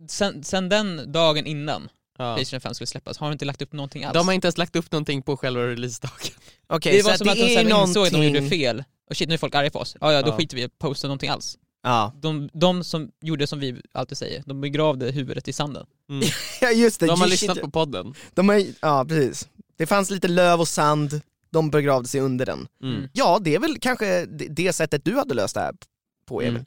sen, 0.08 0.44
sen 0.44 0.68
den 0.68 1.12
dagen 1.12 1.46
innan 1.46 1.88
Ja. 2.18 2.34
Playstation 2.34 2.60
5 2.60 2.74
skulle 2.74 2.86
släppas 2.86 3.18
har 3.18 3.26
de 3.28 3.32
inte 3.32 3.44
lagt 3.44 3.62
upp 3.62 3.72
någonting 3.72 4.04
alls. 4.04 4.14
De 4.14 4.26
har 4.28 4.34
inte 4.34 4.46
ens 4.46 4.58
lagt 4.58 4.76
upp 4.76 4.92
någonting 4.92 5.22
på 5.22 5.36
själva 5.36 5.62
releasedagen. 5.62 6.32
Okej, 6.66 6.92
det 6.96 7.02
så 7.02 7.06
var 7.06 7.12
att 7.12 7.18
som 7.18 7.28
att 7.28 7.34
de 7.36 7.42
är 7.42 7.54
sen 7.56 7.66
insåg 7.80 8.06
att 8.06 8.12
de 8.12 8.18
någonting... 8.18 8.34
gjorde 8.44 8.48
fel, 8.48 8.84
och 9.10 9.16
shit 9.16 9.28
nu 9.28 9.34
är 9.34 9.38
folk 9.38 9.54
arga 9.54 9.70
på 9.70 9.78
oss, 9.78 9.96
ja 10.00 10.12
ja 10.12 10.22
då 10.22 10.28
Ja. 10.28 10.36
skiter 10.36 10.56
vi 10.56 10.62
i 10.62 10.64
att 10.64 10.78
posta 10.78 11.06
någonting 11.08 11.30
alls. 11.30 11.56
Ja. 11.86 12.12
De, 12.20 12.50
de 12.52 12.84
som 12.84 13.10
gjorde 13.20 13.46
som 13.46 13.60
vi 13.60 13.82
alltid 13.92 14.18
säger, 14.18 14.42
de 14.46 14.60
begravde 14.60 15.10
huvudet 15.10 15.48
i 15.48 15.52
sanden. 15.52 15.86
Mm. 16.10 16.28
ja, 16.60 16.70
just 16.70 17.00
det. 17.00 17.06
De 17.06 17.20
har 17.20 17.28
lyssnat 17.28 17.60
på 17.60 17.70
podden. 17.70 18.14
De 18.34 18.48
har, 18.48 18.64
ja, 18.80 19.04
precis. 19.08 19.48
Det 19.76 19.86
fanns 19.86 20.10
lite 20.10 20.28
löv 20.28 20.60
och 20.60 20.68
sand, 20.68 21.20
de 21.52 21.70
begravde 21.70 22.08
sig 22.08 22.20
under 22.20 22.46
den. 22.46 22.68
Mm. 22.82 23.08
Ja, 23.12 23.38
det 23.42 23.54
är 23.54 23.58
väl 23.58 23.78
kanske 23.80 24.26
det, 24.26 24.72
sättet 24.72 25.04
du 25.04 25.16
hade 25.16 25.34
löst 25.34 25.54
det 25.54 25.60
här 25.60 25.74
på, 26.28 26.40
Emil. 26.40 26.54
Mm. 26.54 26.66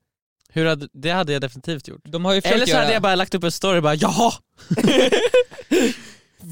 Hur 0.50 0.66
hade, 0.66 0.88
det 0.94 1.12
hade 1.12 1.34
jag 1.34 1.42
definitivt 1.42 1.88
gjort. 1.88 2.02
De 2.04 2.26
har 2.26 2.34
ju 2.34 2.42
försökt 2.42 2.56
Eller 2.56 2.66
så 2.66 2.72
göra... 2.72 2.82
hade 2.82 2.94
jag 2.94 3.02
bara 3.02 3.16
lagt 3.16 3.36
upp 3.36 3.44
en 3.44 3.52
story 3.52 3.78
och 3.78 3.84
bara 3.84 3.96
jaha! 3.96 4.34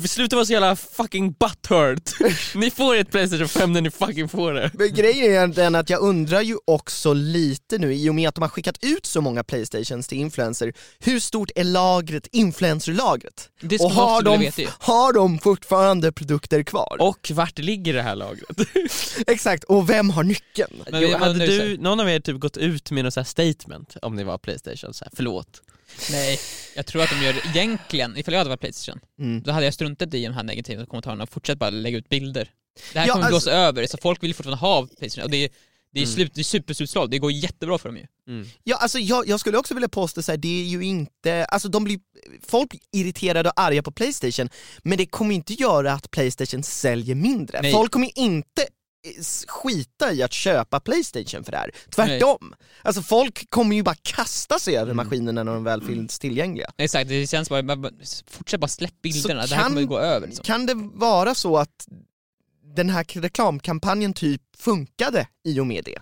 Sluta 0.08 0.36
vara 0.36 0.45
så 0.45 0.54
jävla 0.54 0.76
fucking 0.76 1.32
butthurt. 1.32 2.12
Ni 2.56 2.71
får 2.71 2.95
ett 2.95 3.12
Playstation 3.12 3.47
5 3.47 3.73
när 3.73 3.82
ni 3.82 3.91
fucking 3.91 4.30
får 4.30 4.54
det. 4.54 4.71
Men 4.73 4.93
grejen 4.93 5.34
är 5.34 5.47
den 5.47 5.76
att 5.76 5.89
jag 5.89 6.02
undrar 6.02 6.41
ju 6.41 6.58
också 6.65 7.13
lite 7.13 7.78
nu, 7.78 7.93
i 7.93 8.10
och 8.10 8.15
med 8.15 8.30
att 8.30 8.36
de 8.36 8.41
har 8.41 8.50
skickat 8.50 8.78
ut 8.82 9.06
så 9.06 9.21
många 9.21 9.43
Playstations 9.43 10.08
till 10.08 10.17
influencer, 10.17 10.73
hur 11.00 11.19
stort 11.19 11.52
är 11.56 11.63
lagret, 11.63 12.28
influencerlagret? 12.32 13.50
Det 13.62 13.80
Och 13.80 13.91
har 13.91 14.21
de, 14.21 14.52
har 14.80 15.13
de 15.13 15.39
fortfarande 15.39 16.12
produkter 16.12 16.63
kvar? 16.63 16.97
Och 17.00 17.32
vart 17.34 17.60
ligger 17.60 17.93
det 17.93 18.02
här 18.02 18.15
lagret? 18.15 18.60
Exakt, 19.28 19.63
och 19.63 19.89
vem 19.89 20.10
har 20.10 20.23
nyckeln? 20.23 20.84
Men 20.91 21.02
jo, 21.02 21.17
hade 21.17 21.45
du, 21.45 21.78
någon 21.78 22.00
av 22.00 22.10
er 22.10 22.19
typ 22.19 22.39
gått 22.39 22.58
ut 22.58 22.91
med 22.91 23.04
något 23.04 23.28
statement 23.28 23.97
om 24.02 24.15
ni 24.15 24.23
var 24.23 24.38
Playstation? 24.38 24.93
Så 24.93 25.06
här, 25.06 25.12
förlåt. 25.15 25.62
Nej, 26.12 26.39
jag 26.75 26.86
tror 26.86 27.01
att 27.03 27.10
de 27.10 27.25
gör 27.25 27.33
det 27.33 27.41
egentligen, 27.60 28.17
ifall 28.17 28.33
jag 28.33 28.39
hade 28.39 28.49
varit 28.49 28.60
Playstation, 28.60 28.99
Mm. 29.19 29.41
då 29.43 29.51
hade 29.51 29.65
jag 29.65 29.73
struntat 29.73 30.13
i 30.13 30.23
de 30.25 30.33
här 30.33 30.43
negativa 30.43 30.86
kommentarerna 30.86 31.23
och 31.23 31.29
fortsatt 31.29 31.57
bara 31.57 31.69
lägga 31.69 31.97
ut 31.97 32.10
bilder. 32.10 32.51
Det 32.93 32.99
här 32.99 33.07
Ja, 33.07 33.13
kommer 33.13 33.25
alltså- 33.25 33.49
blåsa 33.49 33.57
över, 33.57 33.88
så 33.88 33.97
folk 34.01 34.23
vill 34.23 34.36
fortfarande 34.36 34.60
ha 34.62 34.88
Playstation, 34.99 35.23
och 35.23 35.29
det 35.31 35.38
är, 35.43 35.49
det 35.93 35.99
är, 35.99 36.03
Mm. 36.03 36.15
slut, 36.15 36.31
det 36.33 36.41
är 36.41 36.43
superslutsålt, 36.43 37.12
det 37.12 37.19
går 37.19 37.31
jättebra 37.31 37.77
för 37.77 37.89
dem 37.89 37.97
ju. 37.97 38.05
Mm. 38.27 38.47
Ja, 38.63 38.75
alltså 38.77 38.99
jag, 38.99 39.27
jag 39.27 39.39
skulle 39.39 39.57
också 39.57 39.73
vilja 39.73 39.89
påstå 39.89 40.21
så 40.21 40.31
här, 40.31 40.38
det 40.38 40.62
är 40.62 40.65
ju 40.65 40.83
inte, 40.83 41.45
alltså 41.45 41.67
de 41.69 41.83
blir, 41.83 41.99
folk 42.47 42.69
blir 42.69 42.81
irriterade 42.91 43.49
och 43.49 43.60
arga 43.62 43.83
på 43.83 43.91
Playstation, 43.91 44.49
men 44.83 44.97
det 44.97 45.05
kommer 45.05 45.36
inte 45.36 45.53
göra 45.53 45.93
att 45.93 46.12
Playstation 46.12 46.63
säljer 46.63 47.15
mindre. 47.15 47.62
Nej. 47.62 47.71
Folk 47.71 47.91
kommer 47.91 48.10
inte 48.19 48.67
skita 49.47 50.13
i 50.13 50.23
att 50.23 50.33
köpa 50.33 50.79
Playstation 50.79 51.43
för 51.43 51.51
det 51.51 51.57
här, 51.57 51.71
tvärtom. 51.95 52.53
Alltså 52.81 53.01
folk 53.01 53.49
kommer 53.49 53.75
ju 53.75 53.83
bara 53.83 53.95
kasta 54.01 54.60
sig 54.60 54.75
över 54.77 54.91
Mm. 54.91 54.97
maskinerna 55.05 55.43
när 55.43 55.53
de 55.53 55.63
väl 55.63 55.81
finns 55.81 56.19
tillgängliga. 56.19 56.71
Exakt, 56.77 57.10
det 57.10 57.27
känns 57.29 57.49
bara, 57.49 57.63
bara 57.63 57.91
fortsätt 58.27 58.60
bara 58.60 58.67
släpp 58.67 59.01
bilderna, 59.01 59.45
det 59.45 59.55
här 59.55 59.63
kan- 59.63 59.71
kommer 59.73 59.83
gå 59.86 59.99
över 59.99 60.27
liksom. 60.27 60.43
Kan 60.43 60.65
det 60.65 60.73
vara 60.93 61.36
så 61.36 61.57
att 61.57 61.88
den 62.75 62.89
här 62.89 63.03
reklamkampanjen 63.21 64.13
typ 64.13 64.41
funkade 64.57 65.27
i 65.43 65.60
och 65.60 65.67
med 65.67 65.83
det? 65.86 65.99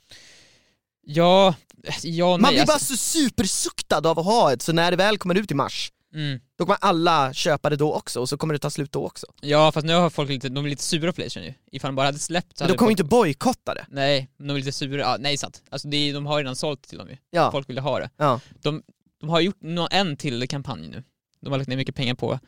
Ja, 1.07 1.55
ja 2.03 2.25
Man 2.31 2.41
nej 2.41 2.51
blir 2.53 2.65
bara 2.65 2.73
alltså, 2.73 2.93
så 2.93 2.97
supersuktad 2.97 3.97
av 4.09 4.19
att 4.19 4.25
ha 4.25 4.53
ett, 4.53 4.61
så 4.61 4.73
när 4.73 4.91
det 4.91 4.97
väl 4.97 5.17
kommer 5.17 5.35
ut 5.35 5.51
i 5.51 5.53
mars, 5.53 5.91
mm. 6.15 6.39
då 6.57 6.65
kommer 6.65 6.77
alla 6.81 7.33
köpa 7.33 7.69
det 7.69 7.75
då 7.75 7.93
också, 7.93 8.19
och 8.19 8.29
så 8.29 8.37
kommer 8.37 8.53
det 8.53 8.59
ta 8.59 8.69
slut 8.69 8.91
då 8.91 9.05
också. 9.05 9.27
Ja 9.41 9.71
fast 9.71 9.87
nu 9.87 9.93
har 9.93 10.09
folk 10.09 10.29
lite, 10.29 10.49
de 10.49 10.65
är 10.65 10.69
lite 10.69 10.83
sura 10.83 11.11
på 11.11 11.15
Playstation 11.15 11.47
ju. 11.47 11.53
Ifall 11.71 11.87
de 11.87 11.95
bara 11.95 12.05
hade 12.05 12.19
släppt 12.19 12.57
så 12.57 12.63
Men 12.63 12.65
hade 12.65 12.73
då 12.73 12.77
kommer 12.77 12.89
folk... 12.89 12.99
inte 12.99 13.03
bojkotta 13.03 13.73
det. 13.73 13.85
Nej, 13.89 14.29
de 14.37 14.49
är 14.49 14.53
lite 14.53 14.71
sura, 14.71 15.01
ja, 15.01 15.17
nej 15.19 15.37
sant. 15.37 15.63
Alltså 15.69 15.87
det 15.87 15.97
är, 15.97 16.13
de 16.13 16.25
har 16.25 16.37
ju 16.37 16.43
redan 16.43 16.55
sålt 16.55 16.81
till 16.81 16.97
dem 16.97 17.09
ju. 17.09 17.17
Ja. 17.29 17.51
Folk 17.51 17.69
ville 17.69 17.81
ha 17.81 17.99
det. 17.99 18.09
Ja. 18.17 18.39
De, 18.61 18.83
de 19.19 19.29
har 19.29 19.39
gjort 19.39 19.61
nå- 19.61 19.87
en 19.91 20.17
till 20.17 20.47
kampanj 20.47 20.87
nu. 20.87 21.03
De 21.41 21.51
har 21.51 21.57
lagt 21.57 21.69
ner 21.69 21.77
mycket 21.77 21.95
pengar 21.95 22.15
på, 22.15 22.39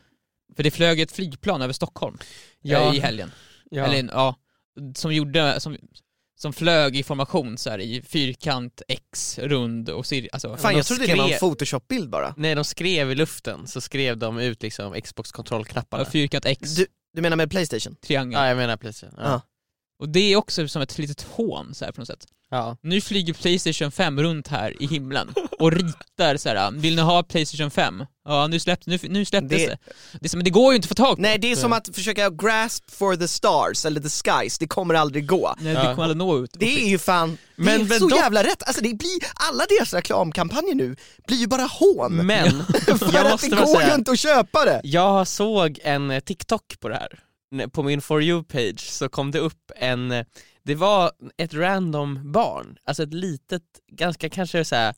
för 0.56 0.62
det 0.62 0.70
flög 0.70 1.00
ett 1.00 1.12
flygplan 1.12 1.62
över 1.62 1.72
Stockholm 1.72 2.18
ja. 2.60 2.94
i 2.94 3.00
helgen. 3.00 3.30
Ja. 3.70 3.84
Eller 3.84 4.10
ja, 4.12 4.36
som 4.94 5.14
gjorde, 5.14 5.60
som, 5.60 5.76
som 6.40 6.52
flög 6.52 6.96
i 6.96 7.02
formation 7.02 7.58
så 7.58 7.70
här 7.70 7.78
i 7.78 8.02
fyrkant, 8.02 8.82
X, 8.88 9.38
rund 9.38 9.88
och 9.90 10.02
cir- 10.04 10.28
alltså, 10.32 10.56
Fan 10.56 10.72
de 10.72 10.76
jag 10.76 10.86
trodde 10.86 11.06
det 11.06 11.14
var 11.14 11.24
en 11.24 11.28
skrev- 11.30 11.38
photoshop-bild 11.38 12.10
bara. 12.10 12.34
Nej 12.36 12.54
de 12.54 12.64
skrev 12.64 13.10
i 13.10 13.14
luften, 13.14 13.66
så 13.66 13.80
skrev 13.80 14.18
de 14.18 14.38
ut 14.38 14.62
liksom 14.62 15.00
Xbox 15.00 15.32
kontrollknapparna. 15.32 16.02
ja, 16.04 16.10
fyrkant, 16.10 16.44
X, 16.46 16.74
Du, 16.74 16.86
du 17.14 17.22
menar 17.22 17.36
med 17.36 17.50
Playstation? 17.50 17.96
triangel. 18.06 18.40
Ja 18.40 18.46
jag 18.48 18.56
menar 18.56 18.76
Playstation. 18.76 19.14
Ja. 19.18 19.24
Ja. 19.30 19.40
Och 20.00 20.08
det 20.08 20.20
är 20.32 20.36
också 20.36 20.68
som 20.68 20.82
ett 20.82 20.98
litet 20.98 21.22
hån 21.22 21.74
så 21.74 21.84
här 21.84 21.92
på 21.92 22.00
något 22.00 22.08
sätt. 22.08 22.26
Ja. 22.50 22.76
Nu 22.82 23.00
flyger 23.00 23.34
Playstation 23.34 23.92
5 23.92 24.20
runt 24.22 24.48
här 24.48 24.82
i 24.82 24.86
himlen 24.86 25.34
och 25.58 25.72
ritar 25.72 26.36
så 26.36 26.48
här. 26.48 26.70
vill 26.70 26.96
ni 26.96 27.02
ha 27.02 27.22
Playstation 27.22 27.70
5? 27.70 28.04
Ja 28.30 28.46
nu, 28.46 28.60
släppt, 28.60 28.86
nu, 28.86 28.98
nu 29.02 29.24
släpptes 29.24 29.58
Det- 29.58 29.66
det. 29.66 29.78
det. 30.20 30.26
är 30.26 30.28
som, 30.28 30.38
men 30.38 30.44
det 30.44 30.50
går 30.50 30.72
ju 30.72 30.76
inte 30.76 30.86
att 30.86 30.88
få 30.88 30.94
tag 30.94 31.16
på. 31.16 31.22
Nej 31.22 31.38
det 31.38 31.52
är 31.52 31.56
som 31.56 31.72
att 31.72 31.88
försöka 31.94 32.30
grasp 32.30 32.90
for 32.90 33.16
the 33.16 33.28
stars, 33.28 33.84
eller 33.86 34.00
the 34.00 34.08
skies, 34.08 34.58
det 34.58 34.66
kommer 34.68 34.94
aldrig 34.94 35.26
gå. 35.26 35.54
Nej, 35.60 35.74
det 35.74 35.80
kommer 35.80 36.02
aldrig 36.02 36.16
nå 36.16 36.38
ut. 36.38 36.50
Det 36.58 36.84
är 36.84 36.88
ju 36.88 36.98
fan, 36.98 37.38
Men- 37.56 37.66
det 37.66 37.72
är 37.84 37.88
men 37.88 37.98
så 37.98 38.08
dock- 38.08 38.18
jävla 38.18 38.42
rätt, 38.44 38.62
alltså 38.62 38.82
det 38.82 38.94
blir, 38.94 39.18
alla 39.50 39.64
deras 39.68 39.94
reklamkampanjer 39.94 40.74
nu 40.74 40.96
blir 41.26 41.36
ju 41.36 41.46
bara 41.46 41.62
hån. 41.62 42.26
Men, 42.26 42.64
för 42.98 43.14
jag 43.14 43.26
att 43.26 43.40
det 43.40 43.48
går 43.48 43.82
ju 43.82 43.94
inte 43.94 44.10
att 44.10 44.18
köpa 44.18 44.64
det. 44.64 44.80
jag 44.84 45.28
såg 45.28 45.78
en 45.82 46.10
eh, 46.10 46.20
TikTok 46.20 46.80
på 46.80 46.88
det 46.88 46.94
här. 46.94 47.18
På 47.72 47.82
min 47.82 48.00
For 48.02 48.22
You-page 48.22 48.80
så 48.90 49.08
kom 49.08 49.30
det 49.30 49.38
upp 49.38 49.70
en, 49.76 50.12
eh, 50.12 50.24
det 50.64 50.74
var 50.74 51.12
ett 51.36 51.54
random 51.54 52.32
barn, 52.32 52.76
alltså 52.86 53.02
ett 53.02 53.14
litet, 53.14 53.62
ganska 53.92 54.30
kanske 54.30 54.64
så 54.64 54.92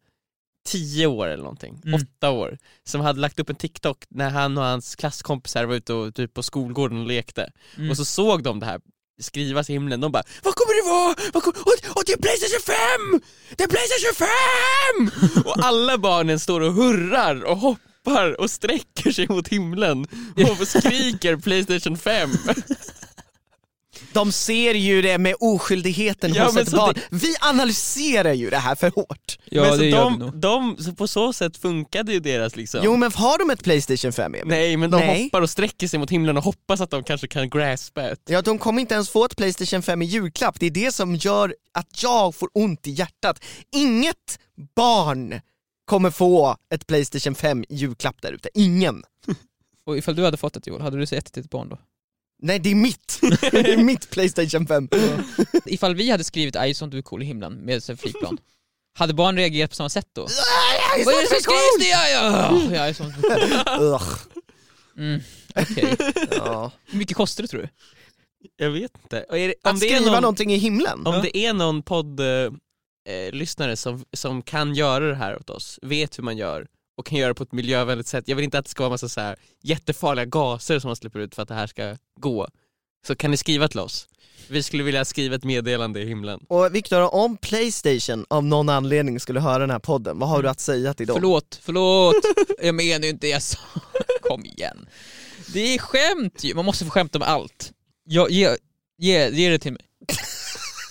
10 0.67 1.07
år 1.07 1.27
eller 1.27 1.43
någonting, 1.43 1.83
Mm. 1.85 2.01
åtta 2.03 2.31
år, 2.31 2.59
som 2.85 3.01
hade 3.01 3.21
lagt 3.21 3.39
upp 3.39 3.51
en 3.51 3.57
TikTok 3.57 4.05
när 4.09 4.31
han 4.31 4.59
och 4.59 4.65
hans 4.65 4.97
klasskompisar 4.97 5.65
var 5.65 5.75
ute 5.75 5.93
och, 5.93 6.15
typ 6.15 6.35
på 6.35 6.43
skolgården 6.43 7.01
och 7.01 7.07
lekte. 7.07 7.51
Mm. 7.77 7.91
Och 7.91 7.97
så 7.97 8.05
såg 8.05 8.43
de 8.43 8.61
det 8.61 8.67
här 8.67 8.81
skrivas 9.21 9.71
i 9.71 9.73
himlen, 9.73 10.01
de 10.01 10.13
bara 10.13 10.23
Vad 10.43 10.55
kommer 10.55 10.85
det 10.85 10.91
vara? 10.91 11.31
Vad 11.33 11.43
kommer... 11.43 11.61
Och, 11.61 11.97
och 11.97 12.03
det 12.07 12.13
är 12.13 12.17
Playstation 12.17 12.61
5! 12.61 13.21
Det 13.57 13.65
är 13.65 13.69
Playstation 13.69 14.29
5! 15.35 15.43
och 15.45 15.65
alla 15.65 15.99
barnen 15.99 16.39
står 16.39 16.61
och 16.61 16.73
hurrar 16.73 17.45
och 17.45 17.57
hoppar 17.59 18.41
och 18.41 18.51
sträcker 18.51 19.13
sig 19.13 19.29
mot 19.29 19.49
himlen 19.49 20.07
och 20.61 20.69
skriker 20.69 21.37
Playstation 21.37 21.99
5. 21.99 22.31
De 24.13 24.33
ser 24.33 24.75
ju 24.75 25.03
det 25.03 25.19
med 25.19 25.35
oskyldigheten 25.41 26.35
Ja, 26.35 26.45
hos 26.45 26.57
ett 26.57 26.71
barn. 26.71 26.95
det- 26.95 27.01
Vi 27.11 27.35
analyserar 27.41 28.33
ju 28.33 28.51
det 28.51 28.57
här 28.57 28.75
för 28.75 28.91
hårt. 28.91 29.39
ja 29.45 29.63
men 29.63 29.71
så 29.73 29.77
det 29.79 29.91
de, 29.91 30.19
nog. 30.19 30.37
de, 30.37 30.77
så 30.79 30.93
på 30.93 31.09
så 31.09 31.33
sätt 31.33 31.57
funkade 31.57 32.13
ju 32.13 32.21
deras 32.21 32.57
liksom 32.57 32.81
Jo 32.85 32.97
men 32.97 33.13
har 33.13 33.39
de 33.39 33.51
ett 33.51 33.63
Playstation 33.63 34.13
5 34.13 34.35
Emil? 34.35 34.43
Nej 34.47 34.77
men 34.77 34.91
de 34.91 34.97
Nej. 35.01 35.23
hoppar 35.25 35.43
och 35.43 35.51
sträcker 35.51 35.89
sig 35.89 35.99
mot 35.99 36.11
himlen 36.11 36.37
och 36.37 36.45
hoppas 36.45 36.81
att 36.81 36.91
de 36.91 37.05
kanske 37.05 37.29
kan 37.29 37.51
graspa 37.51 38.03
ett. 38.11 38.21
Ja, 38.29 38.43
de 38.43 38.59
kommer 38.59 38.81
inte 38.81 38.95
ens 38.95 39.11
få 39.11 39.25
ett 39.25 39.37
Playstation 39.37 39.83
5 39.83 40.03
i 40.03 40.05
julklapp, 40.05 40.61
det 40.61 40.67
är 40.67 40.71
det 40.71 40.93
som 40.95 41.17
gör 41.17 41.55
att 41.75 42.03
jag 42.03 42.35
får 42.35 42.49
ont 42.55 42.87
i 42.87 42.91
hjärtat. 42.91 43.45
Inget 43.77 44.39
barn 44.77 45.41
kommer 45.85 46.11
få 46.11 46.57
ett 46.75 46.87
Playstation 46.87 47.35
5 47.35 47.65
i 47.69 47.75
julklapp 47.77 48.23
där 48.23 48.33
ute, 48.33 48.49
ingen. 48.55 49.03
Och 49.87 49.99
ifall 49.99 50.17
du 50.17 50.25
hade 50.25 50.37
fått 50.37 50.57
ett 50.57 50.67
Joel, 50.67 50.81
hade 50.83 50.99
du 50.99 51.07
sett 51.07 51.33
till 51.33 51.43
ett 51.43 51.51
barn 51.51 51.69
då? 51.69 51.79
Nej 52.43 52.59
det 52.59 52.71
är 52.71 52.75
mitt, 52.75 53.19
det 53.41 53.73
är 53.73 53.77
mitt 53.77 54.11
Playstation 54.11 54.67
5. 54.67 54.89
Ifall 55.67 55.95
vi 55.95 56.11
hade 56.11 56.25
skrivit 56.25 56.57
aj 56.57 56.75
sånt 56.75 56.93
du 56.93 56.99
är 56.99 57.03
cool 57.03 57.23
i 57.23 57.27
himlen 57.27 57.55
med 57.55 57.83
här 57.89 57.97
flygplan, 57.97 58.39
hade 58.99 59.15
barn 59.15 59.37
reagerat 59.37 59.71
på 59.71 59.77
samma 59.77 59.89
sätt 59.89 60.09
då? 60.13 60.27
Jag 60.97 61.05
Vad 61.05 61.15
är 61.15 61.21
det 61.21 61.27
som 61.27 61.41
skrivs 61.41 61.79
det? 61.79 61.89
Ja, 61.89 62.09
ja. 62.09 62.75
Jag 62.75 62.89
är. 62.89 63.83
Ugh. 63.83 64.13
Mm, 64.97 65.21
okej. 65.57 65.97
Ja. 66.31 66.73
Hur 66.87 66.99
mycket 66.99 67.17
kostar 67.17 67.43
det 67.43 67.49
tror 67.49 67.63
du? 67.63 67.69
Jag 68.57 68.71
vet 68.71 68.93
inte. 69.03 69.23
Och 69.23 69.39
är 69.39 69.49
det, 69.49 69.55
om 69.63 69.75
Att 69.75 69.81
det 69.81 69.87
är 69.87 69.97
skriva 69.97 70.11
någon, 70.11 70.23
någonting 70.23 70.53
i 70.53 70.57
himlen? 70.57 71.07
Om 71.07 71.23
det 71.23 71.37
är 71.37 71.53
någon 71.53 71.83
poddlyssnare 71.83 72.51
eh, 73.09 73.33
lyssnare 73.33 73.77
som, 73.77 74.05
som 74.13 74.43
kan 74.43 74.75
göra 74.75 75.09
det 75.09 75.15
här 75.15 75.37
åt 75.37 75.51
oss, 75.51 75.79
vet 75.83 76.19
hur 76.19 76.23
man 76.23 76.37
gör 76.37 76.67
och 77.01 77.07
kan 77.07 77.19
göra 77.19 77.29
det 77.29 77.35
på 77.35 77.43
ett 77.43 77.53
miljövänligt 77.53 78.07
sätt. 78.07 78.25
Jag 78.29 78.37
vill 78.37 78.45
inte 78.45 78.59
att 78.59 78.65
det 78.65 78.71
ska 78.71 78.83
vara 78.83 78.91
massa 78.91 79.09
så 79.09 79.21
här 79.21 79.37
jättefarliga 79.63 80.25
gaser 80.25 80.79
som 80.79 80.89
man 80.89 80.97
släpper 80.97 81.19
ut 81.19 81.35
för 81.35 81.43
att 81.43 81.49
det 81.49 81.55
här 81.55 81.67
ska 81.67 81.97
gå. 82.21 82.49
Så 83.07 83.17
kan 83.17 83.31
ni 83.31 83.37
skriva 83.37 83.69
till 83.69 83.81
oss. 83.81 84.09
Vi 84.49 84.63
skulle 84.63 84.83
vilja 84.83 85.05
skriva 85.05 85.37
ett 85.37 85.45
meddelande 85.45 86.01
i 86.01 86.07
himlen. 86.07 86.41
Och 86.49 86.75
Viktor, 86.75 87.15
om 87.15 87.37
Playstation 87.37 88.27
av 88.31 88.45
någon 88.45 88.69
anledning 88.69 89.21
skulle 89.21 89.41
höra 89.41 89.59
den 89.59 89.71
här 89.71 89.79
podden, 89.79 90.19
vad 90.19 90.29
har 90.29 90.43
du 90.43 90.49
att 90.49 90.61
säga 90.61 90.95
till 90.95 91.07
dem? 91.07 91.15
Förlåt, 91.15 91.61
förlåt. 91.63 92.15
Jag 92.63 92.75
menar 92.75 93.05
ju 93.05 93.09
inte 93.09 93.27
det 93.27 93.31
jag 93.31 93.43
sa. 93.43 93.59
Kom 94.23 94.45
igen. 94.45 94.87
Det 95.53 95.75
är 95.75 95.79
skämt 95.79 96.45
ju, 96.45 96.55
man 96.55 96.65
måste 96.65 96.85
få 96.85 96.91
skämta 96.91 97.19
med 97.19 97.29
allt. 97.29 97.73
Jag, 98.05 98.31
ge, 98.31 98.57
ge, 98.99 99.29
ge 99.29 99.51
det 99.51 99.59
till 99.59 99.73
mig. 99.73 99.83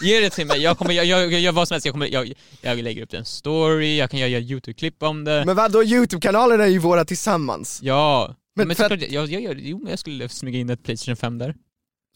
Ge 0.01 0.19
det 0.19 0.29
till 0.29 0.47
mig, 0.47 0.61
jag 0.61 0.77
kommer, 0.77 0.93
jag, 0.93 1.05
jag, 1.05 1.33
jag 1.33 1.41
gör 1.41 1.51
vad 1.51 1.67
som 1.67 1.75
helst, 1.75 1.85
jag, 1.85 1.93
kommer, 1.93 2.07
jag, 2.07 2.33
jag 2.61 2.77
lägger 2.77 3.01
upp 3.03 3.13
en 3.13 3.25
story, 3.25 3.97
jag 3.97 4.09
kan 4.11 4.19
göra 4.19 4.29
youtube-klipp 4.39 5.03
om 5.03 5.23
det. 5.23 5.43
Men 5.45 5.55
vadå, 5.55 5.83
youtube-kanalerna 5.83 6.63
är 6.63 6.67
ju 6.67 6.79
våra 6.79 7.05
tillsammans. 7.05 7.79
ja, 7.83 8.35
Men 8.55 8.67
men, 8.67 8.75
för 8.75 8.83
att- 8.83 8.91
såklart, 8.91 9.11
jag, 9.11 9.27
jag, 9.27 9.41
jag, 9.41 9.59
jo, 9.59 9.85
jag 9.89 9.99
skulle 9.99 10.29
smyga 10.29 10.59
in 10.59 10.69
ett 10.69 10.83
Playstation 10.83 11.15
5 11.15 11.37
där. 11.37 11.55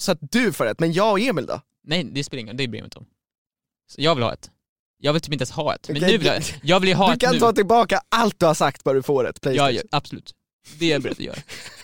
Så 0.02 0.12
att 0.12 0.18
du 0.22 0.54
får 0.54 0.66
ett, 0.66 0.80
men 0.80 0.94
jag 0.94 1.12
och 1.12 1.20
Emil 1.20 1.46
då? 1.46 1.62
Nej, 1.84 2.04
det 2.04 2.24
spelar 2.24 2.42
ingen 2.42 2.58
det 2.58 2.68
bryr 2.68 2.80
jag 2.80 2.84
mig 2.84 2.88
inte 2.88 2.98
om. 3.00 3.06
Så 3.92 4.02
jag 4.02 4.16
vill 4.16 4.24
ha 4.24 4.34
ett. 4.34 4.50
Jag 5.00 5.14
vill 5.14 5.22
typ 5.22 5.34
inte 5.34 5.42
ens 5.44 5.52
ha 5.52 5.76
ett, 5.76 5.88
men 5.90 5.98
Okej, 5.98 6.12
nu 6.12 6.18
vill 6.18 6.28
jag, 6.28 6.42
du- 6.42 6.48
jag 6.64 6.80
vill 6.80 6.94
ha 6.94 7.08
Du 7.08 7.14
ett 7.14 7.20
kan 7.20 7.34
nu. 7.34 7.40
ta 7.40 7.54
tillbaka 7.54 8.02
allt 8.10 8.40
du 8.40 8.46
har 8.46 8.54
sagt 8.54 8.84
bara 8.84 8.96
du 8.96 9.04
får 9.04 9.30
ett 9.30 9.36
Ja, 9.36 9.40
Playstation. 9.42 9.76
ja, 9.76 9.82
absolut. 9.98 10.34
Det 10.80 10.86
är 10.86 10.92
jag 10.92 11.02
beredd 11.02 11.14
att 11.14 11.20
göra. 11.20 11.36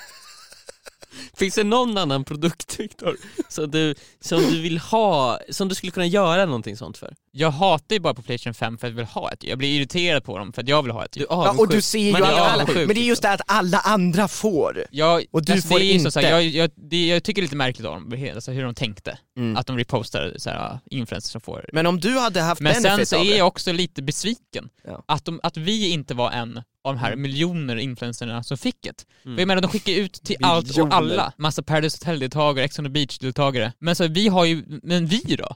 Finns 1.33 1.55
det 1.55 1.63
någon 1.63 1.97
annan 1.97 2.23
produkt 2.23 2.79
Viktor, 2.79 3.17
som 3.49 3.71
du, 3.71 3.95
som 4.21 4.39
du 4.39 4.61
vill 4.61 4.77
ha, 4.77 5.39
som 5.49 5.67
du 5.69 5.75
skulle 5.75 5.91
kunna 5.91 6.05
göra 6.05 6.45
någonting 6.45 6.77
sånt 6.77 6.97
för? 6.97 7.13
Jag 7.31 7.51
hatar 7.51 7.95
ju 7.95 7.99
bara 7.99 8.13
på 8.13 8.21
Playstation 8.21 8.53
5 8.53 8.77
för 8.77 8.87
att 8.87 8.91
jag 8.91 8.97
vill 8.97 9.05
ha 9.05 9.31
ett. 9.31 9.43
Jag 9.43 9.57
blir 9.57 9.69
irriterad 9.69 10.23
på 10.23 10.37
dem 10.37 10.53
för 10.53 10.61
att 10.61 10.67
jag 10.67 10.83
vill 10.83 10.91
ha 10.91 11.05
ett. 11.05 11.11
Du 11.11 11.21
är 11.21 11.27
Ja, 11.29 11.55
och 11.57 11.67
du 11.67 11.81
ser 11.81 11.99
ju 11.99 12.15
att 12.15 12.21
alla, 12.23 12.53
avundsjuk, 12.53 12.87
men 12.87 12.95
det 12.95 13.01
är 13.01 13.05
just 13.05 13.21
det 13.21 13.31
att 13.31 13.41
alla 13.47 13.79
andra 13.79 14.27
får. 14.27 14.85
Jag, 14.91 15.25
Och 15.31 15.45
du 15.45 15.53
alltså, 15.53 15.67
får 15.67 15.79
det 15.79 15.85
är 15.85 15.93
ju 15.93 15.99
så, 15.99 15.99
inte. 15.99 16.11
så 16.11 16.19
här, 16.19 16.29
jag, 16.29 16.43
jag, 16.43 16.71
det, 16.75 17.07
jag 17.07 17.23
tycker 17.23 17.41
det 17.41 17.43
är 17.43 17.47
lite 17.47 17.55
märkligt 17.55 17.83
dem, 17.83 18.31
alltså, 18.35 18.51
hur 18.51 18.63
de 18.63 18.75
tänkte. 18.75 19.17
Mm. 19.37 19.57
Att 19.57 19.67
de 19.67 19.77
repostar 19.77 20.33
så 20.37 20.49
här, 20.49 20.79
influencers 20.91 21.31
som 21.31 21.41
får 21.41 21.69
Men 21.73 21.87
om 21.87 21.99
du 21.99 22.19
hade 22.19 22.41
haft 22.41 22.61
Men 22.61 22.75
sen 22.75 23.05
så 23.05 23.15
är 23.15 23.37
jag 23.37 23.47
också 23.47 23.71
lite 23.71 24.01
besviken. 24.01 24.69
Ja. 24.87 25.03
Att, 25.07 25.25
de, 25.25 25.39
att 25.43 25.57
vi 25.57 25.89
inte 25.89 26.13
var 26.13 26.31
en 26.31 26.61
av 26.83 26.93
de 26.93 26.99
här 26.99 27.15
miljoner 27.15 27.75
influencerna 27.75 28.43
som 28.43 28.57
fick 28.57 28.85
ett. 28.85 29.05
Mm. 29.25 29.35
För 29.35 29.41
jag 29.41 29.47
menar 29.47 29.61
de 29.61 29.67
skickar 29.71 29.93
ut 29.93 30.13
till 30.13 30.35
allt 30.41 30.77
och 30.77 30.93
alla. 30.93 31.33
Massa 31.37 31.63
Paradise 31.63 31.97
Hotel-deltagare, 31.97 32.65
Ex 32.65 32.79
on 32.79 32.85
the 32.85 32.91
Beach-deltagare. 32.91 33.71
Men 33.79 33.95
så 33.95 34.07
vi 34.07 34.27
har 34.27 34.45
ju, 34.45 34.63
men 34.83 35.05
vi 35.05 35.19
då? 35.35 35.55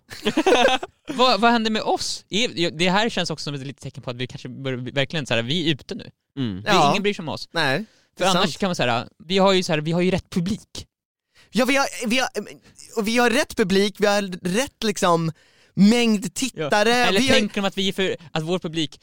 vad, 1.13 1.41
vad 1.41 1.51
händer 1.51 1.71
med 1.71 1.81
oss? 1.81 2.25
Det 2.73 2.89
här 2.89 3.09
känns 3.09 3.29
också 3.29 3.43
som 3.43 3.53
ett 3.53 3.67
litet 3.67 3.83
tecken 3.83 4.03
på 4.03 4.09
att 4.09 4.15
vi 4.15 4.27
kanske 4.27 4.49
bör, 4.49 4.73
verkligen 4.93 5.25
så 5.25 5.33
här, 5.33 5.41
vi 5.41 5.69
är 5.69 5.73
ute 5.73 5.95
nu. 5.95 6.09
Mm. 6.37 6.63
Det 6.63 6.69
Ja. 6.69 6.91
ingen 6.91 7.03
bryr 7.03 7.13
sig 7.13 7.23
om 7.23 7.29
oss. 7.29 7.49
nej. 7.51 7.85
För 8.17 8.23
det 8.25 8.29
annars 8.31 8.43
sant. 8.43 8.57
kan 8.57 8.67
man 8.67 8.75
säga, 8.75 9.07
vi 9.25 9.37
har 9.37 9.53
ju 9.53 9.63
så 9.63 9.73
här, 9.73 9.79
vi 9.79 9.91
har 9.91 10.01
ju 10.01 10.11
rätt 10.11 10.29
publik. 10.29 10.87
Ja 11.51 11.65
vi 11.65 11.75
har, 11.75 12.07
vi 12.07 12.19
har, 12.19 12.29
vi 13.03 13.17
har 13.17 13.29
rätt 13.29 13.57
publik, 13.57 13.95
vi 13.99 14.05
har 14.05 14.21
rätt 14.55 14.83
liksom 14.83 15.31
mängd 15.73 16.33
tittare, 16.33 16.93
Eller 16.93 17.19
vi 17.19 17.27
har, 17.27 17.35
tänker 17.35 17.61
de 17.61 17.67
att 17.67 17.77
vi 17.77 17.93
för, 17.93 18.15
att 18.31 18.43
vår 18.43 18.59
publik, 18.59 18.99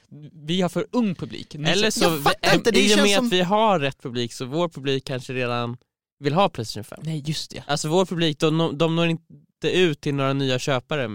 vi 0.46 0.60
har 0.60 0.68
för 0.68 0.86
ung 0.92 1.14
publik? 1.14 1.54
Eller 1.54 1.90
så- 1.90 2.18
fattar 2.18 2.54
inte, 2.54 2.70
det 2.70 2.80
i 2.80 2.94
och 2.94 2.98
med 2.98 3.16
som- 3.16 3.26
att 3.26 3.32
vi 3.32 3.40
har 3.40 3.80
rätt 3.80 4.02
publik 4.02 4.32
så 4.32 4.44
vår 4.44 4.68
publik 4.68 5.04
kanske 5.04 5.32
redan 5.32 5.76
vill 6.20 6.32
ha 6.34 6.48
Playstation 6.48 6.84
5. 6.84 7.00
Nej 7.02 7.22
just 7.26 7.50
det. 7.50 7.64
Alltså 7.66 7.88
vår 7.88 8.06
publik, 8.06 8.38
de, 8.38 8.78
de 8.78 8.96
når 8.96 9.06
inte 9.08 9.70
ut 9.72 10.00
till 10.00 10.14
några 10.14 10.32
nya 10.32 10.58
köpare 10.58 11.08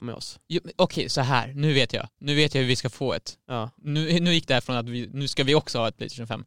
med, 0.00 0.14
oss. 0.14 0.38
Okej, 0.76 1.08
så 1.08 1.20
här. 1.20 1.52
nu 1.54 1.72
vet 1.72 1.92
jag. 1.92 2.08
Nu 2.20 2.34
vet 2.34 2.54
jag 2.54 2.62
hur 2.62 2.68
vi 2.68 2.76
ska 2.76 2.90
få 2.90 3.12
ett. 3.14 3.38
Ja. 3.48 3.70
Nu, 3.82 4.20
nu 4.20 4.34
gick 4.34 4.48
det 4.48 4.54
här 4.54 4.60
från 4.60 4.76
att 4.76 4.88
vi, 4.88 5.08
nu 5.12 5.28
ska 5.28 5.44
vi 5.44 5.54
också 5.54 5.78
ha 5.78 5.88
ett 5.88 5.96
Playstation 5.96 6.26
5. 6.26 6.44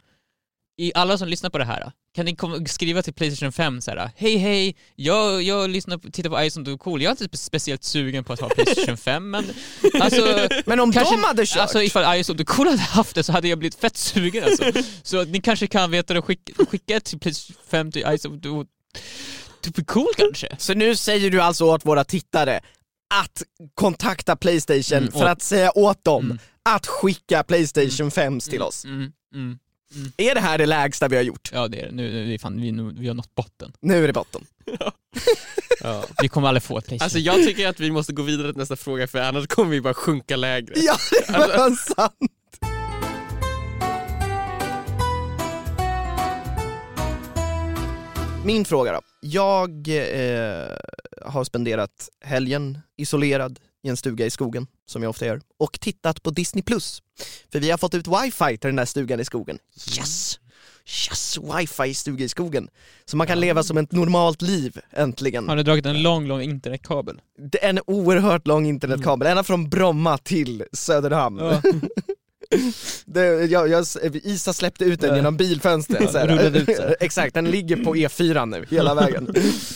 I 0.78 0.92
alla 0.96 1.18
som 1.18 1.28
lyssnar 1.28 1.50
på 1.50 1.58
det 1.58 1.66
här, 1.66 1.92
kan 2.16 2.26
ni 2.26 2.36
skriva 2.68 3.02
till 3.04 3.14
Playstation 3.14 3.52
5 3.52 3.82
så 3.82 3.92
här. 3.92 4.10
Hej 4.16 4.38
hej, 4.38 4.76
jag, 4.96 5.42
jag 5.44 5.70
lyssnar 5.70 5.98
på, 5.98 6.12
tittar 6.12 6.30
på 6.30 6.44
Ison 6.44 6.64
du 6.64 6.74
är 6.74 6.78
cool, 6.78 7.02
jag 7.02 7.10
är 7.10 7.12
inte 7.12 7.24
spe- 7.24 7.38
speciellt 7.38 7.84
sugen 7.84 8.24
på 8.24 8.34
att 8.34 8.40
ha 8.40 8.50
Playstation 8.56 8.98
5 8.98 9.30
men 9.30 9.46
alltså 10.02 10.48
men 10.66 10.80
om 10.80 10.92
kanske- 10.92 11.16
de 11.16 11.24
hade 11.24 11.46
kört, 11.46 11.58
Alltså 11.58 11.82
ifall 11.84 12.20
Ison 12.20 12.38
du 12.38 12.46
cool 12.46 12.68
hade 12.68 12.80
haft 12.82 13.16
det 13.16 13.24
så 13.24 13.32
hade 13.32 13.48
jag 13.48 13.60
blivit 13.60 13.76
fett 13.80 13.98
sugen 13.98 14.44
alltså. 14.44 14.72
Så 15.04 15.24
ni 15.24 15.42
kanske 15.42 15.68
kan 15.68 15.92
veta 15.92 16.14
det 16.14 16.20
och 16.20 16.26
skicka, 16.26 16.66
skicka 16.66 16.96
ett 16.96 17.06
till 17.06 17.20
Playstation 17.20 17.62
5 17.70 17.92
till 17.92 18.06
Ison 18.14 18.40
du 18.40 18.50
Du 19.62 19.82
är 19.82 19.86
cool 19.86 20.08
kanske? 20.18 20.56
så 20.58 20.74
nu 20.74 20.96
säger 20.96 21.32
du 21.32 21.42
alltså 21.42 21.66
åt 21.66 21.86
våra 21.86 22.04
tittare 22.04 22.60
att 23.22 23.44
kontakta 23.74 24.36
Playstation 24.36 24.98
Mm, 24.98 25.12
för 25.12 25.26
att 25.26 25.42
säga 25.42 25.72
åt 25.78 26.04
dem 26.04 26.26
Mm. 26.26 26.40
att 26.70 26.88
skicka 26.88 27.44
Playstation 27.44 28.12
5 28.12 28.40
till 28.40 28.62
oss. 28.62 28.86
Mm, 28.86 29.12
mm. 29.96 30.12
Är 30.18 30.36
det 30.36 30.42
här 30.42 30.58
det 30.58 30.66
lägsta 30.66 31.08
vi 31.08 31.16
har 31.16 31.24
gjort? 31.24 31.50
Ja 31.54 31.68
det 31.68 31.80
är 31.82 31.86
det, 31.86 31.92
nu, 31.92 32.12
nu, 32.12 32.24
vi, 32.24 32.40
fan, 32.40 32.62
vi, 32.62 32.72
nu, 32.72 32.94
vi 32.98 33.08
har 33.08 33.16
nått 33.16 33.36
botten. 33.36 33.74
Nu 33.82 34.04
är 34.04 34.08
det 34.08 34.14
botten. 34.14 34.46
Ja. 35.84 36.06
Vi 36.22 36.28
kommer 36.28 36.48
aldrig 36.48 36.64
få 36.64 36.78
ett 36.78 36.88
Playstation. 36.88 37.06
Alltså 37.06 37.20
jag 37.20 37.48
tycker 37.48 37.68
att 37.68 37.80
vi 37.80 37.92
måste 37.92 38.14
gå 38.14 38.24
vidare 38.24 38.52
till 38.52 38.60
nästa 38.60 38.76
fråga 38.76 39.08
för 39.08 39.20
annars 39.20 39.48
kommer 39.48 39.72
vi 39.72 39.82
bara 39.82 39.94
sjunka 39.94 40.36
lägre. 40.36 40.74
Ja, 40.76 40.96
det 41.28 41.58
var 41.58 41.96
sant! 41.96 42.14
Min 48.46 48.66
fråga 48.66 48.92
då. 48.92 49.02
Jag 49.22 49.70
eh, 49.88 50.68
har 51.26 51.44
spenderat 51.44 52.10
helgen 52.22 52.80
isolerad 52.98 53.60
i 53.84 53.90
en 53.90 53.98
stuga 53.98 54.26
i 54.26 54.30
skogen, 54.30 54.68
som 54.86 55.04
jag 55.04 55.10
ofta 55.10 55.26
gör, 55.26 55.42
och 55.60 55.80
tittat 55.80 56.24
på 56.24 56.30
Disney+. 56.30 56.64
För 57.52 57.60
vi 57.60 57.72
har 57.72 57.78
fått 57.78 57.94
ut 57.94 58.08
wifi 58.08 58.58
till 58.58 58.68
den 58.68 58.76
där 58.76 58.86
stugan 58.86 59.20
i 59.20 59.26
skogen. 59.26 59.60
Yes! 59.98 60.40
Yes! 60.86 61.38
Wifi 61.38 61.84
i 61.84 61.94
stuga 61.94 62.26
i 62.26 62.30
skogen. 62.30 62.70
Så 63.06 63.18
man 63.18 63.28
kan 63.28 63.40
leva 63.40 63.64
som 63.64 63.78
ett 63.78 63.92
normalt 63.92 64.42
liv, 64.42 64.80
äntligen. 64.92 65.50
Har 65.50 65.56
du 65.56 65.64
dragit 65.64 65.86
en 65.86 66.02
lång, 66.02 66.28
lång 66.28 66.42
internetkabel? 66.42 67.22
Det 67.52 67.66
är 67.66 67.70
en 67.70 67.80
oerhört 67.88 68.48
lång 68.48 68.66
internetkabel, 68.66 69.28
ända 69.28 69.44
från 69.44 69.70
Bromma 69.70 70.18
till 70.18 70.64
Söderhamn. 70.74 71.38
Ja. 71.38 71.62
Det, 73.06 73.26
jag, 73.46 73.68
jag, 73.70 73.86
Isa 74.24 74.54
släppte 74.54 74.86
ut 74.86 75.02
den 75.02 75.10
Ja. 75.10 75.16
genom 75.16 75.38
bilfönstret. 75.38 76.02
Ja, 76.02 76.08
så 76.12 76.18
här. 76.18 76.96
Exakt, 77.04 77.34
den 77.34 77.52
ligger 77.52 77.84
på 77.84 77.96
E4 77.96 78.46
nu, 78.46 78.66
hela 78.70 78.96
vägen. 79.04 79.34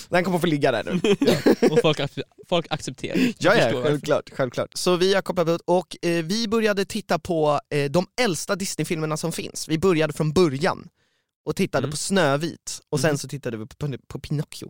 Den 0.10 0.24
kommer 0.24 0.40
få 0.40 0.48
ligga 0.48 0.72
där 0.72 0.84
nu. 0.84 1.70
Och 1.72 1.80
folk, 1.82 2.00
folk 2.50 2.68
accepterar. 2.70 3.18
Ja, 3.40 3.56
ja 3.56 3.82
självklart, 3.84 4.30
självklart. 4.34 4.70
Så 4.74 4.96
vi 4.96 5.14
har 5.14 5.22
kopplat 5.22 5.48
ut 5.50 5.62
och 5.66 5.96
eh, 6.02 6.24
vi 6.26 6.48
började 6.48 6.86
titta 6.86 7.20
på 7.20 7.60
eh, 7.74 7.92
de 7.92 8.06
äldsta 8.22 8.56
Disney-filmerna 8.56 9.18
som 9.18 9.32
finns. 9.32 9.68
Vi 9.70 9.78
började 9.78 10.14
från 10.14 10.34
början 10.34 10.88
och 11.46 11.56
tittade 11.56 11.84
Mm. 11.84 11.92
på 11.92 11.98
Snövit 11.98 12.80
och 12.90 13.00
sen 13.00 13.10
Mhm. 13.10 13.18
så 13.18 13.28
tittade 13.28 13.58
vi 13.58 13.66
på, 13.66 13.94
på 14.08 14.20
Pinocchio. 14.20 14.70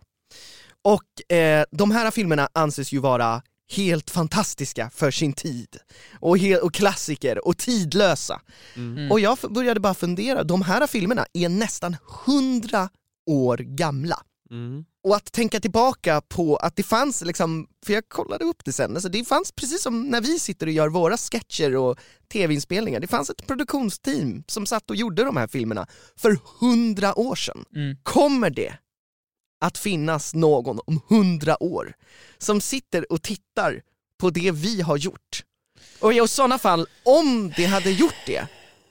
Och 0.84 1.36
eh, 1.36 1.64
de 1.70 1.90
här 1.90 2.10
filmerna 2.10 2.48
anses 2.52 2.92
ju 2.92 2.98
vara 2.98 3.42
helt 3.76 4.10
fantastiska 4.10 4.90
för 4.94 5.10
sin 5.10 5.32
tid. 5.32 5.76
Och, 6.20 6.38
he- 6.38 6.58
och 6.58 6.74
klassiker 6.74 7.48
och 7.48 7.58
tidlösa. 7.58 8.40
Mm. 8.76 8.96
Mm. 8.98 9.12
Och 9.12 9.20
jag 9.20 9.38
började 9.50 9.80
bara 9.80 9.94
fundera, 9.94 10.44
de 10.44 10.62
här 10.62 10.86
filmerna 10.86 11.26
är 11.32 11.48
nästan 11.48 11.96
hundra 12.26 12.88
år 13.26 13.56
gamla. 13.56 14.22
Mm. 14.50 14.84
Och 15.04 15.16
att 15.16 15.32
tänka 15.32 15.60
tillbaka 15.60 16.20
på 16.28 16.56
att 16.56 16.76
det 16.76 16.82
fanns 16.82 17.22
liksom, 17.24 17.66
för 17.86 17.92
jag 17.92 18.08
kollade 18.08 18.44
upp 18.44 18.64
det 18.64 18.72
sen, 18.72 18.94
alltså 18.94 19.08
det 19.08 19.24
fanns 19.24 19.52
precis 19.52 19.82
som 19.82 20.08
när 20.08 20.20
vi 20.20 20.38
sitter 20.38 20.66
och 20.66 20.72
gör 20.72 20.88
våra 20.88 21.16
sketcher 21.16 21.76
och 21.76 21.98
tv-inspelningar, 22.32 23.00
det 23.00 23.06
fanns 23.06 23.30
ett 23.30 23.46
produktionsteam 23.46 24.44
som 24.46 24.66
satt 24.66 24.90
och 24.90 24.96
gjorde 24.96 25.24
de 25.24 25.36
här 25.36 25.46
filmerna 25.46 25.86
för 26.16 26.38
hundra 26.60 27.18
år 27.18 27.34
sedan. 27.34 27.64
Mm. 27.74 27.96
Kommer 28.02 28.50
det 28.50 28.74
att 29.60 29.78
finnas 29.78 30.34
någon 30.34 30.80
om 30.86 31.00
hundra 31.08 31.62
år 31.62 31.92
som 32.38 32.60
sitter 32.60 33.12
och 33.12 33.22
tittar 33.22 33.82
på 34.20 34.30
det 34.30 34.50
vi 34.50 34.80
har 34.80 34.96
gjort? 34.96 35.44
Och 36.00 36.12
i 36.12 36.28
sådana 36.28 36.58
fall, 36.58 36.86
om 37.04 37.52
det 37.56 37.64
hade 37.64 37.90
gjort 37.90 38.14
det, 38.26 38.46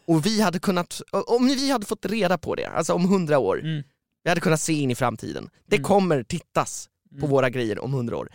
och 0.05 0.25
vi 0.25 0.41
hade 0.41 0.59
kunnat, 0.59 1.01
om 1.11 1.47
vi 1.47 1.71
hade 1.71 1.85
fått 1.85 2.05
reda 2.05 2.37
på 2.37 2.55
det, 2.55 2.65
alltså 2.69 2.93
om 2.93 3.05
hundra 3.05 3.39
år, 3.39 3.59
Mm. 3.59 3.83
vi 4.23 4.29
hade 4.29 4.41
kunnat 4.41 4.61
se 4.61 4.73
in 4.73 4.91
i 4.91 4.95
framtiden. 4.95 5.49
Det 5.65 5.75
Mm. 5.75 5.83
kommer 5.87 6.23
tittas 6.23 6.89
på 7.09 7.17
Mm. 7.17 7.29
våra 7.29 7.49
grejer 7.49 7.79
om 7.79 7.93
hundra 7.93 8.17
år. 8.17 8.29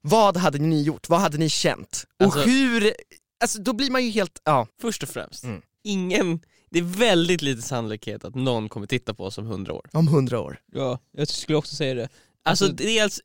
Vad 0.00 0.36
hade 0.36 0.58
ni 0.58 0.82
gjort? 0.82 1.08
Vad 1.08 1.20
hade 1.20 1.38
ni 1.38 1.48
känt? 1.48 2.04
Och 2.18 2.24
Alltså- 2.24 2.40
hur, 2.40 2.94
alltså 3.42 3.62
då 3.62 3.72
blir 3.72 3.90
man 3.90 4.04
ju 4.04 4.10
helt, 4.10 4.40
ja. 4.44 4.66
Först 4.80 5.02
och 5.02 5.08
främst, 5.08 5.44
Mm. 5.44 5.62
ingen, 5.84 6.40
det 6.72 6.78
är 6.78 6.82
väldigt 6.82 7.42
lite 7.42 7.62
sannolikhet 7.62 8.24
att 8.24 8.34
någon 8.34 8.68
kommer 8.68 8.86
titta 8.86 9.14
på 9.14 9.24
oss 9.24 9.38
om 9.38 9.46
hundra 9.46 9.72
år. 9.72 9.88
om 9.92 10.08
hundra 10.08 10.40
år. 10.40 10.60
Ja, 10.72 10.98
jag 11.16 11.28
skulle 11.28 11.58
också 11.58 11.76
säga 11.76 11.94
det. 11.94 12.08
Alltså, 12.44 12.64
Alltså- 12.64 12.84
dels 12.84 13.20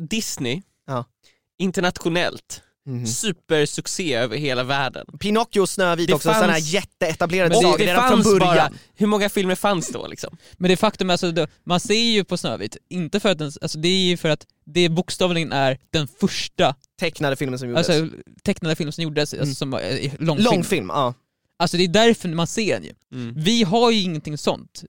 Disney, 0.00 0.62
Ja. 0.86 1.04
internationellt, 1.58 2.62
Mhm. 2.86 3.06
supersuccé 3.06 4.14
över 4.14 4.36
hela 4.36 4.64
världen. 4.64 5.06
Pinocchio 5.20 5.60
och 5.60 5.68
Snövit 5.68 6.08
Det 6.08 6.14
också, 6.14 6.28
fanns- 6.28 6.36
sådana 6.38 6.52
här 6.52 6.60
jätteetablerade 6.60 7.54
sagor 7.54 7.78
det 7.78 7.84
redan 7.86 8.22
från 8.22 8.38
början. 8.38 8.56
bara, 8.56 8.72
hur 8.94 9.06
många 9.06 9.28
filmer 9.28 9.54
fanns 9.54 9.88
då 9.88 10.06
liksom? 10.06 10.36
Men 10.58 10.68
det 10.70 10.76
faktum 10.76 11.10
är 11.10 11.14
alltså, 11.14 11.46
man 11.64 11.80
ser 11.80 11.94
ju 11.94 12.24
på 12.24 12.36
Snövit, 12.36 12.76
inte 12.88 13.20
för 13.20 13.28
att 13.28 13.38
den, 13.38 13.52
alltså 13.62 13.78
det 13.78 13.88
är 13.88 14.04
ju 14.08 14.16
för 14.16 14.28
att 14.28 14.46
det 14.66 14.88
bokstavligen 14.88 15.52
är 15.52 15.78
den 15.90 16.08
första 16.08 16.74
Tecknade 17.00 17.36
filmen 17.36 17.58
som 17.58 17.68
gjordes. 17.68 17.88
alltså, 17.88 18.16
tecknade 18.42 18.74
film 18.76 18.92
som 18.92 19.04
gjordes, 19.04 19.32
Mm. 19.34 19.42
alltså, 19.42 19.54
som 19.54 19.70
var 19.70 19.80
eh, 19.80 20.12
långfilm. 20.18 20.52
Långfilm, 20.52 20.88
ja. 20.88 21.14
Alltså 21.62 21.76
det 21.76 21.84
är 21.84 21.88
därför 21.88 22.28
man 22.28 22.46
ser 22.46 22.74
den 22.74 22.84
ju. 22.84 22.92
Mm. 23.12 23.34
Vi 23.36 23.62
har 23.62 23.90
ju 23.90 24.00
ingenting 24.00 24.38
sånt. 24.38 24.84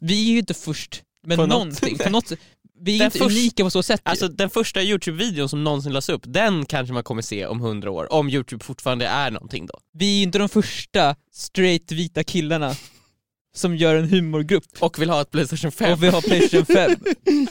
Vi 0.00 0.28
är 0.28 0.32
ju 0.32 0.38
inte 0.38 0.54
först 0.54 1.02
med 1.26 1.36
På 1.36 1.42
något- 1.46 1.50
någonting. 1.50 1.98
På 1.98 2.10
något, 2.10 2.32
vi 2.80 2.90
är 2.90 2.94
ju 2.94 2.98
Den 2.98 3.06
inte 3.06 3.18
först- 3.18 3.30
unika 3.38 3.64
på 3.64 3.70
så 3.70 3.82
sätt 3.82 4.00
ju. 4.06 4.10
Alltså 4.10 4.28
den 4.28 4.50
första 4.50 4.80
Youtube-videon 4.82 5.48
som 5.48 5.64
någonsin 5.64 5.92
lades 5.92 6.08
upp, 6.08 6.22
den 6.26 6.66
kanske 6.66 6.92
man 6.94 7.02
kommer 7.02 7.22
se 7.22 7.46
om 7.46 7.60
hundra 7.60 7.90
år, 7.90 8.12
om 8.12 8.28
Youtube 8.28 8.64
fortfarande 8.64 9.06
är 9.06 9.30
någonting 9.30 9.66
då. 9.66 9.78
Vi 9.94 10.12
är 10.14 10.16
ju 10.16 10.22
inte 10.22 10.38
de 10.38 10.48
första 10.48 11.16
straight 11.32 11.92
vita 11.92 12.24
killarna 12.24 12.74
som 13.56 13.76
gör 13.76 13.94
en 13.94 14.08
humorgrupp 14.08 14.64
Och 14.78 14.98
vill 15.02 15.10
ha 15.10 15.20
ett 15.20 15.30
Playstation 15.30 15.72
5. 15.72 15.92
och 15.92 16.02
vi 16.02 16.08
har 16.08 16.20
Playstation 16.22 16.66
5. 16.66 16.90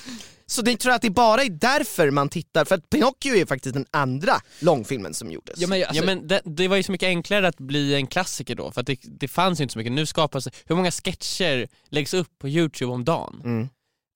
Så 0.50 0.62
ni 0.62 0.78
tror 0.78 0.94
att 0.94 1.02
det 1.02 1.10
bara 1.10 1.44
är 1.44 1.50
därför 1.50 2.12
man 2.12 2.30
tittar, 2.30 2.66
för 2.66 2.76
att 2.76 2.90
Pinocchio 2.90 3.36
är 3.36 3.46
faktiskt 3.46 3.74
den 3.74 3.86
andra 3.92 4.34
långfilmen 4.60 5.14
som 5.14 5.32
gjordes. 5.32 5.60
Ja, 5.60 5.68
men, 5.68 5.82
alltså, 5.84 5.96
ja 5.96 6.06
men 6.06 6.28
det, 6.28 6.42
det 6.46 6.68
var 6.68 6.76
ju 6.78 6.84
så 6.84 6.92
mycket 6.92 7.08
enklare 7.08 7.48
att 7.48 7.58
bli 7.58 7.96
en 7.96 8.08
klassiker 8.08 8.56
då, 8.56 8.72
för 8.72 8.82
att 8.82 8.88
det, 8.88 9.00
det 9.04 9.28
fanns 9.28 9.60
ju 9.60 9.64
inte 9.64 9.74
så 9.74 9.80
mycket. 9.80 9.94
Nu 9.94 10.06
skapas, 10.06 10.48
hur 10.66 10.76
många 10.76 10.92
sketcher 10.92 11.68
läggs 11.90 12.14
upp 12.14 12.40
på 12.40 12.48
youtube 12.50 12.92
om 12.92 13.06
dagen? 13.06 13.42
Mm. 13.46 13.70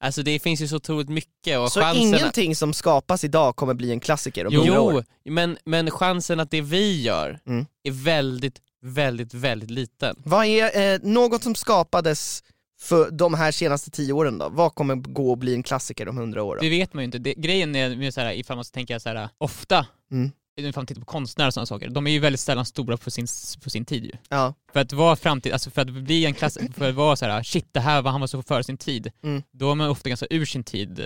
Alltså 0.04 0.24
det 0.24 0.40
finns 0.40 0.62
ju 0.62 0.68
så 0.68 0.76
otroligt 0.76 1.10
mycket 1.10 1.60
och 1.60 1.72
Så 1.72 1.82
chansen 1.82 2.04
ingenting 2.04 2.56
som 2.56 2.74
skapas 2.74 3.24
idag 3.24 3.56
kommer 3.56 3.74
bli 3.74 3.92
en 3.92 4.00
klassiker 4.00 4.48
om 4.48 4.54
år? 4.56 5.06
Jo, 5.24 5.34
men, 5.34 5.58
men 5.66 5.92
chansen 5.92 6.40
att 6.40 6.52
det 6.52 6.62
vi 6.62 7.02
gör 7.02 7.40
Mm. 7.46 7.66
är 7.84 7.92
väldigt, 7.92 8.60
väldigt, 8.82 9.34
väldigt 9.34 9.72
liten. 9.72 10.16
Vad 10.26 10.46
är 10.46 10.94
eh, 10.94 11.00
något 11.04 11.44
som 11.44 11.56
skapades 11.56 12.44
för 12.82 13.12
de 13.12 13.34
här 13.34 13.52
senaste 13.52 13.92
tio 13.92 14.14
åren 14.14 14.38
då? 14.38 14.50
Vad 14.50 14.76
kommer 14.76 14.96
gå 14.96 15.34
att 15.34 15.40
bli 15.40 15.54
en 15.56 15.64
klassiker 15.64 16.08
om 16.10 16.18
hundra 16.18 16.44
år? 16.44 16.56
Då? 16.56 16.62
Det 16.62 16.70
vet 16.70 16.94
man 16.94 17.02
ju 17.04 17.06
inte. 17.06 17.18
Det, 17.20 17.34
grejen 17.34 17.76
är 17.76 17.96
med 17.96 18.14
så 18.14 18.22
här, 18.22 18.34
ifall 18.34 18.56
man 18.58 18.66
ska 18.66 18.74
tänka 18.74 19.00
så 19.00 19.10
här, 19.10 19.30
ofta, 19.38 19.86
Mm. 20.12 20.32
ifall 20.60 20.74
man 20.82 20.86
tittar 20.86 21.02
på 21.02 21.06
konstnärer 21.06 21.48
och 21.48 21.54
sådana 21.54 21.66
saker, 21.66 21.90
de 21.90 22.08
är 22.08 22.12
ju 22.12 22.20
väldigt 22.20 22.40
sällan 22.40 22.66
stora 22.66 22.98
på 22.98 23.12
sin, 23.12 23.28
på 23.64 23.70
sin 23.70 23.86
tid 23.86 24.06
ju. 24.06 24.12
Ja. 24.30 24.54
För 24.74 24.80
att 24.80 24.94
vara 24.94 25.16
framtid, 25.16 25.54
alltså 25.54 25.70
för 25.72 25.82
att 25.82 25.90
bli 25.94 26.26
en 26.26 26.34
klass, 26.34 26.58
för 26.78 26.90
att 26.90 26.96
vara 26.96 27.16
så 27.16 27.26
här, 27.26 27.44
shit 27.44 27.68
det 27.72 27.80
här 27.80 28.02
var 28.02 28.12
han 28.12 28.20
var 28.20 28.28
så 28.28 28.42
före 28.44 28.64
sin 28.64 28.78
tid, 28.78 29.12
Mm. 29.24 29.44
då 29.52 29.72
är 29.72 29.76
man 29.76 29.90
ofta 29.90 30.10
ganska 30.10 30.28
ur 30.30 30.46
sin 30.46 30.64
tid, 30.64 31.00
eh, 31.00 31.06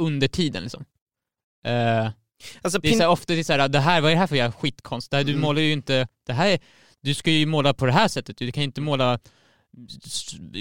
under 0.00 0.28
tiden 0.28 0.62
liksom. 0.62 0.84
Eh, 1.66 2.10
Alltså, 2.62 2.78
det 2.80 2.88
är 2.88 2.92
så 2.92 2.98
här, 3.02 3.08
ofta 3.08 3.32
det 3.32 3.38
är 3.38 3.44
så 3.44 3.52
här, 3.52 3.68
det 3.68 3.78
här, 3.80 4.00
vad 4.00 4.10
är 4.10 4.14
det 4.14 4.20
här 4.20 4.26
för 4.26 4.36
jävla 4.36 4.52
skitkonst? 4.52 5.10
Det 5.10 5.16
här, 5.16 5.24
du 5.24 5.32
Mm. 5.32 5.42
målar 5.42 5.62
ju 5.62 5.72
inte, 5.72 6.08
det 6.26 6.32
här 6.32 6.46
är, 6.48 6.58
du 7.00 7.14
ska 7.14 7.30
ju 7.30 7.46
måla 7.46 7.74
på 7.74 7.86
det 7.86 7.92
här 7.92 8.08
sättet, 8.08 8.36
du 8.36 8.52
kan 8.52 8.60
ju 8.60 8.64
inte 8.64 8.80
måla 8.80 9.18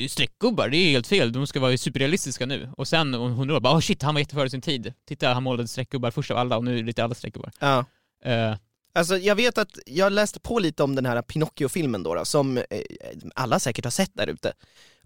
streckgubbar, 0.09 0.69
det 0.69 0.77
är 0.77 0.91
helt 0.91 1.07
fel, 1.07 1.31
de 1.31 1.47
ska 1.47 1.59
vara 1.59 1.77
superrealistiska 1.77 2.45
nu. 2.45 2.69
Och 2.77 2.87
sen 2.87 3.13
om 3.13 3.31
hundra 3.31 3.55
år, 3.55 3.59
bara 3.59 3.75
oh 3.75 3.79
shit, 3.79 4.01
han 4.03 4.13
var 4.15 4.19
jätteföre 4.19 4.49
sin 4.49 4.61
tid. 4.61 4.93
Titta, 5.07 5.33
han 5.33 5.43
målade 5.43 5.67
streckgubbar 5.67 6.11
först 6.11 6.31
av 6.31 6.37
alla 6.37 6.57
och 6.57 6.63
nu 6.63 6.73
är 6.73 6.75
det 6.77 6.83
lite 6.87 7.03
alla 7.03 7.15
streckgubbar. 7.15 7.51
ja. 7.59 7.85
Eh, 8.25 8.55
Alltså 8.93 9.17
jag 9.17 9.35
vet 9.35 9.57
att, 9.57 9.79
jag 9.85 10.13
läste 10.13 10.39
på 10.39 10.59
lite 10.59 10.83
om 10.83 10.95
den 10.95 11.05
här 11.05 11.21
Pinocchio-filmen 11.21 12.03
då, 12.03 12.15
då 12.15 12.25
som 12.25 12.57
eh, 12.57 12.63
alla 13.35 13.59
säkert 13.59 13.85
har 13.85 13.91
sett 13.91 14.11
där 14.13 14.27
ute. 14.27 14.53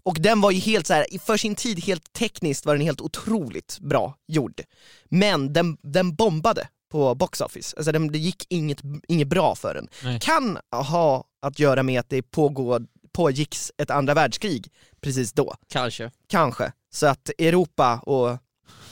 Och 0.02 0.16
den 0.20 0.40
var 0.40 0.50
ju 0.50 0.58
helt 0.58 0.86
så 0.86 0.94
här, 0.94 1.18
för 1.18 1.36
sin 1.36 1.54
tid 1.54 1.84
helt 1.84 2.12
tekniskt 2.12 2.66
var 2.66 2.74
den 2.74 2.84
helt 2.86 3.00
otroligt 3.00 3.78
bra 3.80 4.16
gjord. 4.28 4.60
Men 5.08 5.52
den, 5.52 5.76
den 5.82 6.14
bombade 6.14 6.68
på 6.90 7.14
box 7.14 7.40
office, 7.40 7.76
alltså 7.76 7.92
den, 7.92 8.12
det 8.12 8.18
gick 8.18 8.46
inget, 8.48 8.78
inget 9.08 9.28
bra 9.28 9.54
för 9.54 9.74
den. 9.74 9.88
Nej. 10.04 10.20
Kan 10.20 10.58
ha 10.70 11.24
att 11.42 11.58
göra 11.58 11.82
med 11.82 12.00
att 12.00 12.08
det 12.10 12.22
pågår, 12.22 12.86
pågicks 13.16 13.72
ett 13.78 13.90
andra 13.90 14.14
världskrig 14.14 14.68
precis 15.00 15.32
då, 15.32 15.54
Kanske. 15.68 16.10
kanske. 16.28 16.72
Så 16.92 17.06
att 17.06 17.30
Europa 17.38 17.98
och 17.98 18.38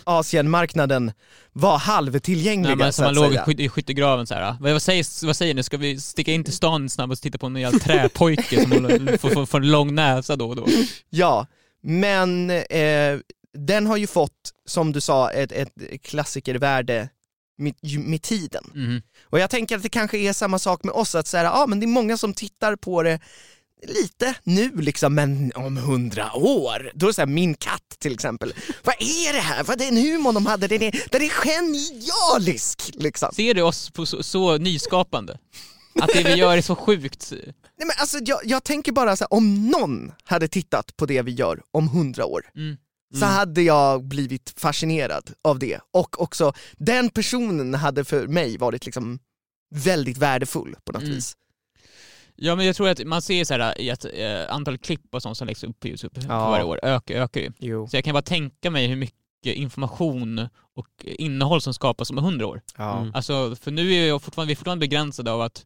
Asienmarknaden 0.04 1.12
var 1.52 1.78
halvtillgängliga 1.78 2.74
nej, 2.74 2.84
men 2.84 2.92
så 2.92 3.02
man 3.02 3.14
låg 3.14 3.26
i, 3.26 3.28
säga. 3.28 3.44
skyt, 3.44 3.60
i 3.60 3.68
skyttegraven 3.68 4.26
så 4.26 4.34
här. 4.34 4.56
Vad, 4.60 4.72
vad, 4.72 4.82
säger, 4.82 5.26
vad 5.26 5.36
säger 5.36 5.54
ni, 5.54 5.62
ska 5.62 5.76
vi 5.76 6.00
sticka 6.00 6.32
in 6.32 6.44
till 6.44 6.52
stan 6.52 6.90
snabbt 6.90 7.12
och 7.12 7.18
titta 7.18 7.38
på 7.38 7.46
en 7.46 7.56
jävla 7.56 7.78
träpojke 7.78 8.62
som 8.62 8.70
får, 9.20 9.28
får, 9.28 9.46
får 9.46 9.58
en 9.60 9.70
lång 9.70 9.94
näsa 9.94 10.36
då 10.36 10.48
och 10.48 10.56
då? 10.56 10.66
Ja, 11.10 11.46
men 11.82 12.50
eh, 12.50 13.18
den 13.58 13.86
har 13.86 13.96
ju 13.96 14.06
fått, 14.06 14.52
som 14.66 14.92
du 14.92 15.00
sa, 15.00 15.30
ett, 15.30 15.52
ett 15.52 15.72
klassikervärde 16.02 17.08
med, 17.56 17.74
med 17.98 18.22
tiden. 18.22 18.64
Mhm. 18.74 19.02
Och 19.22 19.38
jag 19.38 19.50
tänker 19.50 19.76
att 19.76 19.82
det 19.82 19.88
kanske 19.88 20.18
är 20.18 20.32
samma 20.32 20.58
sak 20.58 20.84
med 20.84 20.94
oss, 20.94 21.14
att 21.14 21.26
säga, 21.26 21.42
ja 21.42 21.66
men 21.68 21.80
det 21.80 21.86
är 21.86 21.88
många 21.88 22.16
som 22.16 22.34
tittar 22.34 22.76
på 22.76 23.02
det 23.02 23.20
lite 23.86 24.34
nu 24.44 24.70
liksom, 24.76 25.14
men 25.14 25.52
om 25.54 25.76
hundra 25.76 26.32
år, 26.36 26.90
då 26.94 27.06
är 27.06 27.10
det 27.10 27.14
så 27.14 27.20
här, 27.20 27.26
min 27.26 27.54
katt 27.54 27.96
till 27.98 28.12
exempel, 28.14 28.54
vad 28.84 28.94
är 28.98 29.32
det 29.32 29.40
här? 29.40 29.64
Vad 29.64 29.80
är 29.80 29.84
den 29.86 29.96
humorn 29.96 30.34
de 30.34 30.46
hade? 30.46 30.68
Den 30.68 30.82
är, 30.82 31.02
den 31.10 31.22
är 31.22 31.28
genialisk! 31.28 32.90
Liksom. 32.94 33.28
Ser 33.34 33.54
du 33.54 33.62
oss 33.62 33.90
på 33.90 34.06
så, 34.06 34.22
så 34.22 34.58
nyskapande? 34.58 35.38
Att 36.00 36.10
det 36.12 36.22
vi 36.22 36.34
gör 36.34 36.56
är 36.56 36.62
så 36.62 36.76
sjukt? 36.76 37.28
Nej, 37.32 37.86
men 37.86 37.90
alltså, 37.98 38.18
jag, 38.24 38.40
jag 38.44 38.64
tänker 38.64 38.92
bara 38.92 39.16
så 39.16 39.24
här, 39.24 39.32
om 39.32 39.70
någon 39.70 40.12
hade 40.24 40.48
tittat 40.48 40.96
på 40.96 41.06
det 41.06 41.22
vi 41.22 41.32
gör 41.32 41.60
om 41.70 41.88
hundra 41.88 42.24
år, 42.26 42.42
Mm. 42.56 42.76
så 43.20 43.24
hade 43.26 43.62
jag 43.62 44.04
blivit 44.04 44.54
fascinerad 44.56 45.30
av 45.44 45.58
det. 45.58 45.80
Och 45.92 46.22
också, 46.22 46.52
den 46.78 47.10
personen 47.10 47.74
hade 47.74 48.04
för 48.04 48.26
mig 48.26 48.58
varit 48.58 48.84
liksom 48.84 49.18
väldigt 49.74 50.18
värdefull 50.18 50.76
på 50.84 50.92
något 50.92 51.02
Mm. 51.02 51.14
vis. 51.14 51.34
Ja 52.36 52.56
men 52.56 52.66
jag 52.66 52.76
tror 52.76 52.88
att 52.88 53.04
man 53.06 53.22
ser 53.22 53.44
så 53.44 53.54
här 53.54 53.80
i 53.80 53.90
att 53.90 54.04
eh, 54.14 54.54
antal 54.54 54.78
klipp 54.78 55.14
och 55.14 55.22
sånt 55.22 55.38
som 55.38 55.46
läggs 55.46 55.64
upp 55.64 55.80
på 55.80 55.88
Youtube 55.88 56.20
Ja. 56.28 56.50
varje 56.50 56.64
år 56.64 56.80
ökar, 56.82 57.14
ökar 57.14 57.40
ju. 57.40 57.52
Jo. 57.58 57.88
Så 57.88 57.96
jag 57.96 58.04
kan 58.04 58.12
bara 58.12 58.22
tänka 58.22 58.70
mig 58.70 58.86
hur 58.86 58.96
mycket 58.96 59.14
information 59.44 60.48
och 60.76 60.86
innehåll 61.04 61.60
som 61.60 61.74
skapas 61.74 62.10
om 62.10 62.18
hundra 62.18 62.46
år. 62.46 62.60
Ja. 62.78 62.98
Mm. 62.98 63.12
Alltså, 63.14 63.56
för 63.60 63.70
nu 63.70 63.92
är 63.94 64.06
jag 64.08 64.22
fortfarande, 64.22 64.46
vi 64.48 64.52
är 64.52 64.56
fortfarande 64.56 64.80
begränsade 64.86 65.32
av 65.32 65.40
att 65.40 65.64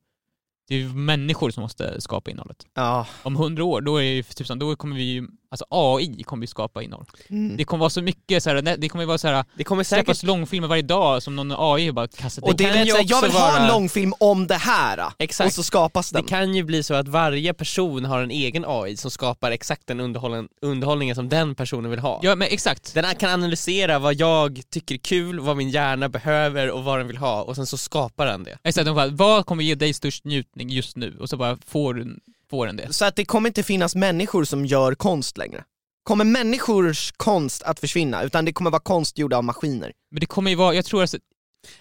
det 0.68 0.74
är 0.82 0.88
människor 0.88 1.50
som 1.50 1.60
måste 1.62 2.00
skapa 2.00 2.30
innehållet. 2.30 2.66
Ja. 2.74 3.06
Om 3.22 3.36
hundra 3.36 3.64
år, 3.64 3.80
då 3.80 3.96
är 3.96 4.02
det 4.02 4.08
ju 4.08 4.22
typ 4.22 4.46
så, 4.46 4.54
då 4.54 4.76
kommer 4.76 4.96
vi 4.96 5.02
ju, 5.02 5.28
alltså 5.50 5.64
AI 5.70 6.22
kommer 6.22 6.42
ju 6.42 6.46
skapa 6.46 6.82
innehåll. 6.82 7.06
Mm. 7.30 7.56
Det 7.56 7.64
kommer 7.64 7.80
vara 7.80 7.90
så 7.90 8.02
mycket 8.02 8.42
så 8.42 8.50
här, 8.50 8.76
det 8.76 8.88
kommer 8.88 9.04
vara 9.06 9.18
så 9.18 9.28
här, 9.28 9.44
Det 9.56 9.64
kommer 9.64 9.84
säkert 9.84 10.04
släppas 10.04 10.22
långfilmer 10.22 10.68
varje 10.68 10.82
dag 10.82 11.22
som 11.22 11.36
någon 11.36 11.52
AI 11.58 11.92
bara 11.92 12.08
kastat 12.08 12.44
Och 12.44 12.50
in. 12.50 12.56
det 12.56 12.64
kan 12.64 12.84
ju 12.86 12.90
så 12.90 12.96
här, 12.96 13.04
jag 13.08 13.16
också 13.18 13.26
vill 13.26 13.36
ha 13.40 13.48
en 13.56 13.62
vara- 13.62 13.68
långfilm 13.72 14.14
om 14.20 14.46
det 14.46 14.54
här, 14.54 15.06
och 15.06 15.12
Exakt. 15.18 15.54
så 15.54 15.62
skapas 15.62 16.10
den. 16.10 16.22
Det 16.22 16.28
kan 16.28 16.54
ju 16.54 16.62
bli 16.62 16.82
så 16.82 16.94
att 16.94 17.08
varje 17.08 17.54
person 17.54 18.04
har 18.04 18.22
en 18.22 18.30
egen 18.30 18.64
AI 18.66 18.96
som 18.96 19.10
skapar 19.10 19.50
exakt 19.50 19.86
den 19.86 20.00
underhållen, 20.00 20.48
underhållningen 20.62 21.14
som 21.14 21.28
den 21.28 21.54
personen 21.54 21.90
vill 21.90 22.00
ha. 22.00 22.20
Ja 22.22 22.34
men 22.34 22.48
exakt. 22.50 22.94
Den 22.94 23.14
kan 23.14 23.30
analysera 23.30 23.98
vad 23.98 24.14
jag 24.14 24.60
tycker 24.70 24.94
är 24.94 24.98
kul, 24.98 25.40
vad 25.40 25.56
min 25.56 25.70
hjärna 25.70 26.08
behöver 26.08 26.70
och 26.70 26.84
vad 26.84 26.98
den 27.00 27.06
vill 27.06 27.16
ha 27.16 27.42
och 27.42 27.56
sen 27.56 27.66
så 27.66 27.76
skapar 27.78 28.26
den 28.26 28.44
det. 28.44 28.58
Exakt, 28.64 28.86
de 28.86 28.94
bara, 28.96 29.06
vad 29.08 29.46
kommer 29.46 29.64
ge 29.64 29.74
dig 29.74 29.92
störst 29.94 30.24
njutning 30.24 30.68
just 30.70 30.96
nu? 30.96 31.16
Och 31.20 31.28
så 31.28 31.36
bara 31.36 31.56
får, 31.66 31.94
den- 31.94 32.20
får 32.50 32.66
den 32.66 32.76
det. 32.76 32.92
Så 32.92 33.04
att 33.04 33.16
det 33.16 33.24
kommer 33.24 33.48
inte 33.48 33.62
finnas 33.62 33.94
människor 33.94 34.44
som 34.44 34.66
gör 34.66 34.94
konst 34.94 35.36
längre. 35.38 35.64
Kommer 36.02 36.24
människors 36.24 37.12
konst 37.16 37.62
att 37.62 37.80
försvinna, 37.80 38.22
utan 38.22 38.44
det 38.44 38.52
kommer 38.52 38.70
vara 38.70 38.80
konst 38.82 39.18
gjord 39.18 39.32
av 39.32 39.44
maskiner. 39.44 39.92
Men 40.10 40.20
det 40.20 40.26
kommer 40.26 40.50
ju 40.50 40.56
vara, 40.56 40.74
jag 40.74 40.84
tror 40.84 41.00
alltså, 41.00 41.18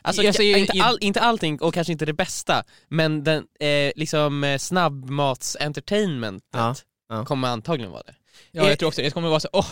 Alltså, 0.01 0.23
Jag 0.23 0.35
säger- 0.35 0.57
inte, 0.57 0.83
all, 0.83 0.97
inte 1.01 1.21
allting 1.21 1.61
och 1.61 1.73
kanske 1.73 1.93
inte 1.93 2.05
det 2.05 2.13
bästa, 2.13 2.63
men 2.87 3.23
den 3.23 3.43
eh, 3.59 3.91
liksom 3.95 4.43
eh, 4.43 4.57
snabbmats-entertainmentet 4.57 6.49
Ja, 6.53 6.75
ja. 7.09 7.25
kommer 7.25 7.47
antagligen 7.47 7.91
vara 7.91 8.03
det. 8.03 8.15
ja, 8.51 8.69
jag 8.69 8.79
tror 8.79 8.87
också 8.87 9.01
det. 9.01 9.07
Det 9.07 9.11
kommer 9.11 9.29
vara 9.29 9.39
så, 9.39 9.49
åh, 9.53 9.65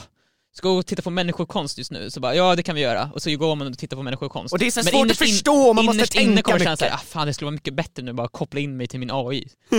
ska 0.57 0.69
gå 0.69 0.77
och 0.77 0.85
titta 0.85 1.01
på 1.01 1.09
människokonst 1.09 1.77
just 1.77 1.91
nu? 1.91 2.11
Så 2.11 2.19
bara, 2.19 2.35
ja 2.35 2.55
det 2.55 2.63
kan 2.63 2.75
vi 2.75 2.81
göra. 2.81 3.09
Och 3.13 3.21
så 3.21 3.37
går 3.37 3.55
man 3.55 3.67
och 3.67 3.77
tittar 3.77 3.97
på 3.97 4.03
människokonst. 4.03 4.53
Och 4.53 4.59
det 4.59 4.67
är 4.67 4.71
så 4.71 4.81
svårt 4.83 4.93
att 4.93 4.99
innerst 4.99 5.21
in- 5.21 5.27
förstå, 5.27 5.73
man 5.73 5.85
måste 5.85 5.97
innerst 5.97 6.15
inne 6.15 6.25
tänka 6.25 6.41
kommer 6.41 6.59
mycket. 6.59 6.79
såhär, 6.79 6.93
ah, 6.93 6.97
fan 6.97 7.27
det 7.27 7.33
skulle 7.33 7.45
vara 7.45 7.51
mycket 7.53 7.73
bättre 7.73 8.03
nu 8.03 8.13
bara 8.13 8.27
koppla 8.27 8.59
in 8.59 8.77
mig 8.77 8.87
till 8.87 8.99
min 8.99 9.11
AI. 9.11 9.47
Så 9.69 9.77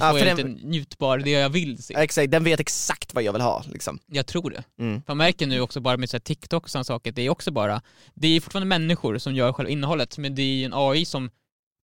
Ja, 0.00 0.10
får 0.12 0.18
för 0.18 0.26
jag 0.26 0.36
den- 0.36 0.52
lite 0.54 0.66
njutbar, 0.66 1.18
det 1.18 1.30
jag 1.30 1.48
vill 1.48 1.82
se. 1.82 1.94
Exakt, 1.94 2.30
den 2.30 2.44
vet 2.44 2.60
exakt 2.60 3.14
vad 3.14 3.22
jag 3.22 3.32
vill 3.32 3.42
ha 3.42 3.64
liksom. 3.72 3.98
Jag 4.06 4.26
tror 4.26 4.50
det. 4.50 4.62
Mm. 4.80 5.02
För 5.02 5.10
man 5.10 5.16
märker 5.16 5.46
nu 5.46 5.60
också 5.60 5.80
bara 5.80 5.96
med 5.96 6.10
så 6.10 6.18
TikTok 6.20 6.62
och 6.62 6.70
sådana 6.70 6.84
saker, 6.84 7.12
det 7.12 7.22
är 7.22 7.30
också 7.30 7.50
bara, 7.50 7.82
det 8.14 8.28
är 8.36 8.40
fortfarande 8.40 8.66
människor 8.68 9.18
som 9.18 9.34
gör 9.34 9.52
själva 9.52 9.70
innehållet, 9.70 10.18
men 10.18 10.34
det 10.34 10.42
är 10.42 10.54
ju 10.56 10.64
en 10.64 10.74
AI 10.74 11.04
som 11.04 11.30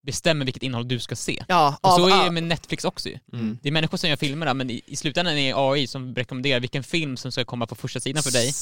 bestämmer 0.02 0.44
vilket 0.44 0.62
innehåll 0.62 0.88
du 0.88 0.98
ska 0.98 1.16
se. 1.16 1.44
Ja, 1.48 1.78
Och 1.80 1.90
av, 1.90 1.96
så 1.96 2.08
är 2.08 2.24
det 2.24 2.30
med 2.30 2.42
Netflix 2.42 2.84
också 2.84 3.08
ju. 3.08 3.18
Mm. 3.32 3.58
Det 3.62 3.68
är 3.68 3.72
människor 3.72 3.98
som 3.98 4.10
gör 4.10 4.16
filmerna, 4.16 4.54
men 4.54 4.70
i, 4.70 4.82
i 4.86 4.96
slutändan 4.96 5.38
är 5.38 5.46
det 5.46 5.52
AI 5.56 5.86
som 5.86 6.14
rekommenderar 6.14 6.60
vilken 6.60 6.82
film 6.82 7.16
som 7.16 7.32
ska 7.32 7.44
komma 7.44 7.66
på 7.66 7.74
första 7.74 8.00
sidan 8.00 8.22
för 8.22 8.30
dig, 8.30 8.52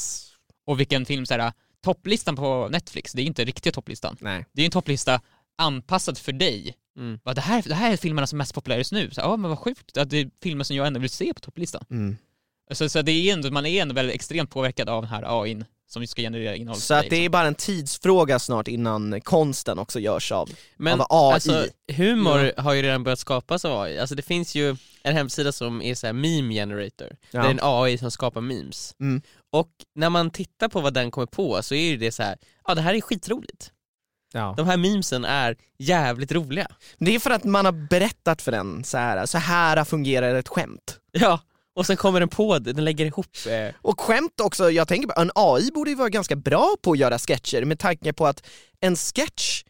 och 0.67 0.81
vilken 0.81 1.07
film 1.07 1.27
så 1.27 1.35
här, 1.35 1.53
topplistan 1.85 2.37
på 2.37 2.69
Netflix, 2.71 3.13
det 3.13 3.23
är 3.23 3.27
inte 3.27 3.45
riktiga 3.45 3.73
topplistan. 3.73 4.17
Nej. 4.21 4.45
Det 4.53 4.63
är 4.63 4.67
en 4.67 4.71
topplista 4.71 5.21
anpassad 5.59 6.19
för 6.19 6.33
dig. 6.33 6.75
Mm. 6.97 7.19
Bara, 7.25 7.35
det, 7.35 7.41
här, 7.41 7.63
det 7.67 7.75
här 7.75 7.93
är 7.93 7.97
filmerna 7.97 8.27
som 8.27 8.37
är 8.37 8.39
mest 8.39 8.55
populära 8.55 8.79
just 8.79 8.93
nu. 8.93 9.11
Så, 9.11 9.21
ja 9.21 9.37
men 9.37 9.51
vad 9.51 9.59
sjukt 9.59 9.97
att 9.97 10.11
det 10.11 10.19
är 10.19 10.31
filmer 10.43 10.65
som 10.65 10.77
jag 10.77 10.87
ändå 10.87 11.01
vill 11.01 11.11
se 11.11 11.35
på 11.35 11.41
topplistan. 11.41 11.85
Mm. 11.91 12.17
Så, 12.73 12.89
så 12.89 13.03
det 13.03 13.13
är 13.13 13.33
ändå, 13.33 13.51
man 13.51 13.67
är 13.67 13.83
ändå 13.83 13.95
väldigt 13.95 14.15
extremt 14.15 14.51
påverkad 14.51 14.89
av 14.89 15.03
den 15.03 15.11
här 15.11 15.43
AIn 15.43 15.65
som 15.93 16.07
ska 16.07 16.23
generera 16.23 16.57
innehåll 16.57 16.81
Så 16.81 16.95
att 16.95 17.11
det 17.11 17.25
är 17.25 17.29
bara 17.29 17.47
en 17.47 17.55
tidsfråga 17.55 18.39
snart 18.39 18.69
innan 18.69 19.21
konsten 19.21 19.79
också 19.79 20.01
görs 20.01 20.33
av, 20.33 20.51
Men 20.77 21.01
av 21.01 21.07
AI. 21.11 21.35
alltså, 21.35 21.67
humor 21.93 22.61
har 22.61 22.73
ju 22.75 22.83
redan 22.83 23.05
börjat 23.05 23.19
skapas 23.19 23.65
av 23.65 23.81
AI. 23.81 23.99
Alltså 23.99 24.15
det 24.15 24.23
finns 24.23 24.55
ju 24.55 24.77
en 25.03 25.17
hemsida 25.17 25.53
som 25.53 25.83
är 25.83 25.95
så 25.95 26.07
här 26.07 26.13
meme 26.13 26.55
generator, 26.55 27.17
Ja. 27.31 27.41
det 27.43 27.47
är 27.47 27.51
en 27.51 27.59
AI 27.63 27.99
som 27.99 28.11
skapar 28.11 28.41
memes. 28.41 28.95
Mm. 29.01 29.23
Och 29.53 29.71
när 29.95 30.11
man 30.11 30.31
tittar 30.31 30.69
på 30.69 30.81
vad 30.81 30.95
den 30.95 31.11
kommer 31.11 31.27
på 31.27 31.63
så 31.63 31.75
är 31.75 31.91
ju 31.91 31.97
det 31.97 32.13
så 32.13 32.23
här, 32.23 32.37
ja 32.67 32.75
det 32.75 32.81
här 32.81 32.95
är 32.95 33.01
skitroligt. 33.01 33.71
Ja. 34.33 34.55
De 34.57 34.67
här 34.67 34.77
memesen 34.77 35.25
är 35.25 35.57
jävligt 35.79 36.33
roliga. 36.33 36.67
Det 36.99 37.15
är 37.15 37.19
för 37.19 37.31
att 37.31 37.45
man 37.45 37.65
har 37.65 37.73
berättat 37.73 38.43
för 38.43 38.53
den 38.53 38.85
så 38.85 38.99
här, 38.99 39.27
så 39.27 39.39
här 39.39 39.85
fungerar 39.85 40.35
ett 40.35 40.49
skämt. 40.49 40.97
Ja, 41.13 41.41
och 41.77 41.87
sen 41.87 41.97
kommer 41.97 42.21
den 42.21 42.29
på 42.29 42.59
det, 42.59 42.73
den 42.73 42.85
lägger 42.85 43.07
ihop 43.07 43.37
eh, 43.47 43.75
Och 43.83 44.01
skämt 44.01 44.41
också, 44.41 44.71
jag 44.71 44.89
tänker 44.89 45.09
på, 45.09 45.21
en 45.21 45.31
AI 45.35 45.71
borde 45.71 45.91
ju 45.91 45.97
vara 45.97 46.09
ganska 46.09 46.37
bra 46.37 46.77
på 46.83 46.93
att 46.93 46.99
göra 46.99 47.19
sketcher 47.19 47.65
med 47.65 47.79
tanke 47.79 48.13
på 48.13 48.27
att 48.27 48.47
en 48.81 48.97
sketch 48.97 49.65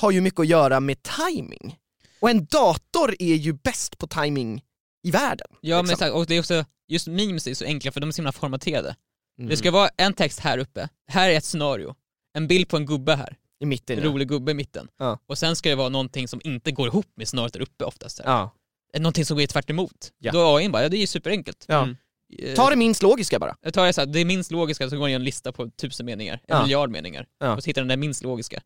har 0.00 0.10
ju 0.10 0.20
mycket 0.20 0.40
att 0.40 0.46
göra 0.46 0.80
med 0.80 0.96
timing. 1.02 1.78
Och 2.20 2.30
en 2.30 2.44
dator 2.44 3.14
är 3.18 3.34
ju 3.34 3.52
bäst 3.52 3.98
på 3.98 4.06
timing 4.06 4.62
i 5.02 5.10
världen. 5.10 5.46
Ja 5.60 5.76
men 5.76 5.84
liksom. 5.84 5.92
exakt, 5.92 6.14
och 6.14 6.26
det 6.26 6.34
är 6.34 6.40
också, 6.40 6.64
just 6.88 7.06
memes 7.06 7.46
är 7.46 7.54
så 7.54 7.64
enkla 7.64 7.92
för 7.92 8.00
de 8.00 8.08
är 8.08 8.12
så 8.12 8.16
himla 8.16 8.32
formaterade. 8.32 8.96
Mm. 9.38 9.50
Det 9.50 9.56
ska 9.56 9.70
vara 9.70 9.90
en 9.96 10.14
text 10.14 10.40
här 10.40 10.58
uppe, 10.58 10.88
här 11.06 11.30
är 11.30 11.36
ett 11.36 11.44
scenario, 11.44 11.94
en 12.34 12.48
bild 12.48 12.68
på 12.68 12.76
en 12.76 12.86
gubbe 12.86 13.14
här, 13.14 13.36
I 13.60 13.66
mitten 13.66 13.98
en 13.98 14.04
ja. 14.04 14.10
rolig 14.10 14.28
gubbe 14.28 14.50
i 14.50 14.54
mitten. 14.54 14.88
Ja. 14.98 15.18
Och 15.26 15.38
sen 15.38 15.56
ska 15.56 15.68
det 15.68 15.74
vara 15.74 15.88
någonting 15.88 16.28
som 16.28 16.40
inte 16.44 16.72
går 16.72 16.88
ihop 16.88 17.06
med 17.16 17.28
scenariot 17.28 17.52
där 17.52 17.60
uppe 17.60 17.84
oftast. 17.84 18.18
Här. 18.18 18.30
ja. 18.30 18.54
Någonting 18.98 19.24
som 19.24 19.36
går 19.36 19.46
tvärt 19.46 19.70
emot. 19.70 20.12
Ja. 20.18 20.32
Då 20.32 20.40
är 20.40 20.56
AI 20.56 20.68
bara, 20.68 20.82
ja 20.82 20.88
det 20.88 20.96
är 20.96 21.00
ju 21.00 21.06
superenkelt. 21.06 21.64
ja. 21.68 21.82
Mm. 21.82 21.96
Eh, 22.38 22.54
Ta 22.54 22.70
det 22.70 22.76
minst 22.76 23.02
logiska 23.02 23.38
bara. 23.38 23.56
Jag 23.62 23.74
tar 23.74 23.86
det 23.86 23.92
så 23.92 24.00
här, 24.00 24.06
det 24.06 24.20
är 24.20 24.24
minst 24.24 24.50
logiska, 24.50 24.90
så 24.90 24.96
går 24.98 25.06
den 25.08 25.14
en 25.14 25.24
lista 25.24 25.52
på 25.52 25.70
tusen 25.70 26.06
meningar, 26.06 26.34
en 26.34 26.40
Ja. 26.56 26.62
miljard 26.62 26.90
meningar. 26.90 27.26
Ja. 27.40 27.56
Och 27.56 27.62
så 27.62 27.66
hittar 27.66 27.80
den 27.82 27.88
det 27.88 27.96
minst 27.96 28.22
logiska. 28.24 28.62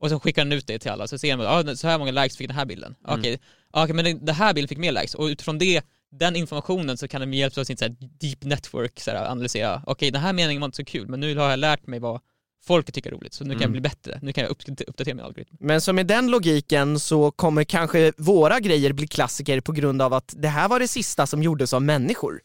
Och 0.00 0.10
så 0.10 0.20
skickar 0.20 0.44
den 0.44 0.52
ut 0.52 0.66
det 0.66 0.78
till 0.78 0.90
alla, 0.90 1.06
så 1.06 1.18
ser 1.18 1.36
man 1.36 1.46
ah, 1.46 1.74
så 1.76 1.88
här 1.88 1.98
många 1.98 2.10
likes 2.12 2.36
fick 2.36 2.48
den 2.48 2.56
här 2.56 2.64
bilden. 2.64 2.94
Mm. 3.08 3.20
Okej, 3.20 3.38
okay, 3.72 3.94
men 3.94 4.04
den, 4.04 4.24
det 4.24 4.32
här 4.32 4.54
bilden 4.54 4.68
fick 4.68 4.78
mer 4.78 4.92
likes, 4.92 5.14
och 5.14 5.24
utifrån 5.24 5.58
det, 5.58 5.82
den 6.10 6.36
informationen 6.36 6.96
så 6.96 7.08
kan 7.08 7.20
den 7.20 7.30
med 7.30 7.38
hjälp 7.38 7.58
av 7.58 7.64
sin 7.64 7.76
så 7.76 7.84
här, 7.84 7.96
deep 8.20 8.44
network 8.44 9.00
så 9.00 9.10
här, 9.10 9.30
analysera, 9.30 9.82
okej 9.86 10.10
den 10.10 10.22
här 10.22 10.32
meningen 10.32 10.60
var 10.60 10.66
inte 10.66 10.76
så 10.76 10.84
kul, 10.84 11.08
men 11.08 11.20
nu 11.20 11.36
har 11.36 11.50
jag 11.50 11.58
lärt 11.58 11.86
mig 11.86 11.98
vad 12.00 12.20
folket 12.66 12.94
tycker 12.94 13.10
är 13.10 13.14
roligt, 13.14 13.34
så 13.34 13.44
nu 13.44 13.50
kan 13.50 13.60
jag 13.60 13.62
Mm. 13.68 13.72
bli 13.72 13.80
bättre, 13.80 14.18
nu 14.22 14.32
kan 14.32 14.42
jag 14.44 14.50
upp, 14.50 14.58
uppdatera 14.86 15.14
min 15.14 15.24
algoritm. 15.24 15.56
Men 15.60 15.80
så 15.80 15.92
med 15.92 16.06
den 16.06 16.30
logiken 16.30 16.98
så 17.00 17.30
kommer 17.30 17.64
kanske 17.64 18.12
våra 18.16 18.60
grejer 18.60 18.92
bli 18.92 19.06
klassiker 19.06 19.60
på 19.60 19.72
grund 19.72 20.02
av 20.02 20.12
att 20.12 20.34
det 20.36 20.48
här 20.48 20.68
var 20.68 20.80
det 20.80 20.88
sista 20.88 21.26
som 21.26 21.42
gjordes 21.42 21.72
av 21.72 21.82
människor. 21.82 22.40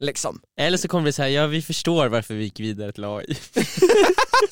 Liksom. 0.00 0.40
Eller 0.60 0.78
så 0.78 0.88
kommer 0.88 1.04
det 1.04 1.12
säga, 1.12 1.40
ja 1.42 1.46
vi 1.46 1.62
förstår 1.62 2.06
varför 2.08 2.34
vi 2.34 2.44
gick 2.44 2.60
vidare 2.60 2.92
till 2.92 3.04
AI. 3.04 3.36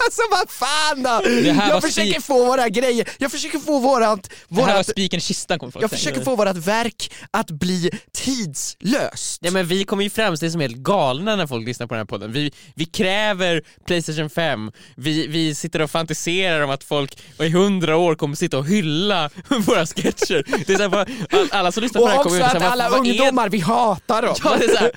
Alltså 0.04 0.22
vad 0.30 0.50
fan 0.50 1.02
då! 1.02 1.30
Jag 1.68 1.82
försöker 1.82 2.20
få 2.20 2.44
våra 2.44 2.68
grejer, 2.68 3.08
jag 3.18 3.30
försöker 3.30 3.58
få 3.58 3.78
vårat, 3.78 4.22
Det 4.48 4.54
här 4.54 4.66
var 4.66 4.72
vårat 4.72 4.86
spiken 4.86 5.18
i 5.18 5.20
kistan 5.20 5.58
kommer 5.58 5.72
folk 5.72 5.82
jag 5.82 5.90
försöker 5.90 6.20
få 6.20 6.36
vårat 6.36 6.56
verk 6.56 7.12
att 7.30 7.50
bli 7.50 7.90
tidslöst. 8.12 9.42
Nej 9.42 9.52
men 9.52 9.66
vi 9.66 9.84
kommer 9.84 10.04
ju 10.04 10.10
framstå 10.10 10.50
som 10.50 10.60
helt 10.60 10.76
galna 10.76 11.36
när 11.36 11.46
folk 11.46 11.66
lyssnar 11.66 11.86
på 11.86 11.94
den 11.94 12.00
här 12.00 12.06
podden. 12.06 12.32
Vi, 12.32 12.52
vi 12.74 12.84
kräver 12.84 13.62
Playstation 13.86 14.30
5, 14.30 14.72
vi, 14.96 15.26
vi 15.26 15.54
sitter 15.54 15.80
och 15.80 15.90
fantiserar 15.90 16.60
om 16.60 16.70
att 16.70 16.84
folk 16.84 17.18
i 17.38 17.48
hundra 17.48 17.96
år 17.96 18.14
kommer 18.14 18.36
sitta 18.36 18.58
och 18.58 18.66
hylla 18.66 19.30
våra 19.66 19.86
sketcher. 19.86 20.64
Det 20.66 20.72
är 20.72 20.76
så 20.76 20.88
här, 20.88 21.06
alla 21.50 21.72
som 21.72 21.82
lyssnar 21.82 22.00
på 22.00 22.04
och 22.04 22.10
det 22.10 22.16
här 22.16 22.22
kommer 22.22 22.36
ju 22.36 22.42
att 22.42 22.52
säga, 22.52 22.70
alla 22.70 22.90
vad, 22.90 22.98
vad 22.98 23.06
är 23.06 23.10
ungdomar, 23.10 23.48
vi 23.48 23.58
hatar 23.58 24.22
dem. 24.22 24.34
Ja, 24.44 24.56
det 24.58 24.64
är 24.64 24.68
så 24.68 24.78
här, 24.78 24.90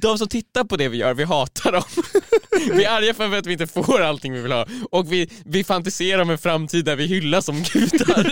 de 0.00 0.18
som 0.18 0.28
tittar 0.28 0.64
på 0.64 0.76
det 0.76 0.88
vi 0.88 0.96
gör, 0.96 1.14
vi 1.14 1.24
hatar 1.24 1.72
dem. 1.72 1.82
Vi 2.72 2.84
är 2.84 2.90
arga 2.90 3.14
för 3.14 3.38
att 3.38 3.46
vi 3.46 3.52
inte 3.52 3.66
får 3.72 4.00
allting 4.00 4.32
vi 4.32 4.42
vill 4.42 4.52
ha 4.52 4.66
och 4.90 5.12
vi, 5.12 5.30
vi 5.44 5.64
fantiserar 5.64 6.22
om 6.22 6.30
en 6.30 6.38
framtid 6.38 6.84
där 6.84 6.96
vi 6.96 7.06
hyllas 7.06 7.44
som 7.44 7.62
gudar. 7.62 8.26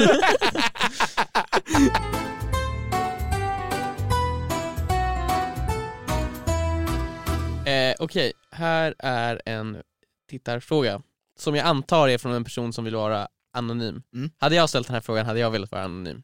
eh, 7.69 7.95
Okej, 7.99 8.33
här 8.51 8.95
är 8.99 9.43
en 9.47 9.83
tittarfråga 10.31 11.03
som 11.39 11.55
jag 11.55 11.67
antar 11.67 12.09
är 12.09 12.19
från 12.19 12.33
en 12.33 12.45
person 12.45 12.73
som 12.73 12.85
vill 12.85 12.95
vara 12.95 13.29
anonym. 13.53 14.03
Mm. 14.15 14.31
Hade 14.39 14.57
jag 14.57 14.69
ställt 14.69 14.87
den 14.87 14.95
här 14.95 15.01
frågan 15.01 15.27
hade 15.27 15.41
jag 15.41 15.51
velat 15.51 15.71
vara 15.71 15.83
anonym. 15.83 16.23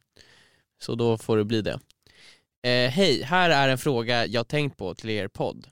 Så 0.82 0.94
då 0.94 1.18
får 1.18 1.36
det 1.36 1.44
bli 1.44 1.62
det. 1.62 1.80
Eh, 2.62 2.90
Hej, 2.90 3.22
här 3.22 3.50
är 3.50 3.68
en 3.68 3.78
fråga 3.78 4.26
jag 4.26 4.48
tänkt 4.48 4.76
på 4.76 4.94
till 4.94 5.10
er 5.10 5.28
podd. 5.28 5.66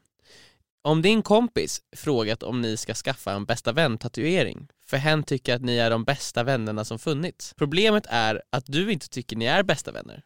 Om 0.87 1.03
din 1.03 1.23
kompis 1.23 1.81
frågat 1.97 2.43
om 2.43 2.61
ni 2.61 2.77
ska 2.77 2.95
skaffa 2.95 3.33
en 3.33 3.45
bästa 3.45 3.73
vän-tatuering, 3.73 4.69
för 4.87 4.97
hen 4.97 5.23
tycker 5.23 5.55
att 5.55 5.63
ni 5.63 5.77
är 5.77 5.91
de 5.91 6.05
bästa 6.05 6.43
vännerna 6.43 6.85
som 6.85 6.99
funnits. 6.99 7.55
Problemet 7.57 8.07
är 8.09 8.43
att 8.53 8.65
du 8.67 8.93
inte 8.93 9.09
tycker 9.09 9.37
ni 9.37 9.45
är 9.45 9.63
bästa 9.63 9.93
vänner. 9.93 10.23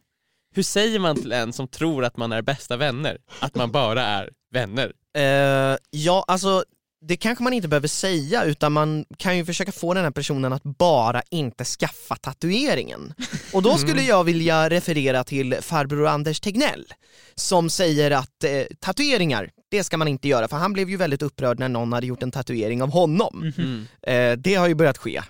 Hur 0.54 0.62
säger 0.62 0.98
man 0.98 1.16
till 1.16 1.32
en 1.32 1.52
som 1.52 1.68
tror 1.68 2.04
att 2.04 2.16
man 2.16 2.32
är 2.32 2.42
bästa 2.42 2.76
vänner, 2.76 3.18
att 3.40 3.54
man 3.54 3.72
bara 3.72 4.02
är 4.02 4.30
vänner? 4.50 4.92
Uh, 5.18 5.78
ja, 5.90 6.24
alltså 6.26 6.64
det 7.00 7.16
kanske 7.16 7.44
man 7.44 7.52
inte 7.52 7.68
behöver 7.68 7.88
säga 7.88 8.44
utan 8.44 8.72
man 8.72 9.04
kan 9.16 9.36
ju 9.36 9.44
försöka 9.44 9.72
få 9.72 9.94
den 9.94 10.04
här 10.04 10.10
personen 10.10 10.52
att 10.52 10.62
bara 10.62 11.22
inte 11.30 11.64
skaffa 11.64 12.16
tatueringen. 12.16 13.14
Och 13.52 13.62
då 13.62 13.76
skulle 13.78 14.02
jag 14.02 14.24
vilja 14.24 14.70
referera 14.70 15.24
till 15.24 15.54
farbror 15.60 16.06
Anders 16.06 16.40
Tegnell 16.40 16.86
som 17.34 17.70
säger 17.70 18.10
att 18.10 18.44
eh, 18.44 18.62
tatueringar, 18.80 19.50
det 19.70 19.84
ska 19.84 19.96
man 19.96 20.08
inte 20.08 20.28
göra 20.28 20.48
för 20.48 20.56
han 20.56 20.72
blev 20.72 20.90
ju 20.90 20.96
väldigt 20.96 21.22
upprörd 21.22 21.58
när 21.58 21.68
någon 21.68 21.92
hade 21.92 22.06
gjort 22.06 22.22
en 22.22 22.30
tatuering 22.30 22.82
av 22.82 22.90
honom. 22.90 23.52
Mm. 23.58 23.86
Eh, 24.02 24.38
det 24.38 24.54
har 24.54 24.68
ju 24.68 24.74
börjat 24.74 24.98
ske. 24.98 25.22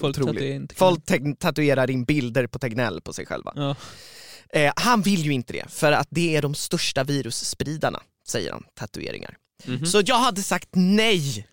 Folk 0.00 0.16
inte- 0.54 0.74
Folk 0.74 1.04
tatuerar 1.38 1.90
in 1.90 2.04
bilder 2.04 2.46
på 2.46 2.58
Tegnell 2.58 3.00
på 3.00 3.12
sig 3.12 3.26
själva. 3.26 3.52
Ja. 3.56 3.76
Eh, 4.50 4.72
han 4.76 5.02
vill 5.02 5.20
ju 5.24 5.32
inte 5.32 5.52
det, 5.52 5.64
för 5.68 5.92
att 5.92 6.08
det 6.10 6.36
är 6.36 6.42
de 6.42 6.54
största 6.54 7.04
virusspridarna, 7.04 8.02
säger 8.28 8.52
han, 8.52 8.64
tatueringar. 8.74 9.36
Mhm. 9.64 9.86
Så 9.86 10.02
jag 10.06 10.16
hade 10.18 10.42
sagt 10.42 10.68
nej. 10.72 11.46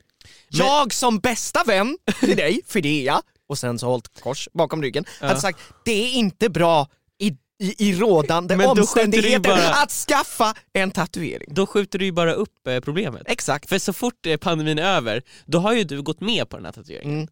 Jag 0.49 0.93
som 0.93 1.19
bästa 1.19 1.63
vän 1.63 1.97
till 2.19 2.37
dig, 2.37 2.61
för 2.67 2.81
det 2.81 3.01
är 3.01 3.05
jag, 3.05 3.21
och 3.49 3.57
sen 3.57 3.79
så 3.79 3.87
hållit 3.87 4.21
kors 4.21 4.47
bakom 4.53 4.81
ryggen, 4.81 5.05
Ja. 5.21 5.27
hade 5.27 5.39
sagt 5.39 5.59
det 5.85 5.91
är 5.91 6.11
inte 6.13 6.49
bra 6.49 6.87
i, 7.19 7.27
i, 7.63 7.89
i 7.89 7.93
rådande 7.95 8.57
Men 8.57 8.67
omständigheter 8.67 9.39
bara- 9.49 9.69
att 9.83 9.91
skaffa 9.91 10.53
en 10.73 10.91
tatuering. 10.91 11.53
Då 11.53 11.65
skjuter 11.65 11.99
du 11.99 12.05
ju 12.05 12.11
bara 12.11 12.33
upp 12.33 12.67
eh, 12.67 12.79
problemet. 12.79 13.21
Exakt. 13.25 13.69
För 13.69 13.79
så 13.79 13.93
fort 13.93 14.25
eh, 14.25 14.37
pandemin 14.37 14.79
är 14.79 14.83
över, 14.95 15.21
då 15.45 15.59
har 15.59 15.73
ju 15.73 15.83
du 15.83 16.01
gått 16.01 16.21
med 16.21 16.49
på 16.49 16.55
den 16.57 16.65
här 16.65 16.71
tatueringen. 16.71 17.15
Mm. 17.17 17.27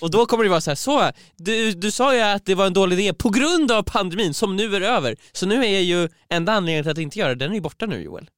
Och 0.00 0.10
då 0.10 0.26
kommer 0.26 0.44
det 0.44 0.50
vara 0.50 0.60
så 0.60 0.70
här, 0.70 0.74
så, 0.76 1.10
du, 1.36 1.72
du 1.72 1.90
sa 1.90 2.14
ju 2.14 2.20
att 2.20 2.46
det 2.46 2.54
var 2.54 2.66
en 2.66 2.72
dålig 2.72 2.98
idé 3.00 3.12
på 3.14 3.28
grund 3.30 3.72
av 3.72 3.82
pandemin 3.82 4.34
som 4.34 4.56
nu 4.56 4.76
är 4.76 4.80
över. 4.80 5.16
Så 5.32 5.46
nu 5.46 5.64
är 5.66 5.80
ju 5.80 6.08
enda 6.28 6.52
anledningen 6.52 6.84
till 6.84 6.90
att 6.92 6.98
inte 6.98 7.18
göra 7.18 7.28
det, 7.28 7.34
den 7.34 7.50
är 7.50 7.54
ju 7.54 7.60
borta 7.60 7.86
nu 7.86 8.02
Joel. 8.02 8.28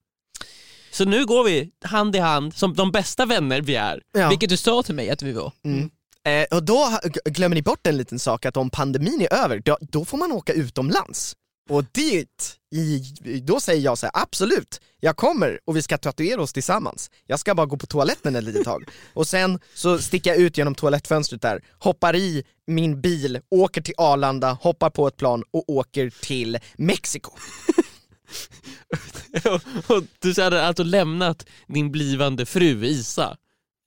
Så 0.94 1.04
nu 1.04 1.26
går 1.26 1.44
vi 1.44 1.70
hand 1.84 2.16
i 2.16 2.18
hand 2.18 2.54
som 2.54 2.74
de 2.74 2.92
bästa 2.92 3.26
vänner 3.26 3.60
vi 3.60 3.74
är. 3.74 4.02
Ja. 4.12 4.28
Vilket 4.28 4.50
du 4.50 4.56
sa 4.56 4.82
till 4.82 4.94
mig 4.94 5.10
att 5.10 5.22
vi 5.22 5.32
var. 5.32 5.52
Mm. 5.64 5.90
Eh, 6.26 6.56
och 6.56 6.64
då 6.64 6.98
glömmer 7.24 7.54
ni 7.54 7.62
bort 7.62 7.86
en 7.86 7.96
liten 7.96 8.18
sak, 8.18 8.46
att 8.46 8.56
om 8.56 8.70
pandemin 8.70 9.20
är 9.20 9.34
över, 9.34 9.62
då, 9.64 9.78
då 9.80 10.04
får 10.04 10.18
man 10.18 10.32
åka 10.32 10.52
utomlands. 10.52 11.36
Och 11.70 11.84
dit, 11.92 12.56
i, 12.74 12.98
då 13.42 13.60
säger 13.60 13.80
jag 13.80 13.98
så 13.98 14.06
här, 14.06 14.12
absolut, 14.22 14.80
jag 15.00 15.16
kommer 15.16 15.60
och 15.64 15.76
vi 15.76 15.82
ska 15.82 15.98
tatuera 15.98 16.42
oss 16.42 16.52
tillsammans. 16.52 17.10
Jag 17.26 17.40
ska 17.40 17.54
bara 17.54 17.66
gå 17.66 17.76
på 17.76 17.86
toaletten 17.86 18.36
ett 18.36 18.44
litet 18.44 18.64
tag. 18.64 18.88
Och 19.14 19.26
sen 19.26 19.58
så 19.74 19.98
sticker 19.98 20.30
jag 20.30 20.38
ut 20.38 20.58
genom 20.58 20.74
toalettfönstret 20.74 21.42
där, 21.42 21.64
hoppar 21.78 22.16
i 22.16 22.44
min 22.66 23.00
bil, 23.00 23.40
åker 23.50 23.80
till 23.80 23.94
Arlanda, 23.96 24.52
hoppar 24.52 24.90
på 24.90 25.06
ett 25.06 25.16
plan 25.16 25.44
och 25.50 25.68
åker 25.68 26.10
till 26.20 26.58
Mexiko. 26.76 27.30
och, 29.44 29.90
och 29.96 30.02
du 30.18 30.42
hade 30.42 30.66
alltså 30.66 30.82
lämnat 30.82 31.46
din 31.68 31.92
blivande 31.92 32.46
fru 32.46 32.84
Isa 32.84 33.36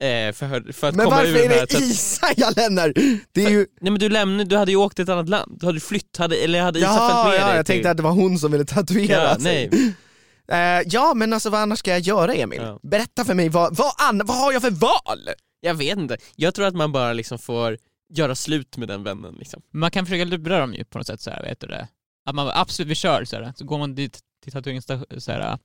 eh, 0.02 0.32
för, 0.32 0.72
för 0.72 0.88
att 0.88 0.94
Men 0.94 1.04
komma 1.04 1.16
varför 1.16 1.30
ur 1.30 1.36
är 1.44 1.48
här 1.48 1.60
det 1.60 1.66
tat- 1.66 1.80
Isa 1.82 2.26
jag 2.36 2.56
lämnar? 2.56 2.92
Det 3.32 3.44
är 3.44 3.50
ju... 3.50 3.66
Nej 3.80 3.90
men 3.92 3.98
du 3.98 4.08
lämnade, 4.08 4.44
du 4.44 4.56
hade 4.56 4.70
ju 4.70 4.76
åkt 4.76 4.96
till 4.96 5.02
ett 5.02 5.08
annat 5.08 5.28
land, 5.28 5.56
du 5.60 5.66
hade 5.66 5.80
flytt, 5.80 6.16
hade, 6.16 6.36
eller 6.36 6.60
hade 6.62 6.78
Isa 6.78 6.88
följt 6.88 7.10
Ja, 7.10 7.24
med 7.30 7.40
ja, 7.40 7.46
dig 7.46 7.56
jag 7.56 7.66
till... 7.66 7.72
tänkte 7.74 7.90
att 7.90 7.96
det 7.96 8.02
var 8.02 8.10
hon 8.10 8.38
som 8.38 8.52
ville 8.52 8.64
tatuera 8.64 9.22
ja, 9.22 9.38
sig. 9.38 9.68
nej. 9.72 9.94
Eh, 10.52 10.82
ja 10.86 11.12
men 11.14 11.32
alltså 11.32 11.50
vad 11.50 11.60
annars 11.60 11.78
ska 11.78 11.90
jag 11.90 12.00
göra 12.00 12.34
Emil? 12.34 12.60
Ja. 12.62 12.78
Berätta 12.82 13.24
för 13.24 13.34
mig, 13.34 13.48
vad, 13.48 13.76
vad, 13.76 13.92
an- 13.98 14.22
vad 14.24 14.36
har 14.36 14.52
jag 14.52 14.62
för 14.62 14.70
val? 14.70 15.28
Jag 15.60 15.74
vet 15.74 15.98
inte, 15.98 16.16
jag 16.36 16.54
tror 16.54 16.66
att 16.66 16.74
man 16.74 16.92
bara 16.92 17.12
liksom 17.12 17.38
får 17.38 17.78
göra 18.14 18.34
slut 18.34 18.76
med 18.76 18.88
den 18.88 19.02
vännen 19.04 19.34
liksom. 19.38 19.62
Man 19.72 19.90
kan 19.90 20.06
försöka 20.06 20.24
lura 20.24 20.58
dem 20.58 20.74
ju 20.74 20.84
på 20.84 20.98
något 20.98 21.06
sätt 21.06 21.20
så 21.20 21.30
här, 21.30 21.42
vet 21.42 21.60
du 21.60 21.66
det? 21.66 21.88
Att 22.28 22.34
man 22.34 22.50
absolut, 22.54 22.88
vi 22.90 22.94
kör 22.94 23.24
så, 23.24 23.36
här, 23.36 23.52
så 23.56 23.64
går 23.64 23.78
man 23.78 23.94
dit 23.94 24.18
till 24.50 24.58
tatueringssta- 24.62 25.20
så 25.20 25.32
här, 25.32 25.58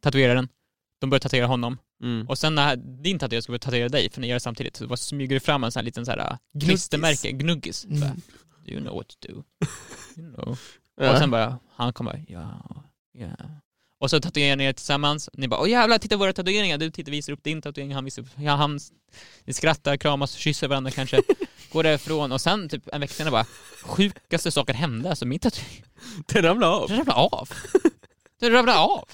tatueraren, 0.00 0.48
de 0.98 1.10
börjar 1.10 1.20
tatuera 1.20 1.46
honom, 1.46 1.78
Mm. 2.02 2.28
och 2.28 2.38
sen 2.38 2.54
när 2.54 2.76
din 2.76 3.18
tatuerare 3.18 3.42
ska 3.42 3.50
börja 3.52 3.58
tatuera 3.58 3.88
dig, 3.88 4.10
för 4.10 4.20
ni 4.20 4.26
gör 4.26 4.34
det 4.34 4.40
samtidigt, 4.40 4.76
så 4.76 4.86
bara 4.86 4.96
smyger 4.96 5.34
du 5.36 5.40
fram 5.40 5.64
en 5.64 5.72
sån 5.72 5.80
här 5.80 5.84
liten 5.84 6.06
så 6.06 6.10
här 6.12 6.38
klistermärke, 6.60 7.32
gnuggis. 7.32 7.84
Mm. 7.84 8.00
Do 8.66 8.72
you 8.72 8.80
know 8.80 8.94
what 8.96 9.08
to 9.08 9.28
do? 9.28 9.42
You 10.16 10.34
know. 10.34 10.58
Ja. 10.96 11.12
Och 11.12 11.18
sen 11.18 11.30
bara, 11.30 11.58
han 11.74 11.92
kommer, 11.92 12.24
ja, 12.28 12.64
ja. 13.18 13.26
Och 13.98 14.10
så 14.10 14.20
tatuerar 14.20 14.56
ni 14.56 14.64
er 14.64 14.72
tillsammans, 14.72 15.30
ni 15.32 15.48
bara 15.48 15.60
åh 15.60 15.70
jävlar, 15.70 15.98
titta 15.98 16.16
våra 16.16 16.32
tatueringar, 16.32 16.78
du 16.78 16.90
tittar, 16.90 17.12
visar 17.12 17.32
upp 17.32 17.44
din 17.44 17.62
tatuering, 17.62 17.94
han 17.94 18.04
visar 18.04 18.22
upp, 18.22 18.28
ja, 18.36 18.54
han, 18.54 18.80
ni 19.44 19.52
skrattar, 19.52 19.96
kramas, 19.96 20.32
kysser 20.32 20.68
varandra 20.68 20.90
kanske, 20.90 21.22
går 21.72 21.82
därifrån 21.82 22.32
och 22.32 22.40
sen 22.40 22.68
typ 22.68 22.88
en 22.92 23.00
vecka 23.00 23.14
senare 23.14 23.30
bara, 23.30 23.46
sjukaste 23.82 24.50
saker 24.50 24.74
hände, 24.74 25.10
alltså 25.10 25.26
min 25.26 25.38
tatuering, 25.38 25.84
Den 26.26 26.42
ramlade 26.42 26.72
av. 26.72 26.88
den 26.88 26.98
ramlade 26.98 27.20
av. 27.20 27.48
Den 28.42 28.52
ramlade 28.52 28.78
av. 28.78 29.04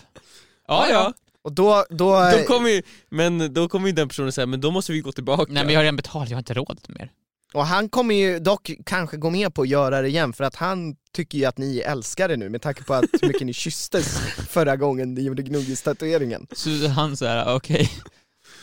Ja, 0.68 0.88
ja. 0.90 1.12
Och 1.42 1.52
då, 1.52 1.84
då, 1.90 2.30
Då 2.38 2.44
kommer 2.46 2.70
ju, 2.70 2.82
men 3.10 3.54
då 3.54 3.68
kommer 3.68 3.86
ju 3.86 3.92
den 3.92 4.08
personen 4.08 4.32
säga, 4.32 4.46
men 4.46 4.60
då 4.60 4.70
måste 4.70 4.92
vi 4.92 5.00
gå 5.00 5.12
tillbaka. 5.12 5.52
Nej 5.52 5.64
men 5.64 5.72
jag 5.72 5.78
har 5.78 5.84
redan 5.84 5.96
betalat, 5.96 6.28
jag 6.30 6.36
har 6.36 6.40
inte 6.40 6.54
råd 6.54 6.80
mer. 6.88 7.10
och 7.54 7.66
han 7.66 7.88
kommer 7.88 8.14
ju 8.14 8.38
dock 8.38 8.70
kanske 8.86 9.16
gå 9.16 9.30
med 9.30 9.54
på 9.54 9.62
att 9.62 9.68
göra 9.68 10.02
det 10.02 10.08
igen 10.08 10.32
för 10.32 10.44
att 10.44 10.54
han 10.56 10.96
tycker 11.12 11.38
ju 11.38 11.44
att 11.44 11.58
ni 11.58 11.78
är 11.78 11.90
älskare 11.92 12.36
nu 12.36 12.48
med 12.48 12.62
tanke 12.62 12.82
på 12.84 12.94
att 12.94 13.04
hur 13.20 13.28
mycket 13.28 13.46
ni 13.46 13.52
kysstes 13.64 14.18
förra 14.48 14.76
gången 14.76 15.14
ni 15.14 15.22
gjorde 15.22 15.42
gnuggis-tatueringen. 15.42 16.46
Så 16.52 16.88
han 16.88 17.16
såhär, 17.16 17.54
okej, 17.56 17.90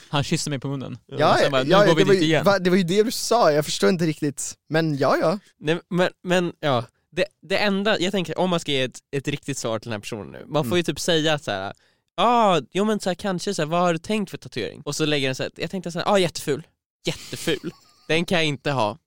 han 0.09 0.23
kysste 0.23 0.49
mig 0.49 0.59
på 0.59 0.67
munnen. 0.67 0.97
Ja, 1.05 1.33
Och 1.33 1.39
sen 1.39 1.51
bara, 1.51 1.63
nu 1.63 1.69
ja, 1.69 1.85
går 1.85 1.95
vi 1.95 2.03
det, 2.03 2.07
var 2.07 2.13
dit 2.13 2.21
ju, 2.23 2.25
igen. 2.25 2.45
va, 2.45 2.59
det 2.59 2.69
var 2.69 2.77
ju 2.77 2.83
det 2.83 3.03
du 3.03 3.11
sa, 3.11 3.51
jag 3.51 3.65
förstår 3.65 3.89
inte 3.89 4.05
riktigt, 4.05 4.53
men 4.69 4.97
ja 4.97 5.17
ja. 5.21 5.39
Nej, 5.59 5.79
men, 5.89 6.09
men 6.23 6.53
ja, 6.59 6.85
det, 7.15 7.25
det 7.41 7.57
enda, 7.57 7.99
jag 7.99 8.11
tänker 8.11 8.39
om 8.39 8.49
man 8.49 8.59
ska 8.59 8.71
ge 8.71 8.81
ett, 8.81 8.99
ett 9.11 9.27
riktigt 9.27 9.57
svar 9.57 9.79
till 9.79 9.89
den 9.89 9.93
här 9.93 9.99
personen 10.01 10.31
nu, 10.31 10.45
man 10.47 10.69
får 10.69 10.77
ju 10.77 10.83
typ 10.83 10.99
säga 10.99 11.39
så 11.39 11.51
här, 11.51 11.73
ah, 12.17 12.61
jo 12.71 12.85
men 12.85 12.99
så 12.99 13.09
här, 13.09 13.15
kanske 13.15 13.53
så 13.53 13.61
här, 13.61 13.67
vad 13.67 13.81
har 13.81 13.93
du 13.93 13.99
tänkt 13.99 14.29
för 14.29 14.37
tatuering? 14.37 14.81
Och 14.85 14.95
så 14.95 15.05
lägger 15.05 15.27
den 15.27 15.35
så 15.35 15.43
här, 15.43 15.51
jag 15.55 15.71
tänkte 15.71 15.91
så 15.91 15.99
här, 15.99 16.13
ah 16.13 16.19
jätteful, 16.19 16.67
jätteful, 17.05 17.71
den 18.07 18.25
kan 18.25 18.37
jag 18.37 18.45
inte 18.45 18.71
ha. 18.71 18.97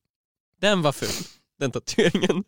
Den 0.60 0.82
var 0.82 0.92
ful, 0.92 1.24
den 1.58 1.70
tatueringen. 1.70 2.44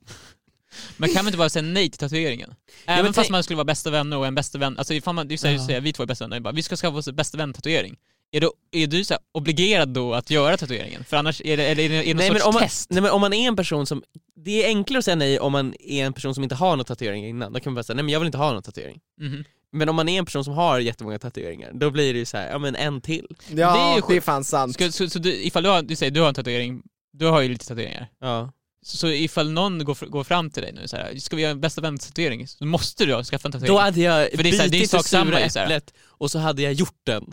Man 0.97 1.09
kan 1.09 1.17
väl 1.17 1.27
inte 1.27 1.39
bara 1.39 1.49
säga 1.49 1.63
nej 1.63 1.91
till 1.91 1.99
tatueringen? 1.99 2.55
Även 2.87 3.05
men 3.05 3.15
fast 3.15 3.31
man 3.31 3.43
skulle 3.43 3.57
vara 3.57 3.65
bästa 3.65 3.91
vänner 3.91 4.17
och 4.19 4.27
en 4.27 4.35
bästa 4.35 4.59
vän, 4.59 4.79
alltså 4.79 4.95
ifall 4.95 5.15
man, 5.15 5.29
det 5.29 5.35
är 5.35 5.39
så 5.39 5.47
här, 5.49 5.71
Ja. 5.73 5.81
vi 5.81 5.93
två 5.93 6.03
är 6.03 6.07
bästa 6.07 6.25
vänner, 6.25 6.41
bara, 6.41 6.53
vi 6.53 6.63
ska 6.63 6.77
skaffa 6.77 6.97
oss 6.97 7.09
bästa 7.13 7.39
vän-tatuering. 7.39 7.97
Är 8.33 8.41
du, 8.41 8.51
är 8.73 8.87
du 8.87 9.05
så 9.05 9.15
här, 9.15 9.21
obligerad 9.33 9.89
då 9.89 10.15
att 10.15 10.31
göra 10.31 10.57
tatueringen? 10.57 11.05
För 11.05 11.17
annars 11.17 11.41
är 11.45 11.57
det, 11.57 11.67
eller 11.67 11.85
är 11.85 11.89
det, 11.89 11.95
är 11.95 12.05
det 12.05 12.15
någon 12.15 12.17
Nej 12.17 12.29
sorts 12.29 12.41
men, 12.41 12.49
om 12.49 12.55
man, 12.55 12.63
test? 12.63 12.91
nej 12.91 13.03
men 13.03 13.11
om 13.11 13.21
man 13.21 13.33
är 13.33 13.49
en 13.49 13.57
person 13.57 13.87
som, 13.87 14.03
det 14.45 14.65
är 14.65 14.69
enklare 14.69 14.99
att 14.99 15.05
säga 15.05 15.17
nej 15.17 15.41
om 15.41 15.53
man 15.53 15.75
är 15.81 16.07
en 16.07 16.13
person 16.13 16.35
som 16.35 16.43
inte 16.43 16.55
har 16.55 16.77
någon 16.77 16.85
tatuering 16.85 17.27
innan, 17.27 17.53
då 17.53 17.61
kan 17.61 17.71
man 17.73 17.75
bara 17.75 17.83
säga 17.83 17.95
nej 17.95 18.05
men 18.05 18.13
jag 18.13 18.21
vill 18.21 18.27
inte 18.27 18.39
ha 18.39 18.53
någon 18.53 18.63
tatuering. 18.63 19.01
Mhm. 19.21 19.45
Men 19.73 19.89
om 19.89 19.97
man 19.97 20.09
är 20.09 20.19
en 20.19 20.25
person 20.25 20.45
som 20.45 20.55
har 20.55 20.79
jättemånga 20.79 21.19
tatueringar, 21.19 21.71
då 21.75 21.91
blir 21.91 22.13
det 22.13 22.19
ju 22.19 22.25
så 22.25 22.37
här, 22.37 22.51
ja 22.51 22.59
men 22.59 22.77
en 22.77 23.01
till. 23.01 23.27
Ja, 23.49 23.55
Det 23.55 23.63
är 23.63 23.95
ju 23.97 24.03
det 24.09 24.17
är 24.17 24.21
fan 24.21 24.45
sant. 24.45 24.75
Ska, 24.75 24.93
så, 24.93 25.11
så 25.11 25.19
du, 25.19 25.35
ifall 25.35 25.63
du 25.63 25.69
har, 25.69 25.83
du 25.83 25.97
säger 25.97 26.13
du 26.13 26.21
har 26.21 26.29
en 26.29 26.35
tatuering, 26.35 26.83
du 27.13 27.27
har 27.27 27.41
ju 27.41 27.49
lite 27.49 27.67
tatueringar. 27.67 28.09
Ja. 28.21 28.53
Så, 28.83 29.09
ifall 29.09 29.51
någon 29.51 29.85
går, 29.85 30.07
går 30.07 30.25
fram 30.25 30.51
till 30.51 30.63
dig 30.63 30.73
nu 30.73 30.89
så 30.89 30.97
här, 30.97 31.17
ska 31.17 31.37
vi 31.37 31.43
göra 31.43 31.53
en 31.53 31.61
bästa 31.61 31.81
vän-tatuering? 31.81 32.49
Så 32.49 32.65
måste 32.65 33.05
du 33.07 33.15
ha 33.15 33.25
skaffa 33.25 33.49
en 33.49 33.53
tatuering. 33.53 33.75
Då 33.75 33.81
hade 33.81 34.01
jag 34.01 34.31
För 34.31 34.43
det 34.43 34.49
är 34.49 34.53
så 34.53 34.63
här, 34.63 34.69
det 34.69 34.77
är 34.77 34.81
bitit 34.81 34.91
det 34.91 35.03
sura 35.03 35.41
äpplet 35.41 35.95
och 36.05 36.31
så 36.31 36.39
hade 36.39 36.63
jag 36.63 36.73
gjort 36.73 37.01
den. 37.07 37.33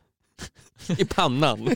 I 0.98 1.06
pannan. 1.06 1.76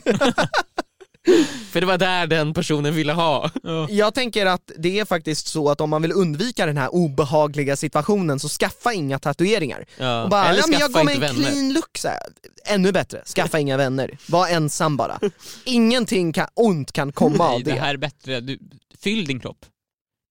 För 1.70 1.80
det 1.80 1.86
var 1.86 1.98
där 1.98 2.26
den 2.26 2.54
personen 2.54 2.94
ville 2.94 3.12
ha. 3.12 3.50
Ja. 3.62 3.86
Jag 3.90 4.14
tänker 4.14 4.46
att 4.46 4.70
det 4.78 4.98
är 4.98 5.04
faktiskt 5.04 5.46
så 5.46 5.70
att 5.70 5.80
om 5.80 5.90
man 5.90 6.02
vill 6.02 6.12
undvika 6.12 6.66
den 6.66 6.76
här 6.76 6.94
obehagliga 6.94 7.76
situationen 7.76 8.40
så 8.40 8.48
skaffa 8.48 8.92
inga 8.92 9.18
tatueringar. 9.18 9.84
Ja. 9.98 10.22
Och 10.22 10.30
bara, 10.30 10.44
Eller 10.48 10.58
ja, 10.60 10.64
men 10.68 10.80
jag 10.80 10.92
går 10.92 11.04
med 11.04 11.14
en 11.14 11.20
vänner. 11.20 11.50
clean 11.50 11.72
look 11.72 11.98
så 11.98 12.08
här. 12.08 12.18
Ännu 12.66 12.92
bättre, 12.92 13.22
skaffa 13.36 13.58
inga 13.58 13.76
vänner. 13.76 14.18
Var 14.28 14.48
ensam 14.48 14.96
bara. 14.96 15.20
Ingenting 15.64 16.32
kan, 16.32 16.46
ont 16.54 16.92
kan 16.92 17.12
komma 17.12 17.44
av 17.48 17.52
Nej, 17.54 17.62
det 17.62 17.70
det. 17.72 17.80
här 17.80 17.94
är 17.94 17.98
bättre, 17.98 18.40
du, 18.40 18.58
fyll 19.02 19.26
din 19.26 19.40
kropp. 19.40 19.66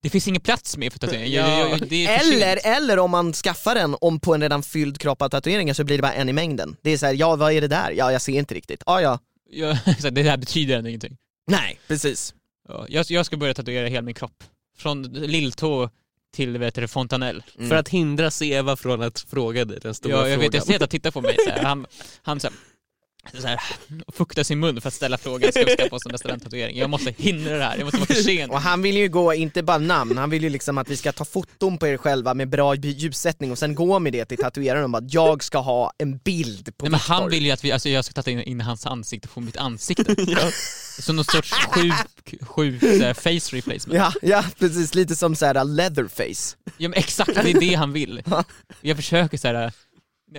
Det 0.04 0.10
finns 0.10 0.28
ingen 0.28 0.41
plats 0.41 0.78
mer 0.78 0.89
för 0.89 0.99
tatuering. 0.99 1.34
Ja. 1.34 1.78
Eller, 2.22 2.60
eller 2.64 2.99
om 2.99 3.12
man 3.12 3.34
skaffar 3.34 3.76
den 3.76 3.95
om 4.02 4.20
på 4.20 4.34
en 4.34 4.41
redan 4.41 4.64
fylld 4.64 4.97
kropp 4.97 5.22
av 5.22 5.30
tatueringar 5.30 5.74
så 5.74 5.84
blir 5.84 5.97
det 5.97 6.02
bara 6.02 6.14
en 6.14 6.30
i 6.30 6.34
mängden. 6.34 6.76
Det 6.82 6.91
är 6.91 6.97
så 6.97 7.06
här, 7.06 7.14
ja 7.14 7.36
vad 7.36 7.54
är 7.54 7.62
det 7.62 7.68
där? 7.68 7.91
Ja 7.97 8.12
jag 8.12 8.22
ser 8.22 8.34
inte 8.34 8.54
riktigt. 8.54 8.84
Ja 8.86 9.02
ja. 9.02 9.20
Här, 9.74 10.12
det 10.12 10.24
här 10.24 10.38
betyder 10.38 10.78
ändå 10.78 10.89
ingenting. 10.89 11.18
Nej, 11.47 11.80
precis. 11.88 12.34
Ja, 12.68 12.86
jag, 12.89 13.06
jag 13.10 13.26
ska 13.26 13.38
börja 13.38 13.54
tatuera 13.54 13.88
hela 13.88 14.02
min 14.02 14.14
kropp. 14.16 14.43
Från 14.78 15.04
lilltå 15.04 15.89
till 16.36 16.58
vet 16.58 16.76
du, 16.76 16.88
fontanell. 16.88 17.43
För 17.58 17.76
att 17.76 17.89
hindra 17.89 18.32
Seva 18.32 18.76
från 18.76 19.02
att 19.02 19.20
fråga 19.30 19.66
dig 19.66 19.80
den 19.82 19.93
stora 19.93 20.14
Ja, 20.14 20.18
jag 20.18 20.26
frågan. 20.28 20.39
vet, 20.39 20.54
jag 20.54 20.64
ser 20.64 20.76
att 20.76 20.82
han 20.82 20.89
tittar 20.89 21.12
på 21.12 21.22
mig 21.22 21.36
så 21.45 21.52
här. 21.52 21.64
Han, 21.64 21.86
han 22.22 22.39
så 22.39 22.47
här, 22.47 22.56
så 23.34 23.47
här, 23.47 23.59
fuktar 24.13 24.43
sin 24.43 24.59
mun 24.59 24.82
för 24.82 24.88
att 24.88 24.93
ställa 24.93 25.17
frågan, 25.17 25.51
ska 25.51 25.65
vi 25.65 25.76
skaffa 25.76 25.95
oss 25.95 26.05
en 26.05 26.11
bästa 26.11 26.28
vän-tatuering? 26.28 26.78
Jag 26.78 26.89
måste 26.89 27.13
hindra 27.17 27.57
det 27.57 27.63
här, 27.63 27.78
jag 27.78 27.84
måste 27.84 27.97
vara 27.97 28.05
för 28.05 28.13
sen. 28.13 28.49
Och 28.49 28.61
han 28.61 28.82
vill 28.82 28.97
ju 28.97 29.09
gå, 29.09 29.34
inte 29.34 29.63
bara 29.63 29.78
namn, 29.78 30.17
han 30.17 30.30
vill 30.30 30.43
ju 30.43 30.49
liksom 30.49 30.78
att 30.78 30.89
vi 30.89 30.97
ska 30.97 31.11
ta 31.11 31.26
foton 31.26 31.78
på 31.78 31.88
er 31.88 31.97
själva 31.97 32.34
med 32.34 32.49
bra 32.49 32.76
ljussättning 32.76 33.51
och 33.51 33.57
sen 33.57 33.76
gå 33.76 33.99
med 33.99 34.13
det 34.13 34.26
till 34.26 34.38
tatueraren 34.38 34.84
och 34.84 34.89
bara 34.89 35.03
jag 35.09 35.43
ska 35.43 35.57
ha 35.57 35.91
en 35.97 36.17
bild 36.17 36.78
på 36.78 36.86
Nej, 36.86 36.91
men 36.91 36.99
han 36.99 37.30
vill 37.30 37.45
ju 37.45 37.51
att 37.51 37.63
vi, 37.63 37.72
alltså 37.72 37.89
jag 37.89 38.05
ska 38.05 38.13
tatuera 38.13 38.43
in 38.43 38.61
hans 38.61 38.86
ansikte 38.86 39.28
på 39.28 39.41
mitt 39.41 39.57
ansikte. 39.57 40.15
Som 40.99 41.15
någon 41.15 41.26
sorts 41.26 41.51
sjuk, 41.51 41.93
sjuk 42.41 42.82
här, 42.82 43.13
face 43.13 43.55
replacement. 43.55 43.93
Ja, 43.93 44.13
ja 44.22 44.43
precis, 44.59 44.95
lite 44.95 45.15
som 45.15 45.36
såhär 45.36 45.63
leatherface. 45.63 46.55
Ja 46.78 46.89
men 46.89 46.93
exakt, 46.93 47.36
det 47.43 47.51
är 47.51 47.59
det 47.59 47.74
han 47.74 47.93
vill. 47.93 48.24
Jag 48.82 48.97
försöker 48.97 49.38
så 49.38 49.47
här. 49.47 49.72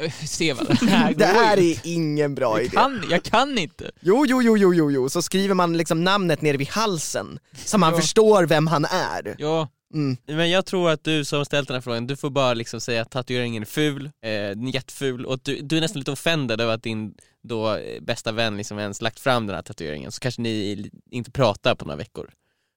se 0.27 0.53
vad 0.53 0.67
det 0.67 0.87
här 0.87 1.15
Det 1.15 1.25
här 1.27 1.59
är 1.59 1.81
ingen 1.85 2.35
bra 2.35 2.57
jag 2.59 2.65
idé. 2.65 2.77
kan, 2.77 3.05
jag 3.11 3.23
kan 3.23 3.59
inte. 3.59 3.91
Jo, 4.01 4.25
jo, 4.29 4.43
jo, 4.43 4.57
jo, 4.57 4.75
jo, 4.75 4.91
jo, 4.91 5.09
så 5.09 5.23
skriver 5.23 5.55
man 5.55 5.77
liksom 5.77 6.05
namnet 6.05 6.43
nere 6.43 6.57
vid 6.57 6.69
halsen, 6.69 7.39
så 7.65 7.79
man 7.79 7.95
Ja. 7.95 8.01
förstår 8.01 8.47
vem 8.47 8.67
han 8.67 8.85
är. 8.85 9.35
Ja, 9.39 9.69
Mm. 9.95 10.17
Men 10.27 10.51
jag 10.51 10.67
tror 10.67 10.91
att 10.91 11.05
du 11.05 11.25
som 11.25 11.45
ställt 11.45 11.69
den 11.69 11.75
här 11.75 11.81
frågan, 11.81 12.07
du 12.07 12.17
får 12.17 12.31
bara 12.31 12.55
liksom 12.55 12.81
säga 12.81 13.03
att 13.03 13.11
tatueringen 13.11 13.63
är 13.63 13.67
ful, 13.67 14.05
eh, 14.07 14.11
den 14.31 14.67
är 14.67 14.75
jätteful 14.75 15.27
och 15.27 15.39
du, 15.43 15.61
du 15.63 15.77
är 15.77 15.81
nästan 15.81 15.99
lite 15.99 16.11
offended 16.13 16.61
över 16.61 16.75
att 16.75 16.83
din 16.83 17.15
då 17.49 17.75
eh, 17.77 18.03
bästa 18.03 18.33
vän 18.33 18.57
liksom 18.57 18.79
ens 18.79 19.01
lagt 19.03 19.21
fram 19.21 19.47
den 19.47 19.55
här 19.57 19.63
tatueringen, 19.63 20.13
så 20.13 20.21
kanske 20.21 20.43
ni 20.43 20.91
inte 21.11 21.31
pratar 21.31 21.75
på 21.75 21.85
några 21.85 21.97
veckor. 21.97 22.31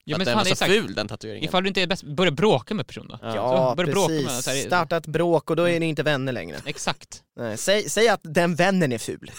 Ja 0.05 0.15
att 0.15 0.17
men 0.17 0.25
den 0.25 0.37
var 0.37 0.45
så 0.45 0.55
sagt, 0.55 0.71
ful 0.71 0.93
den 0.95 1.07
tatueringen. 1.07 1.49
ifall 1.49 1.63
du 1.63 1.67
inte 1.67 1.81
är 1.81 1.87
bäst, 1.87 2.03
börja 2.03 2.31
bråka 2.31 2.73
med 2.73 2.87
personen 2.87 3.07
då. 3.07 3.19
Ja. 3.21 3.69
Så, 3.71 3.75
börja 3.75 3.91
bråka 3.91 4.13
med 4.13 4.25
precis. 4.25 4.43
så 4.45 4.51
här- 4.51 4.57
Starta 4.67 4.97
ett 4.97 5.07
bråk 5.07 5.49
och 5.49 5.55
då 5.55 5.69
är 5.69 5.79
ni 5.79 5.85
inte 5.85 6.03
vänner 6.03 6.33
längre. 6.33 6.57
Exakt. 6.65 7.23
Nej, 7.39 7.57
säg, 7.57 7.89
säg 7.89 8.07
att 8.07 8.21
den 8.23 8.55
vännen 8.55 8.91
är 8.91 8.97
ful. 8.97 9.31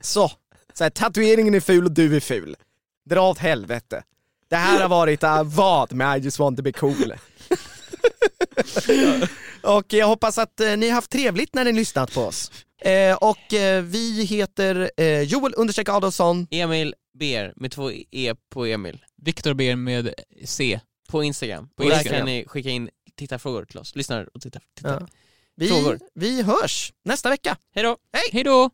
Så, 0.00 0.32
så 0.74 0.84
här, 0.84 0.90
tatueringen 0.90 1.54
är 1.54 1.60
ful 1.60 1.84
och 1.84 1.92
du 1.92 2.16
är 2.16 2.20
ful. 2.20 2.56
Dra 3.10 3.30
åt 3.30 3.38
helvete. 3.38 4.02
Det 4.50 4.56
här 4.56 4.80
har 4.80 4.88
varit 4.88 5.24
uh, 5.24 5.42
vad 5.42 5.92
med 5.92 6.18
I 6.18 6.20
just 6.24 6.38
want 6.38 6.56
to 6.56 6.62
be 6.62 6.72
cool. 6.72 7.14
och 9.62 9.92
jag 9.92 10.06
hoppas 10.06 10.38
att 10.38 10.60
eh, 10.60 10.76
ni 10.76 10.88
har 10.88 10.94
haft 10.94 11.10
trevligt 11.10 11.54
när 11.54 11.64
ni 11.64 11.72
lyssnat 11.72 12.14
på 12.14 12.20
oss. 12.20 12.50
Eh, 12.80 13.16
och 13.16 13.54
eh, 13.54 13.82
vi 13.82 14.24
heter 14.24 14.90
Joel 15.22 15.54
understreck 15.56 15.88
Adolfsson. 15.88 16.46
Emil 16.50 16.94
Ber 17.18 17.52
med 17.56 17.72
två 17.72 17.90
E 18.10 18.34
på 18.50 18.66
Emil, 18.66 19.04
Viktor 19.24 19.54
ber 19.54 19.76
med 19.76 20.14
C. 20.44 20.80
på 21.08 21.24
Instagram. 21.24 21.68
På 21.76 21.82
och 21.82 21.90
där 21.90 21.96
Instagram. 21.96 22.18
kan 22.18 22.26
ni 22.26 22.44
skicka 22.46 22.70
in 22.70 22.90
tittarfrågor 23.16 23.64
till 23.64 23.78
oss, 23.78 23.96
lyssnar 23.96 24.28
och 24.34 24.40
tittar. 24.40 24.62
tittar. 24.76 25.00
Ja. 25.00 25.06
Vi, 25.56 25.68
Frågor. 25.68 26.00
vi 26.14 26.42
hörs 26.42 26.92
nästa 27.04 27.30
vecka. 27.30 27.56
Hej 27.74 27.84
då! 27.84 27.96
Hej 28.32 28.44
då! 28.44 28.70